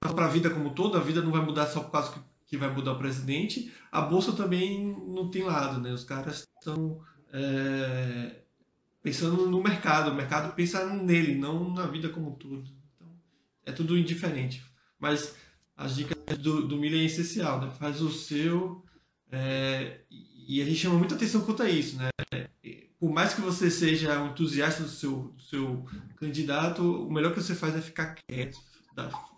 para 0.00 0.26
a 0.26 0.28
vida 0.28 0.50
como 0.50 0.74
toda, 0.74 0.98
a 0.98 1.02
vida 1.02 1.22
não 1.22 1.30
vai 1.30 1.44
mudar 1.44 1.66
só 1.66 1.80
por 1.80 1.92
causa 1.92 2.24
que 2.46 2.56
vai 2.56 2.70
mudar 2.70 2.92
o 2.92 2.98
presidente, 2.98 3.72
a 3.90 4.02
bolsa 4.02 4.32
também 4.32 4.94
não 5.08 5.30
tem 5.30 5.42
lado, 5.42 5.80
né? 5.80 5.92
Os 5.92 6.04
caras 6.04 6.46
estão 6.58 7.00
é, 7.32 8.42
pensando 9.02 9.46
no 9.46 9.62
mercado, 9.62 10.10
o 10.10 10.14
mercado 10.14 10.54
pensa 10.54 10.84
nele, 10.86 11.34
não 11.34 11.72
na 11.72 11.86
vida 11.86 12.10
como 12.10 12.36
todo. 12.36 12.70
Então, 12.94 13.08
é 13.64 13.72
tudo 13.72 13.96
indiferente. 13.96 14.62
Mas 14.98 15.34
as 15.76 15.96
dicas 15.96 16.38
do, 16.38 16.68
do 16.68 16.76
Miller 16.76 17.00
é 17.00 17.04
essencial, 17.04 17.60
né? 17.60 17.70
Faz 17.70 18.02
o 18.02 18.10
seu 18.10 18.84
é, 19.30 20.02
e 20.46 20.60
a 20.62 20.64
gente 20.64 20.76
chama 20.76 20.98
muita 20.98 21.14
atenção 21.14 21.40
quanto 21.42 21.62
a 21.62 21.68
isso, 21.68 21.96
né? 21.96 22.08
Por 22.98 23.10
mais 23.10 23.34
que 23.34 23.40
você 23.40 23.70
seja 23.70 24.20
um 24.20 24.28
entusiasta 24.28 24.82
do 24.82 24.88
seu, 24.88 25.32
do 25.36 25.42
seu 25.42 25.84
candidato, 26.16 26.82
o 26.82 27.12
melhor 27.12 27.32
que 27.32 27.42
você 27.42 27.54
faz 27.54 27.76
é 27.76 27.80
ficar 27.80 28.14
quieto, 28.14 28.58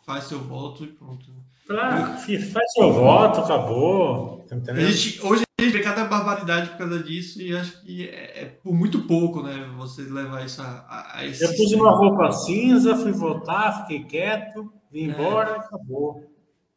faz 0.05 0.25
seu 0.25 0.41
voto 0.41 0.85
e 0.85 0.89
pronto. 0.89 1.27
Claro, 1.67 2.19
faz 2.19 2.73
seu 2.73 2.93
voto, 2.93 3.41
acabou. 3.41 4.45
Tá 4.47 4.73
a 4.73 4.91
gente, 4.91 5.25
hoje 5.25 5.45
a 5.59 5.63
gente 5.63 5.73
vê 5.73 5.83
cada 5.83 6.05
barbaridade 6.05 6.71
por 6.71 6.79
causa 6.79 7.03
disso 7.03 7.41
e 7.41 7.57
acho 7.57 7.81
que 7.81 8.07
é, 8.07 8.43
é 8.43 8.45
por 8.45 8.75
muito 8.75 9.03
pouco, 9.07 9.43
né? 9.43 9.73
Você 9.79 10.03
levar 10.03 10.45
isso 10.45 10.61
a, 10.61 11.13
a 11.15 11.27
esse. 11.27 11.43
Eu 11.43 11.57
pus 11.57 11.73
uma 11.73 11.91
roupa 11.91 12.33
cinza, 12.33 12.97
fui 12.97 13.13
votar, 13.13 13.83
fiquei 13.83 14.05
quieto, 14.05 14.71
vim 14.93 15.09
é. 15.09 15.13
embora, 15.13 15.57
acabou. 15.57 16.31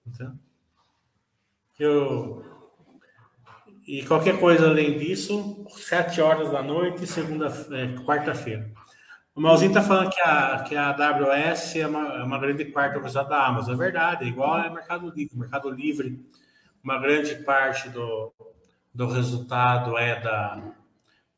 Então, 0.08 0.40
eu. 1.78 2.57
E 3.88 4.06
qualquer 4.06 4.38
coisa 4.38 4.68
além 4.68 4.98
disso, 4.98 5.66
sete 5.70 6.20
horas 6.20 6.52
da 6.52 6.62
noite, 6.62 7.08
segunda, 7.08 7.48
é, 7.72 7.96
quarta-feira. 8.04 8.70
O 9.34 9.40
Malzinho 9.40 9.70
está 9.70 9.82
falando 9.82 10.10
que 10.10 10.20
a, 10.20 10.60
que 10.68 10.76
a 10.76 10.90
AWS 10.90 11.78
é 11.78 11.88
uma, 11.88 12.08
é 12.16 12.24
uma 12.24 12.38
grande 12.38 12.66
parte 12.66 13.00
do 13.00 13.24
da 13.24 13.48
Amazon. 13.48 13.76
É 13.76 13.78
verdade, 13.78 14.26
é 14.26 14.28
igual 14.28 14.56
ao 14.56 14.74
Mercado 14.74 15.10
Livre. 15.10 15.38
Mercado 15.38 15.70
Livre, 15.70 16.20
uma 16.84 17.00
grande 17.00 17.36
parte 17.36 17.88
do, 17.88 18.34
do 18.94 19.08
resultado 19.08 19.98
é 19.98 20.20
da, 20.20 20.62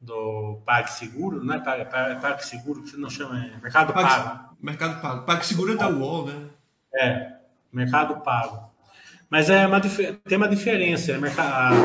do 0.02 0.60
PagSeguro, 0.66 1.44
não 1.44 1.54
é 1.54 2.16
PagSeguro, 2.16 2.82
que 2.82 2.98
não 2.98 3.12
chama, 3.12 3.46
é 3.46 3.62
Mercado 3.62 3.94
Pago. 3.94 4.08
Pago. 4.08 4.58
Mercado 4.60 5.02
Pago. 5.02 5.26
PagSeguro 5.26 5.74
é 5.74 5.78
da 5.78 5.88
UOL, 5.88 6.26
né? 6.26 6.50
É, 6.96 7.32
Mercado 7.72 8.22
Pago. 8.22 8.72
Mas 9.30 9.52
é 9.52 9.68
uma, 9.68 9.80
tem 9.80 10.38
uma 10.38 10.48
diferença. 10.48 11.12
É 11.12 11.18
mercado, 11.20 11.76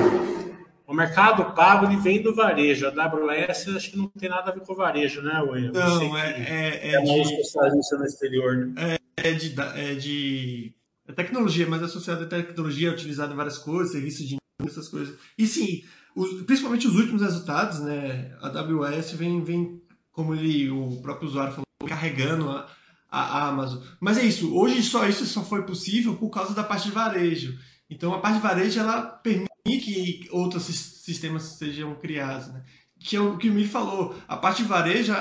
o 0.95 0.97
mercado 0.97 1.55
pago 1.55 1.87
ele 1.87 1.97
vem 1.97 2.23
do 2.23 2.35
varejo. 2.35 2.87
A 2.87 3.05
AWS 3.05 3.69
acho 3.77 3.91
que 3.91 3.99
não 3.99 4.09
tem 4.09 4.29
nada 4.29 4.51
a 4.51 4.55
ver 4.55 4.61
com 4.61 4.73
o 4.73 4.77
varejo, 4.77 5.21
né, 5.21 5.41
Will? 5.43 5.73
Não, 5.73 6.17
é, 6.17 6.31
é, 6.31 6.91
é, 6.91 6.95
é 6.95 7.01
de, 7.01 7.21
especialista 7.21 7.99
no 7.99 8.05
exterior. 8.05 8.57
Né? 8.57 8.97
É, 9.17 9.29
é, 9.29 9.33
de, 9.33 9.55
é 9.75 9.95
de 9.95 10.73
é 11.09 11.13
tecnologia, 11.13 11.67
mas 11.69 11.83
associada 11.83 12.25
à 12.25 12.29
tecnologia, 12.29 12.89
é 12.89 12.93
utilizada 12.93 13.33
em 13.33 13.37
várias 13.37 13.59
coisas, 13.59 13.93
serviços 13.93 14.27
de 14.27 14.39
essas 14.65 14.89
coisas. 14.89 15.17
E 15.37 15.47
sim, 15.47 15.83
os, 16.15 16.43
principalmente 16.43 16.87
os 16.87 16.95
últimos 16.95 17.23
resultados, 17.23 17.81
né? 17.81 18.33
A 18.41 18.47
AWS 18.47 19.13
vem, 19.13 19.43
vem 19.43 19.83
como 20.13 20.33
ele, 20.33 20.71
o 20.71 21.03
próprio 21.03 21.29
usuário 21.29 21.53
falou, 21.53 21.67
carregando 21.89 22.49
a, 22.49 22.69
a 23.11 23.49
Amazon. 23.49 23.83
Mas 24.01 24.17
é 24.17 24.23
isso, 24.23 24.57
hoje 24.57 24.81
só 24.83 25.09
isso 25.09 25.27
só 25.27 25.43
foi 25.43 25.63
possível 25.63 26.15
por 26.15 26.31
causa 26.31 26.55
da 26.55 26.63
parte 26.63 26.85
de 26.85 26.93
varejo. 26.93 27.59
Então 27.91 28.15
a 28.15 28.21
parte 28.21 28.37
de 28.37 28.43
varejo 28.43 28.79
ela 28.79 29.03
permite 29.03 29.54
que 29.65 30.29
outros 30.31 30.65
sistemas 30.65 31.43
sejam 31.43 31.95
criados, 31.95 32.49
né? 32.49 32.63
que 32.99 33.17
é 33.17 33.21
o 33.21 33.37
que 33.37 33.51
o 33.51 33.53
Mir 33.53 33.69
falou, 33.69 34.17
a 34.27 34.37
parte 34.37 34.63
de 34.63 34.69
varejo, 34.69 35.13
a, 35.13 35.17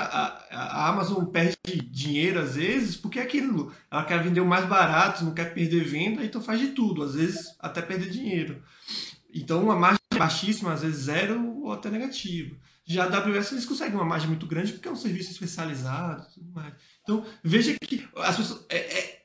a, 0.50 0.88
Amazon 0.88 1.24
perde 1.26 1.56
dinheiro 1.90 2.40
às 2.40 2.56
vezes, 2.56 2.96
porque 2.96 3.18
é 3.18 3.22
aquilo, 3.22 3.74
ela 3.90 4.04
quer 4.04 4.22
vender 4.22 4.40
o 4.40 4.46
mais 4.46 4.66
barato, 4.66 5.22
não 5.22 5.34
quer 5.34 5.52
perder 5.52 5.84
venda, 5.84 6.24
então 6.24 6.40
faz 6.40 6.60
de 6.60 6.68
tudo, 6.68 7.02
às 7.02 7.14
vezes 7.14 7.54
até 7.60 7.82
perder 7.82 8.08
dinheiro. 8.08 8.62
Então 9.34 9.62
uma 9.62 9.76
margem 9.76 9.98
baixíssima, 10.16 10.72
às 10.72 10.80
vezes 10.80 11.04
zero 11.04 11.62
ou 11.62 11.72
até 11.72 11.90
negativo. 11.90 12.56
Já 12.86 13.04
a 13.04 13.06
AWS 13.06 13.52
eles 13.52 13.66
conseguem 13.66 13.94
uma 13.94 14.04
margem 14.04 14.28
muito 14.28 14.46
grande 14.46 14.72
porque 14.72 14.88
é 14.88 14.92
um 14.92 14.96
serviço 14.96 15.32
especializado 15.32 16.26
tudo 16.32 16.50
mais. 16.52 16.72
Então 17.02 17.24
veja 17.42 17.74
que 17.82 18.06
as 18.16 18.36
pessoas. 18.36 18.64
É, 18.68 18.78
é, 18.78 19.23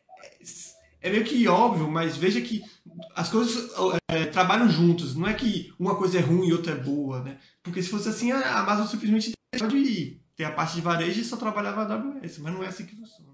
é 1.01 1.09
meio 1.09 1.23
que 1.23 1.47
óbvio, 1.47 1.89
mas 1.89 2.17
veja 2.17 2.41
que 2.41 2.61
as 3.15 3.29
coisas 3.29 3.71
é, 4.09 4.25
trabalham 4.25 4.69
juntas. 4.69 5.15
Não 5.15 5.27
é 5.27 5.33
que 5.33 5.73
uma 5.79 5.95
coisa 5.95 6.17
é 6.17 6.21
ruim 6.21 6.47
e 6.47 6.53
outra 6.53 6.73
é 6.73 6.75
boa, 6.75 7.21
né? 7.21 7.37
Porque 7.63 7.81
se 7.81 7.89
fosse 7.89 8.09
assim, 8.09 8.31
a 8.31 8.59
Amazon 8.59 8.85
simplesmente 8.85 9.31
deixou 9.51 9.69
de 9.69 10.19
ter 10.35 10.43
a 10.43 10.51
parte 10.51 10.75
de 10.75 10.81
varejo 10.81 11.21
e 11.21 11.23
só 11.23 11.37
trabalhava 11.37 11.83
a 11.83 11.95
AWS, 11.95 12.39
mas 12.39 12.53
não 12.53 12.63
é 12.63 12.67
assim 12.67 12.85
que 12.85 12.95
funciona. 12.95 13.29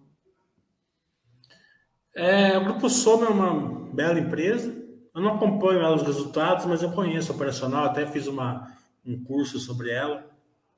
É, 2.16 2.58
o 2.58 2.64
Grupo 2.64 2.90
Soma 2.90 3.26
é 3.26 3.30
uma 3.30 3.94
bela 3.94 4.20
empresa. 4.20 4.84
Eu 5.14 5.22
não 5.22 5.36
acompanho 5.36 5.80
ela 5.80 5.96
os 5.96 6.04
resultados, 6.04 6.66
mas 6.66 6.82
eu 6.82 6.92
conheço 6.92 7.32
a 7.32 7.36
operacional, 7.36 7.86
até 7.86 8.06
fiz 8.06 8.28
uma, 8.28 8.72
um 9.06 9.22
curso 9.24 9.60
sobre 9.60 9.90
ela. 9.90 10.26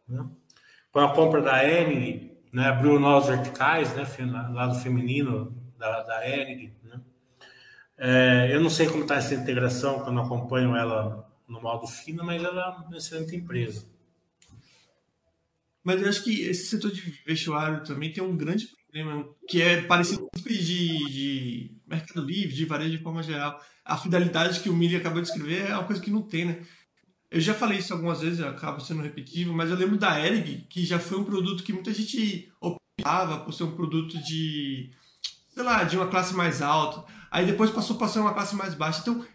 Né? 0.08 0.26
Com 0.92 1.00
a 1.00 1.14
compra 1.14 1.42
da 1.42 1.64
Enig, 1.64 2.32
né, 2.52 2.68
abriu 2.68 3.00
novos 3.00 3.30
verticais, 3.30 3.94
né, 3.94 4.06
lado 4.54 4.80
feminino 4.80 5.57
da, 5.78 6.04
da 6.04 6.30
Enig. 6.30 6.74
Né? 6.84 7.00
É, 7.98 8.50
eu 8.54 8.62
não 8.62 8.70
sei 8.70 8.88
como 8.88 9.04
está 9.04 9.16
essa 9.16 9.34
integração, 9.34 10.04
que 10.04 10.10
eu 10.10 10.14
não 10.14 10.24
acompanho 10.24 10.76
ela 10.76 11.28
no 11.48 11.62
modo 11.62 11.88
fino, 11.88 12.24
mas 12.24 12.44
ela 12.44 12.62
é 12.62 12.88
uma 12.88 12.98
excelente 12.98 13.36
empresa. 13.36 13.86
Mas 15.84 16.02
eu 16.02 16.10
acho 16.10 16.24
que 16.24 16.42
esse 16.42 16.66
setor 16.66 16.92
de 16.92 17.02
vestuário 17.26 17.84
também 17.84 18.12
tem 18.12 18.22
um 18.22 18.36
grande 18.36 18.68
problema, 18.68 19.26
que 19.48 19.62
é 19.62 19.82
parecido 19.84 20.28
com 20.28 20.42
de, 20.42 20.58
de 21.10 21.72
Mercado 21.88 22.26
Livre, 22.26 22.54
de 22.54 22.66
varejo 22.66 22.98
de 22.98 23.04
forma 23.04 23.24
geral. 23.24 23.62
A 23.86 23.98
fidelidade 23.98 24.60
que 24.60 24.70
o 24.70 24.76
Mili 24.76 24.98
acabou 24.98 25.22
de 25.22 25.30
escrever 25.30 25.70
é 25.70 25.74
uma 25.74 25.86
coisa 25.86 26.02
que 26.02 26.12
não 26.12 26.22
tem, 26.22 26.46
né? 26.46 26.62
Eu 27.30 27.40
já 27.40 27.54
falei 27.54 27.80
isso 27.80 27.94
algumas 27.94 28.22
vezes, 28.22 28.42
acabo 28.42 28.80
sendo 28.80 29.02
repetitivo, 29.02 29.54
mas 29.54 29.70
eu 29.70 29.76
lembro 29.76 29.98
da 29.98 30.20
Erig, 30.20 30.66
que 30.70 30.86
já 30.86 30.98
foi 30.98 31.18
um 31.20 31.26
produto 31.26 31.64
que 31.64 31.74
muita 31.74 31.94
gente 31.94 32.52
optava 32.60 33.40
por 33.40 33.54
ser 33.54 33.64
um 33.64 33.76
produto 33.76 34.18
de, 34.24 34.92
sei 35.58 35.66
lá, 35.66 35.84
de 35.84 35.98
uma 35.98 36.08
classe 36.08 36.36
mais 36.36 36.62
alta. 36.62 37.04
Aí 37.32 37.46
depois 37.46 37.72
passou 37.72 38.02
a 38.02 38.08
ser 38.08 38.20
uma 38.20 38.34
classe 38.34 38.56
mais 38.56 38.76
baixa. 38.76 39.02
Então, 39.02 39.26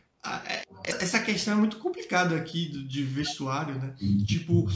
é, 0.47 0.63
essa 0.85 1.19
questão 1.19 1.55
é 1.55 1.57
muito 1.57 1.79
complicada 1.79 2.37
aqui 2.37 2.69
de 2.87 3.03
vestuário, 3.03 3.75
né? 3.75 3.93
Tipo, 4.25 4.69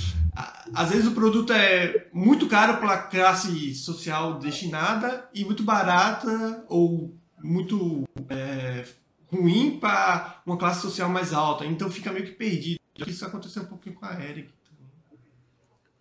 às 0.75 0.91
vezes 0.91 1.07
o 1.07 1.13
produto 1.13 1.53
é 1.53 2.09
muito 2.13 2.49
caro 2.49 2.79
para 2.79 2.99
classe 2.99 3.77
social 3.77 4.41
destinada 4.41 5.29
e 5.33 5.45
muito 5.45 5.63
barata 5.63 6.65
ou 6.69 7.17
muito 7.41 8.03
é, 8.29 8.85
ruim 9.29 9.79
para 9.79 10.43
uma 10.45 10.57
classe 10.57 10.83
social 10.83 11.09
mais 11.09 11.33
alta. 11.33 11.65
Então 11.65 11.89
fica 11.89 12.11
meio 12.11 12.25
que 12.25 12.33
perdido. 12.33 12.81
Isso 13.07 13.25
aconteceu 13.25 13.63
um 13.63 13.67
pouquinho 13.67 13.95
com 13.95 14.05
a 14.05 14.21
Eric. 14.21 14.51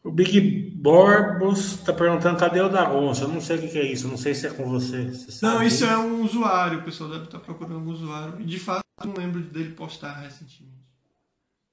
O 0.05 0.11
Big 0.11 0.69
Borbos 0.75 1.79
está 1.79 1.91
perguntando 1.91 2.37
cadê 2.37 2.61
o 2.61 2.69
Dagonça. 2.69 3.23
Eu 3.23 3.29
não 3.29 3.41
sei 3.41 3.57
o 3.57 3.61
que 3.67 3.75
é 3.79 3.91
isso, 3.91 4.07
não 4.07 4.17
sei 4.17 4.35
se 4.35 4.45
é 4.45 4.51
com 4.51 4.69
você. 4.69 5.09
você 5.09 5.43
não, 5.43 5.63
isso 5.63 5.83
é 5.83 5.97
um 5.97 6.23
usuário, 6.23 6.79
o 6.79 6.83
pessoal 6.83 7.09
deve 7.09 7.23
estar 7.23 7.39
procurando 7.39 7.79
um 7.79 7.89
usuário. 7.91 8.39
E 8.39 8.45
de 8.45 8.59
fato 8.59 8.83
não 9.03 9.15
lembro 9.15 9.41
dele 9.41 9.73
postar 9.73 10.13
recentemente. 10.21 10.85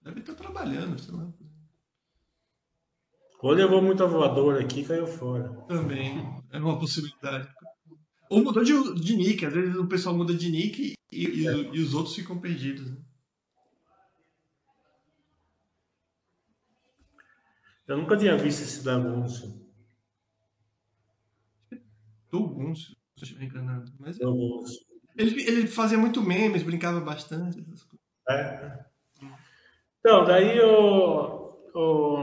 Deve 0.03 0.21
estar 0.21 0.33
trabalhando, 0.33 0.99
sei 0.99 1.15
lá. 1.15 1.29
Ou 3.43 3.51
levou 3.53 3.83
muita 3.83 4.07
voadora 4.07 4.63
aqui 4.63 4.81
e 4.81 4.85
caiu 4.85 5.07
fora. 5.07 5.51
Também, 5.69 6.43
é 6.51 6.59
uma 6.59 6.79
possibilidade. 6.79 7.47
Ou 8.31 8.43
mudou 8.43 8.65
de, 8.65 8.95
de 8.95 9.15
nick, 9.15 9.45
às 9.45 9.53
vezes 9.53 9.77
o 9.77 9.87
pessoal 9.87 10.17
muda 10.17 10.33
de 10.33 10.51
nick 10.51 10.95
e, 11.13 11.27
e, 11.27 11.45
e 11.45 11.81
os 11.81 11.93
outros 11.93 12.15
ficam 12.15 12.39
perdidos. 12.39 12.91
Né? 12.91 12.97
Eu 17.87 17.97
nunca 17.97 18.17
tinha 18.17 18.37
visto 18.37 18.63
esse 18.63 18.85
Dagunço. 18.85 19.61
Dogunço, 22.31 22.97
se 23.17 23.23
eu 23.23 23.25
estiver 23.25 23.45
enganado. 23.45 23.93
Mas 23.99 24.19
é. 24.19 24.25
ele, 25.17 25.43
ele 25.43 25.67
fazia 25.67 25.99
muito 25.99 26.23
memes, 26.23 26.63
brincava 26.63 27.01
bastante. 27.01 27.63
É. 28.29 28.85
Então, 29.99 30.25
daí 30.25 30.59
o, 30.61 31.59
o... 31.75 32.17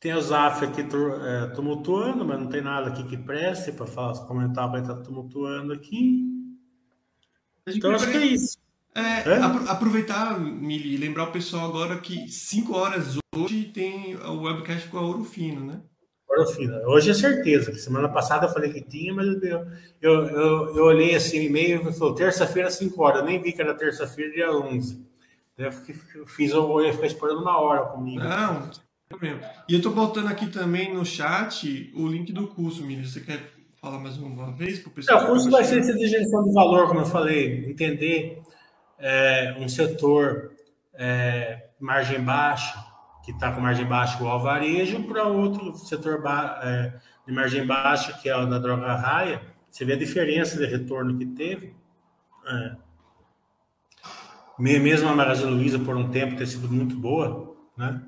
tem 0.00 0.14
o 0.14 0.20
Zaf 0.20 0.64
aqui 0.64 0.82
é, 0.82 1.46
tumultuando, 1.48 2.24
mas 2.24 2.38
não 2.38 2.48
tem 2.48 2.62
nada 2.62 2.88
aqui 2.90 3.04
que 3.04 3.16
preste 3.16 3.72
para 3.72 3.86
falar, 3.86 4.26
comentar, 4.26 4.70
vai 4.70 4.82
estar 4.82 4.96
tumultuando 5.02 5.72
aqui. 5.72 6.24
Então, 7.66 7.90
acho 7.92 8.10
que 8.10 8.16
é 8.16 8.26
isso. 8.26 8.56
É, 8.96 9.28
é? 9.28 9.70
aproveitar, 9.70 10.40
Mili, 10.40 10.94
e 10.94 10.96
lembrar 10.96 11.24
o 11.24 11.32
pessoal 11.32 11.66
agora 11.66 11.98
que 11.98 12.28
5 12.28 12.74
horas 12.74 13.18
hoje 13.36 13.64
tem 13.64 14.16
o 14.16 14.44
webcast 14.44 14.88
com 14.88 14.96
a 14.96 15.02
Ouro 15.02 15.22
Fino, 15.22 15.66
né? 15.66 15.82
Ouro 16.26 16.46
Fino. 16.46 16.74
Hoje 16.86 17.10
é 17.10 17.14
certeza, 17.14 17.70
que 17.70 17.78
semana 17.78 18.08
passada 18.08 18.46
eu 18.46 18.50
falei 18.50 18.72
que 18.72 18.80
tinha, 18.80 19.12
mas 19.12 19.26
eu, 19.26 19.66
eu, 20.00 20.12
eu, 20.28 20.76
eu 20.76 20.84
olhei 20.84 21.14
assim, 21.14 21.44
e-mail 21.44 21.86
e 21.86 21.92
falou, 21.92 22.14
terça-feira, 22.14 22.70
5 22.70 23.02
horas. 23.02 23.20
Eu 23.20 23.26
nem 23.26 23.42
vi 23.42 23.52
que 23.52 23.60
era 23.60 23.74
terça-feira, 23.74 24.32
dia 24.32 24.50
11. 24.50 25.04
Eu 25.58 25.72
fiz, 26.26 26.52
eu 26.52 26.80
ia 26.80 26.92
ficar 26.94 27.06
esperando 27.06 27.42
uma 27.42 27.60
hora 27.60 27.84
comigo. 27.90 28.24
Não, 28.24 28.70
problema. 29.10 29.40
E 29.68 29.74
eu 29.74 29.82
tô 29.82 29.90
botando 29.90 30.28
aqui 30.28 30.46
também 30.46 30.94
no 30.94 31.04
chat 31.04 31.92
o 31.94 32.08
link 32.08 32.32
do 32.32 32.48
curso, 32.48 32.82
Mili. 32.82 33.06
Você 33.06 33.20
quer 33.20 33.40
falar 33.78 33.98
mais 33.98 34.16
uma 34.16 34.52
vez 34.52 34.78
para 34.78 34.88
o 34.88 34.92
pessoal? 34.92 35.20
É, 35.20 35.24
o 35.24 35.26
curso 35.26 35.50
vai 35.50 35.64
ser 35.64 35.80
essa 35.80 35.92
de 35.92 36.06
gestão 36.06 36.44
de 36.44 36.52
valor, 36.54 36.88
como 36.88 37.00
eu 37.00 37.06
falei, 37.06 37.70
entender 37.70 38.42
é, 38.98 39.56
um 39.58 39.68
setor 39.68 40.52
é, 40.94 41.68
margem 41.78 42.20
baixa, 42.20 42.84
que 43.24 43.32
está 43.32 43.52
com 43.52 43.60
margem 43.60 43.86
baixa 43.86 44.16
igual 44.16 44.32
ao 44.32 44.42
varejo, 44.42 45.02
para 45.04 45.24
outro 45.24 45.76
setor 45.76 46.22
é, 46.62 46.92
de 47.26 47.32
margem 47.32 47.66
baixa, 47.66 48.12
que 48.14 48.28
é 48.28 48.36
o 48.36 48.46
da 48.46 48.58
droga 48.58 48.94
raia, 48.94 49.42
você 49.68 49.84
vê 49.84 49.94
a 49.94 49.98
diferença 49.98 50.56
de 50.56 50.66
retorno 50.66 51.18
que 51.18 51.26
teve. 51.26 51.74
É, 52.46 52.76
mesmo 54.58 55.08
a 55.08 55.14
Magazine 55.14 55.50
Luiza, 55.50 55.78
por 55.78 55.96
um 55.96 56.10
tempo, 56.10 56.36
ter 56.36 56.46
sido 56.46 56.68
muito 56.68 56.96
boa, 56.96 57.56
né? 57.76 58.00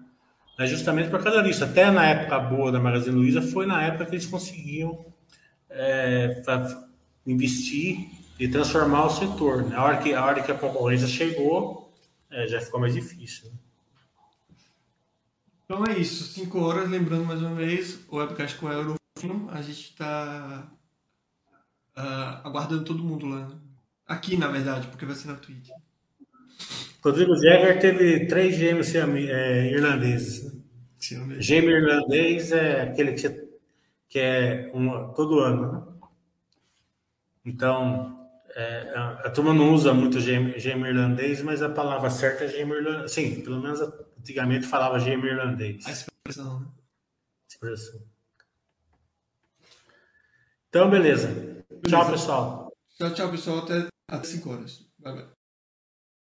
É 0.59 0.67
justamente 0.67 1.09
por 1.09 1.23
causa 1.23 1.43
disso. 1.43 1.63
Até 1.63 1.91
na 1.91 2.05
época 2.05 2.39
boa 2.41 2.73
da 2.73 2.81
Magazine 2.81 3.15
Luiza, 3.15 3.41
foi 3.41 3.65
na 3.65 3.83
época 3.83 4.07
que 4.07 4.13
eles 4.13 4.27
conseguiam 4.27 5.07
é, 5.71 6.43
investir 7.27 8.11
e 8.39 8.49
transformar 8.49 9.07
o 9.07 9.11
setor. 9.11 9.65
Né? 9.65 9.77
A, 9.77 9.85
hora 9.85 9.97
que, 9.99 10.15
a 10.15 10.25
hora 10.25 10.43
que 10.43 10.53
a 10.53 10.55
concorrência 10.55 11.09
chegou, 11.09 11.93
é, 12.31 12.47
já 12.47 12.61
ficou 12.61 12.81
mais 12.81 12.95
difícil. 12.95 13.51
Né? 13.51 13.57
Então 15.65 15.85
é 15.85 15.99
isso, 15.99 16.25
5 16.33 16.59
horas, 16.61 16.89
lembrando 16.89 17.27
mais 17.27 17.43
uma 17.43 17.55
vez, 17.55 18.01
o 18.09 18.17
webcast 18.17 18.57
com 18.57 18.69
a 18.69 18.73
Eurofino, 18.73 19.51
a 19.51 19.61
gente 19.61 19.91
está 19.91 20.67
uh, 20.71 22.01
ah, 22.01 22.41
aguardando 22.45 22.85
todo 22.85 23.05
mundo 23.05 23.27
lá. 23.27 23.51
Aqui, 24.07 24.37
na 24.39 24.49
verdade, 24.49 24.87
porque 24.87 25.05
vai 25.05 25.15
ser 25.15 25.29
na 25.29 25.35
Twitch. 25.35 25.69
Rodrigo 27.05 27.37
Jäger 27.37 27.79
teve 27.79 28.27
três 28.27 28.57
gêmeos 28.57 28.95
é, 28.95 29.71
irlandeses. 29.71 30.45
Né? 30.45 30.63
Gêmeo 31.39 31.77
irlandês 31.77 32.51
é 32.51 32.83
aquele 32.83 33.13
que, 33.13 33.49
que 34.09 34.19
é 34.19 34.71
um, 34.73 35.13
todo 35.13 35.41
ano, 35.41 35.73
né? 35.73 35.83
Então, 37.45 38.18
é, 38.59 38.93
a, 38.97 39.31
turma 39.31 39.55
não 39.55 39.73
usa 39.73 39.95
muito 39.95 40.19
gêmeo, 40.19 40.59
gêmeo, 40.59 40.89
irlandês, 40.89 41.41
mas 41.43 41.63
a 41.63 41.69
palavra 41.69 42.11
certa 42.11 42.43
é 42.43 42.49
gêmeo 42.49 42.77
irlandês. 42.77 43.13
Sim, 43.13 43.41
pelo 43.41 43.63
menos 43.63 43.81
antigamente 44.19 44.67
falava 44.67 44.99
gêmeo 44.99 45.29
irlandês. 45.29 45.87
A 45.87 45.93
expressão, 45.93 46.61
né? 46.61 46.67
Expressão. 47.49 48.03
Então, 50.69 50.91
beleza. 50.91 51.29
beleza. 51.29 51.65
Tchau, 51.87 52.11
pessoal. 52.11 52.73
Tchau, 52.97 53.15
tchau, 53.15 53.31
pessoal. 53.31 53.59
Até, 53.59 53.87
até 54.11 54.27
5 54.27 54.51
horas. 54.51 54.85
Bye, 54.99 55.15
bye. 55.15 55.38